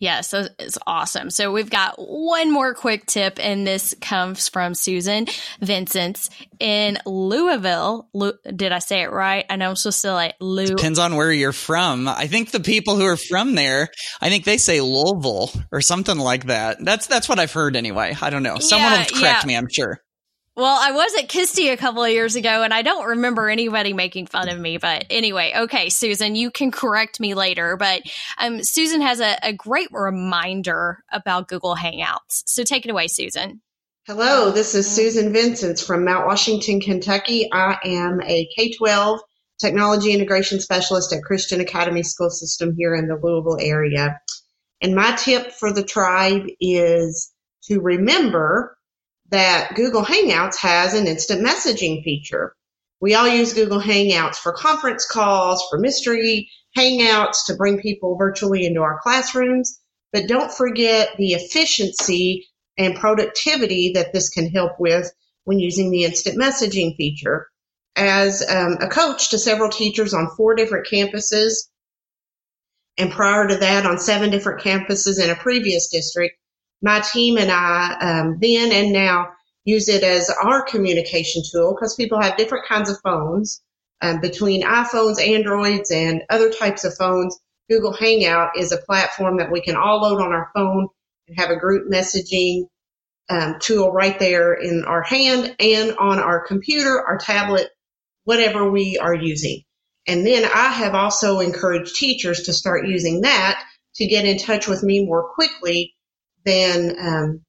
Yes, 0.00 0.30
so 0.30 0.46
it's 0.58 0.78
awesome. 0.86 1.28
So 1.28 1.52
we've 1.52 1.68
got 1.68 1.96
one 1.98 2.50
more 2.50 2.72
quick 2.72 3.04
tip, 3.04 3.38
and 3.38 3.66
this 3.66 3.94
comes 4.00 4.48
from 4.48 4.74
Susan 4.74 5.26
Vincent's 5.60 6.30
in 6.58 6.96
Louisville. 7.06 8.08
Lu- 8.14 8.32
Did 8.56 8.72
I 8.72 8.78
say 8.78 9.02
it 9.02 9.10
right? 9.12 9.44
I 9.50 9.56
know 9.56 9.68
I'm 9.68 9.76
supposed 9.76 10.00
to 10.02 10.12
like 10.14 10.36
Lou. 10.40 10.64
Depends 10.66 10.98
on 10.98 11.16
where 11.16 11.30
you're 11.30 11.52
from. 11.52 12.08
I 12.08 12.26
think 12.28 12.50
the 12.50 12.60
people 12.60 12.96
who 12.96 13.04
are 13.04 13.18
from 13.18 13.54
there, 13.54 13.88
I 14.22 14.30
think 14.30 14.44
they 14.44 14.56
say 14.56 14.80
Louisville 14.80 15.50
or 15.70 15.82
something 15.82 16.18
like 16.18 16.46
that. 16.46 16.78
That's 16.82 17.06
that's 17.06 17.28
what 17.28 17.38
I've 17.38 17.52
heard 17.52 17.76
anyway. 17.76 18.16
I 18.20 18.30
don't 18.30 18.42
know. 18.42 18.58
Someone 18.58 18.92
Yeah, 18.92 18.98
will 19.00 19.20
correct 19.20 19.42
yeah. 19.42 19.46
me, 19.46 19.56
I'm 19.56 19.68
sure. 19.68 20.00
Well, 20.56 20.78
I 20.80 20.90
was 20.90 21.14
at 21.14 21.28
KySTE 21.28 21.72
a 21.72 21.76
couple 21.76 22.02
of 22.02 22.10
years 22.10 22.34
ago, 22.34 22.62
and 22.62 22.74
I 22.74 22.82
don't 22.82 23.06
remember 23.06 23.48
anybody 23.48 23.92
making 23.92 24.26
fun 24.26 24.48
of 24.48 24.58
me. 24.58 24.78
But 24.78 25.06
anyway, 25.08 25.52
okay, 25.56 25.88
Susan, 25.88 26.34
you 26.34 26.50
can 26.50 26.72
correct 26.72 27.20
me 27.20 27.34
later. 27.34 27.76
But 27.76 28.02
um, 28.36 28.62
Susan 28.64 29.00
has 29.00 29.20
a, 29.20 29.38
a 29.42 29.52
great 29.52 29.88
reminder 29.92 31.04
about 31.12 31.48
Google 31.48 31.76
Hangouts. 31.76 32.42
So 32.46 32.64
take 32.64 32.84
it 32.84 32.90
away, 32.90 33.06
Susan. 33.06 33.62
Hello, 34.06 34.50
this 34.50 34.74
is 34.74 34.90
Susan 34.90 35.32
Vincent 35.32 35.78
from 35.78 36.04
Mount 36.04 36.26
Washington, 36.26 36.80
Kentucky. 36.80 37.48
I 37.52 37.78
am 37.84 38.20
a 38.22 38.48
K 38.56 38.72
12 38.72 39.20
technology 39.60 40.12
integration 40.12 40.58
specialist 40.58 41.12
at 41.12 41.22
Christian 41.22 41.60
Academy 41.60 42.02
School 42.02 42.30
System 42.30 42.74
here 42.76 42.94
in 42.94 43.06
the 43.06 43.20
Louisville 43.22 43.58
area. 43.60 44.18
And 44.82 44.96
my 44.96 45.14
tip 45.16 45.52
for 45.52 45.72
the 45.72 45.84
tribe 45.84 46.42
is 46.60 47.30
to 47.64 47.80
remember 47.80 48.76
that 49.30 49.74
Google 49.74 50.04
Hangouts 50.04 50.56
has 50.58 50.94
an 50.94 51.06
instant 51.06 51.44
messaging 51.44 52.02
feature. 52.02 52.54
We 53.00 53.14
all 53.14 53.28
use 53.28 53.54
Google 53.54 53.80
Hangouts 53.80 54.36
for 54.36 54.52
conference 54.52 55.06
calls, 55.06 55.64
for 55.70 55.78
mystery 55.78 56.50
hangouts, 56.76 57.46
to 57.46 57.54
bring 57.54 57.80
people 57.80 58.16
virtually 58.16 58.66
into 58.66 58.82
our 58.82 59.00
classrooms. 59.02 59.80
But 60.12 60.28
don't 60.28 60.52
forget 60.52 61.16
the 61.16 61.32
efficiency 61.32 62.48
and 62.76 62.96
productivity 62.96 63.92
that 63.94 64.12
this 64.12 64.28
can 64.28 64.50
help 64.50 64.72
with 64.78 65.10
when 65.44 65.58
using 65.58 65.90
the 65.90 66.04
instant 66.04 66.38
messaging 66.38 66.96
feature. 66.96 67.48
As 67.96 68.44
um, 68.48 68.78
a 68.80 68.88
coach 68.88 69.30
to 69.30 69.38
several 69.38 69.70
teachers 69.70 70.14
on 70.14 70.30
four 70.36 70.54
different 70.54 70.86
campuses, 70.86 71.52
and 72.98 73.10
prior 73.10 73.48
to 73.48 73.56
that 73.56 73.86
on 73.86 73.98
seven 73.98 74.30
different 74.30 74.60
campuses 74.60 75.22
in 75.22 75.30
a 75.30 75.34
previous 75.34 75.88
district, 75.88 76.36
my 76.82 77.00
team 77.00 77.36
and 77.38 77.50
I 77.50 77.96
um, 78.00 78.38
then 78.40 78.72
and 78.72 78.92
now 78.92 79.28
use 79.64 79.88
it 79.88 80.02
as 80.02 80.30
our 80.30 80.62
communication 80.62 81.42
tool 81.50 81.74
because 81.74 81.94
people 81.94 82.20
have 82.20 82.36
different 82.36 82.66
kinds 82.66 82.90
of 82.90 82.98
phones 83.02 83.62
um, 84.00 84.20
between 84.20 84.62
iPhones, 84.62 85.20
Androids, 85.20 85.90
and 85.90 86.22
other 86.30 86.50
types 86.50 86.84
of 86.84 86.94
phones. 86.96 87.38
Google 87.68 87.92
Hangout 87.92 88.56
is 88.56 88.72
a 88.72 88.78
platform 88.78 89.38
that 89.38 89.52
we 89.52 89.60
can 89.60 89.76
all 89.76 90.00
load 90.00 90.20
on 90.20 90.32
our 90.32 90.50
phone 90.54 90.88
and 91.28 91.38
have 91.38 91.50
a 91.50 91.56
group 91.56 91.90
messaging 91.90 92.64
um, 93.28 93.56
tool 93.60 93.92
right 93.92 94.18
there 94.18 94.54
in 94.54 94.84
our 94.84 95.02
hand 95.02 95.54
and 95.60 95.96
on 95.98 96.18
our 96.18 96.44
computer, 96.44 97.00
our 97.00 97.18
tablet, 97.18 97.68
whatever 98.24 98.68
we 98.68 98.98
are 98.98 99.14
using. 99.14 99.62
And 100.08 100.26
then 100.26 100.44
I 100.44 100.68
have 100.68 100.94
also 100.94 101.38
encouraged 101.38 101.94
teachers 101.94 102.44
to 102.44 102.52
start 102.52 102.88
using 102.88 103.20
that 103.20 103.62
to 103.96 104.06
get 104.06 104.24
in 104.24 104.38
touch 104.38 104.66
with 104.66 104.82
me 104.82 105.04
more 105.04 105.28
quickly 105.34 105.94
than 106.44 106.96
um, 107.00 107.44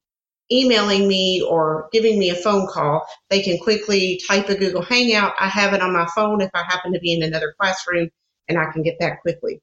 emailing 0.51 1.07
me 1.07 1.41
or 1.41 1.89
giving 1.91 2.19
me 2.19 2.29
a 2.29 2.35
phone 2.35 2.67
call. 2.67 3.05
They 3.29 3.41
can 3.41 3.57
quickly 3.57 4.21
type 4.27 4.49
a 4.49 4.55
Google 4.55 4.81
Hangout. 4.83 5.33
I 5.39 5.47
have 5.47 5.73
it 5.73 5.81
on 5.81 5.93
my 5.93 6.07
phone 6.15 6.41
if 6.41 6.51
I 6.53 6.63
happen 6.63 6.93
to 6.93 6.99
be 6.99 7.13
in 7.13 7.23
another 7.23 7.53
classroom 7.59 8.09
and 8.47 8.57
I 8.57 8.71
can 8.71 8.83
get 8.83 8.97
that 8.99 9.21
quickly. 9.21 9.61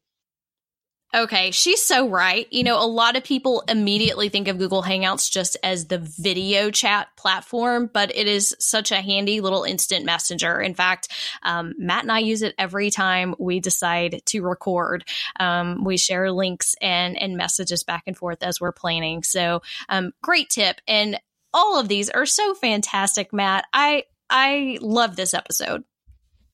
Okay, 1.14 1.52
she's 1.52 1.82
so 1.82 2.06
right. 2.06 2.46
You 2.50 2.64
know, 2.64 2.82
a 2.82 2.84
lot 2.86 3.16
of 3.16 3.24
people 3.24 3.64
immediately 3.66 4.28
think 4.28 4.46
of 4.46 4.58
Google 4.58 4.82
Hangouts 4.82 5.30
just 5.30 5.56
as 5.62 5.86
the 5.86 5.96
video 5.98 6.70
chat 6.70 7.08
platform, 7.16 7.88
but 7.90 8.14
it 8.14 8.26
is 8.26 8.54
such 8.58 8.92
a 8.92 9.00
handy 9.00 9.40
little 9.40 9.64
instant 9.64 10.04
messenger. 10.04 10.60
In 10.60 10.74
fact, 10.74 11.08
um, 11.42 11.72
Matt 11.78 12.02
and 12.02 12.12
I 12.12 12.18
use 12.18 12.42
it 12.42 12.54
every 12.58 12.90
time 12.90 13.34
we 13.38 13.58
decide 13.58 14.20
to 14.26 14.42
record. 14.42 15.04
Um, 15.40 15.82
we 15.82 15.96
share 15.96 16.30
links 16.30 16.74
and 16.82 17.16
and 17.16 17.38
messages 17.38 17.84
back 17.84 18.02
and 18.06 18.16
forth 18.16 18.42
as 18.42 18.60
we're 18.60 18.72
planning. 18.72 19.22
So, 19.22 19.62
um, 19.88 20.12
great 20.22 20.50
tip. 20.50 20.78
And 20.86 21.18
all 21.54 21.80
of 21.80 21.88
these 21.88 22.10
are 22.10 22.26
so 22.26 22.52
fantastic, 22.54 23.32
Matt. 23.32 23.64
I 23.72 24.04
I 24.28 24.76
love 24.82 25.16
this 25.16 25.32
episode. 25.32 25.84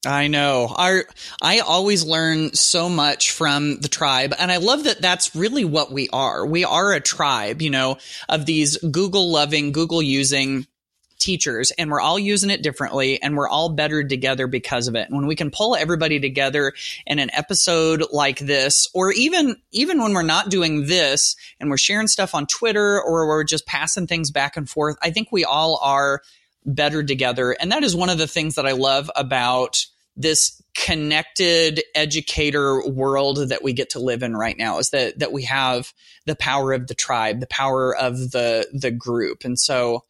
I 0.06 0.28
know. 0.28 0.72
Our 0.76 1.04
I 1.40 1.60
always 1.60 2.04
learn 2.04 2.54
so 2.54 2.88
much 2.88 3.30
from 3.30 3.80
the 3.80 3.88
tribe 3.88 4.34
and 4.38 4.50
I 4.50 4.58
love 4.58 4.84
that 4.84 5.00
that's 5.00 5.34
really 5.34 5.64
what 5.64 5.92
we 5.92 6.08
are. 6.10 6.44
We 6.46 6.64
are 6.64 6.92
a 6.92 7.00
tribe, 7.00 7.62
you 7.62 7.70
know, 7.70 7.98
of 8.28 8.46
these 8.46 8.76
Google 8.78 9.30
loving, 9.30 9.72
Google 9.72 10.02
using 10.02 10.66
teachers 11.18 11.72
and 11.78 11.90
we're 11.90 12.00
all 12.00 12.18
using 12.18 12.50
it 12.50 12.62
differently 12.62 13.22
and 13.22 13.36
we're 13.36 13.48
all 13.48 13.70
better 13.70 14.04
together 14.04 14.46
because 14.46 14.88
of 14.88 14.94
it. 14.94 15.08
And 15.08 15.16
when 15.16 15.26
we 15.26 15.36
can 15.36 15.50
pull 15.50 15.74
everybody 15.74 16.20
together 16.20 16.72
in 17.06 17.18
an 17.18 17.30
episode 17.32 18.04
like 18.12 18.38
this 18.38 18.88
or 18.94 19.12
even 19.12 19.56
even 19.70 20.02
when 20.02 20.12
we're 20.12 20.22
not 20.22 20.50
doing 20.50 20.86
this 20.86 21.36
and 21.60 21.70
we're 21.70 21.78
sharing 21.78 22.08
stuff 22.08 22.34
on 22.34 22.46
Twitter 22.46 23.00
or 23.00 23.26
we're 23.26 23.44
just 23.44 23.66
passing 23.66 24.06
things 24.06 24.30
back 24.30 24.56
and 24.56 24.68
forth, 24.68 24.96
I 25.02 25.10
think 25.10 25.28
we 25.32 25.44
all 25.44 25.80
are 25.82 26.20
better 26.66 27.02
together. 27.02 27.52
And 27.52 27.72
that 27.72 27.84
is 27.84 27.94
one 27.96 28.10
of 28.10 28.18
the 28.18 28.26
things 28.26 28.56
that 28.56 28.66
I 28.66 28.72
love 28.72 29.10
about 29.16 29.86
this 30.16 30.62
connected 30.74 31.82
educator 31.94 32.86
world 32.88 33.48
that 33.48 33.62
we 33.62 33.72
get 33.72 33.90
to 33.90 34.00
live 34.00 34.22
in 34.22 34.36
right 34.36 34.58
now 34.58 34.78
is 34.78 34.90
that 34.90 35.18
that 35.18 35.32
we 35.32 35.44
have 35.44 35.92
the 36.26 36.36
power 36.36 36.72
of 36.72 36.86
the 36.86 36.94
tribe, 36.94 37.40
the 37.40 37.46
power 37.46 37.94
of 37.96 38.30
the 38.32 38.66
the 38.72 38.90
group. 38.90 39.44
And 39.44 39.58
so 39.58 40.04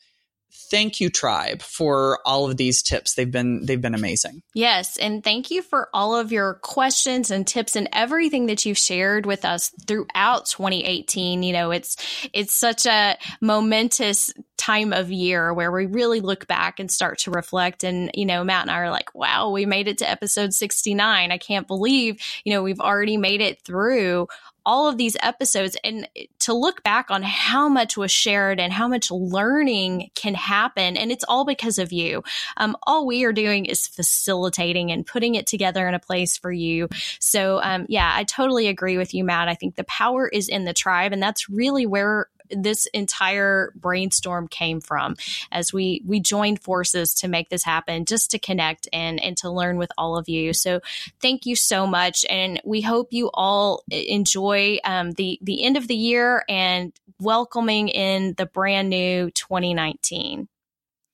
thank 0.71 1.01
you 1.01 1.11
tribe 1.11 1.63
for 1.63 2.19
all 2.25 2.51
of 2.51 2.57
these 2.57 2.83
tips. 2.83 3.15
They've 3.15 3.31
been 3.31 3.65
they've 3.67 3.81
been 3.81 3.95
amazing. 3.95 4.43
Yes, 4.55 4.97
and 4.97 5.23
thank 5.23 5.51
you 5.51 5.63
for 5.63 5.89
all 5.93 6.17
of 6.17 6.33
your 6.33 6.55
questions 6.55 7.31
and 7.31 7.47
tips 7.47 7.77
and 7.77 7.89
everything 7.93 8.47
that 8.47 8.65
you've 8.65 8.79
shared 8.79 9.27
with 9.27 9.45
us 9.45 9.71
throughout 9.87 10.47
2018. 10.47 11.43
You 11.43 11.53
know, 11.53 11.71
it's 11.71 11.97
it's 12.33 12.55
such 12.55 12.87
a 12.87 13.17
momentous 13.41 14.33
time 14.57 14.93
of 14.93 15.11
year 15.11 15.53
where 15.53 15.73
we 15.73 15.87
really 15.87 16.21
look 16.21 16.47
back 16.47 16.79
and 16.79 16.91
start 16.91 17.19
to 17.19 17.31
reflect 17.31 17.85
and 17.85 18.11
you 18.15 18.25
know, 18.25 18.45
Matt 18.45 18.63
and 18.63 18.71
I 18.71 18.79
are 18.79 18.91
like, 18.91 19.15
"Wow, 19.15 19.51
we 19.51 19.67
made 19.67 19.89
it 19.89 19.99
to 19.99 20.11
episode 20.11 20.53
69. 20.55 21.33
I 21.33 21.39
can't 21.39 21.67
believe, 21.67 22.21
you 22.45 22.53
know, 22.53 22.63
we've 22.63 22.81
already 22.81 23.17
made 23.17 23.41
it 23.41 23.61
through 23.63 24.29
all 24.67 24.89
of 24.89 24.97
these 24.97 25.17
episodes 25.21 25.77
and 25.85 26.09
to 26.41 26.53
look 26.53 26.83
back 26.83 27.11
on 27.11 27.23
how 27.23 27.69
much 27.69 27.97
was 27.97 28.11
shared 28.11 28.61
and 28.61 28.73
how 28.73 28.89
much 28.89 29.11
learning 29.11 30.11
can 30.15 30.35
happen. 30.35 30.97
And 30.97 31.13
it's 31.13 31.25
all 31.29 31.45
because 31.45 31.79
of 31.79 31.93
you. 31.93 32.23
Um, 32.57 32.77
all 32.85 33.07
we 33.07 33.25
are 33.25 33.33
doing 33.33 33.67
is 33.67 33.87
facilitating 33.87 34.91
and 34.91 35.07
putting 35.07 35.35
it 35.35 35.47
together 35.47 35.87
in 35.89 35.95
a 35.95 35.99
place 35.99 36.37
for 36.37 36.53
you. 36.53 36.89
So, 37.21 37.61
um, 37.63 37.87
yeah, 37.89 38.13
I 38.15 38.25
totally 38.25 38.69
agree 38.69 38.97
with 38.97 39.15
you, 39.15 39.25
Matt. 39.25 39.49
I 39.49 39.55
think 39.55 39.77
the 39.77 39.85
power 39.85 40.29
is 40.29 40.49
in 40.49 40.65
the 40.65 40.75
tribe, 40.75 41.13
and 41.13 41.23
that's 41.23 41.49
really 41.49 41.87
where 41.87 42.29
this 42.51 42.87
entire 42.87 43.73
brainstorm 43.75 44.49
came 44.49 44.81
from 44.81 45.17
as 45.51 45.73
we 45.73 46.03
we 46.07 46.21
joined 46.21 46.63
forces 46.63 47.15
to 47.15 47.29
make 47.29 47.49
this 47.49 47.65
happen 47.65 48.05
just 48.05 48.31
to 48.31 48.39
connect 48.39 48.89
and 48.93 49.21
and 49.23 49.37
to 49.39 49.51
learn 49.51 49.77
with 49.77 49.91
all 49.97 50.17
of 50.17 50.29
you. 50.29 50.53
So 50.53 50.81
thank 51.21 51.47
you 51.47 51.57
so 51.57 51.87
much. 51.87 52.25
And 52.29 52.61
we 52.65 52.81
hope 52.81 53.13
you 53.13 53.31
all 53.33 53.83
enjoy 53.91 54.79
um, 54.85 55.13
the 55.13 55.39
the 55.43 55.65
end 55.65 55.77
of 55.77 55.89
the 55.89 55.97
year 55.97 56.45
and 56.49 56.93
welcoming 57.21 57.89
in 57.89 58.35
the 58.37 58.47
brand 58.47 58.91
new 58.91 59.31
2019 59.31 60.49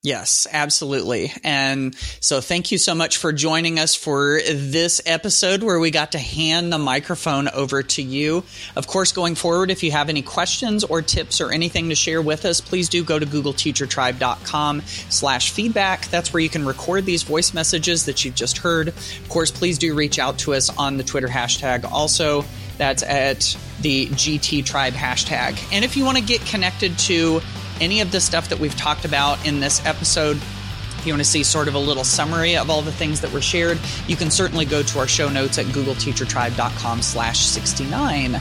Yes, 0.03 0.47
absolutely. 0.51 1.31
And 1.45 1.95
so 2.21 2.41
thank 2.41 2.73
you 2.73 2.79
so 2.79 2.95
much 2.95 3.19
for 3.19 3.35
joining 3.35 3.79
us 3.79 3.95
for 3.95 4.41
this 4.51 5.03
episode 5.05 5.63
where 5.63 5.79
we 5.79 5.91
got 5.91 6.13
to 6.13 6.19
hand 6.19 6.73
the 6.73 6.79
microphone 6.79 7.49
over 7.49 7.83
to 7.83 8.01
you. 8.01 8.43
Of 8.77 8.87
course, 8.87 9.13
going 9.13 9.35
forward, 9.35 9.71
if 9.71 9.83
you 9.83 9.91
have 9.91 10.09
any 10.09 10.23
questions 10.23 10.85
or 10.85 11.03
tips 11.03 11.43
or 11.43 11.53
anything 11.53 11.91
to 11.91 11.95
share 11.95 12.23
with 12.23 12.47
us, 12.47 12.63
please 12.63 12.89
do 12.89 13.05
go 13.05 13.19
to 13.19 13.27
googleteachertribe.com 13.27 14.81
slash 15.11 15.51
feedback. 15.51 16.07
That's 16.07 16.33
where 16.33 16.41
you 16.41 16.49
can 16.49 16.65
record 16.65 17.05
these 17.05 17.23
voice 17.23 17.53
messages 17.53 18.07
that 18.07 18.25
you've 18.25 18.35
just 18.35 18.57
heard. 18.57 18.89
Of 18.89 19.29
course, 19.29 19.51
please 19.51 19.77
do 19.77 19.95
reach 19.95 20.19
out 20.19 20.39
to 20.39 20.55
us 20.55 20.75
on 20.79 20.97
the 20.97 21.05
Twitter 21.05 21.29
hashtag 21.29 21.85
also. 21.85 22.47
That's 22.79 23.03
at 23.03 23.55
the 23.83 24.07
GT 24.07 24.65
Tribe 24.65 24.95
hashtag. 24.95 25.63
And 25.71 25.85
if 25.85 25.99
you 25.99 26.07
want 26.07 26.17
to 26.17 26.25
get 26.25 26.41
connected 26.47 26.99
to 27.01 27.43
any 27.81 28.01
of 28.01 28.13
the 28.13 28.21
stuff 28.21 28.49
that 28.49 28.59
we've 28.59 28.77
talked 28.77 29.05
about 29.05 29.45
in 29.47 29.61
this 29.61 29.85
episode, 29.87 30.37
if 30.37 31.07
you 31.07 31.13
want 31.13 31.23
to 31.23 31.29
see 31.29 31.43
sort 31.43 31.67
of 31.67 31.75
a 31.75 31.79
little 31.79 32.05
summary 32.05 32.57
of 32.57 32.69
all 32.69 32.83
the 32.83 32.93
things 32.93 33.21
that 33.23 33.33
were 33.33 33.41
shared, 33.41 33.79
you 34.07 34.17
can 34.17 34.31
certainly 34.31 34.67
go 34.67 34.83
to 34.83 34.99
our 34.99 35.09
show 35.09 35.29
notes 35.29 35.59
at 35.59 35.67
googleteachertribe.com 35.67 37.03
slash 37.03 37.41
69. 37.41 38.35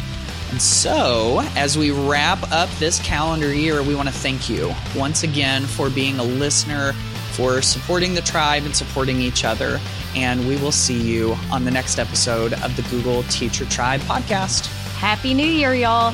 And 0.51 0.61
so, 0.61 1.41
as 1.55 1.77
we 1.77 1.91
wrap 1.91 2.51
up 2.51 2.69
this 2.79 2.99
calendar 2.99 3.53
year, 3.53 3.83
we 3.83 3.95
want 3.95 4.09
to 4.09 4.13
thank 4.13 4.49
you 4.49 4.73
once 4.95 5.23
again 5.23 5.65
for 5.65 5.89
being 5.89 6.19
a 6.19 6.23
listener, 6.23 6.93
for 7.33 7.61
supporting 7.61 8.15
the 8.15 8.21
tribe 8.21 8.63
and 8.63 8.75
supporting 8.75 9.21
each 9.21 9.45
other. 9.45 9.79
And 10.15 10.47
we 10.47 10.57
will 10.57 10.71
see 10.71 10.99
you 10.99 11.37
on 11.51 11.65
the 11.65 11.71
next 11.71 11.99
episode 11.99 12.53
of 12.53 12.75
the 12.75 12.81
Google 12.89 13.23
Teacher 13.23 13.65
Tribe 13.65 14.01
podcast. 14.01 14.65
happy 14.97 15.33
new 15.33 15.45
year 15.45 15.73
y'all 15.73 16.13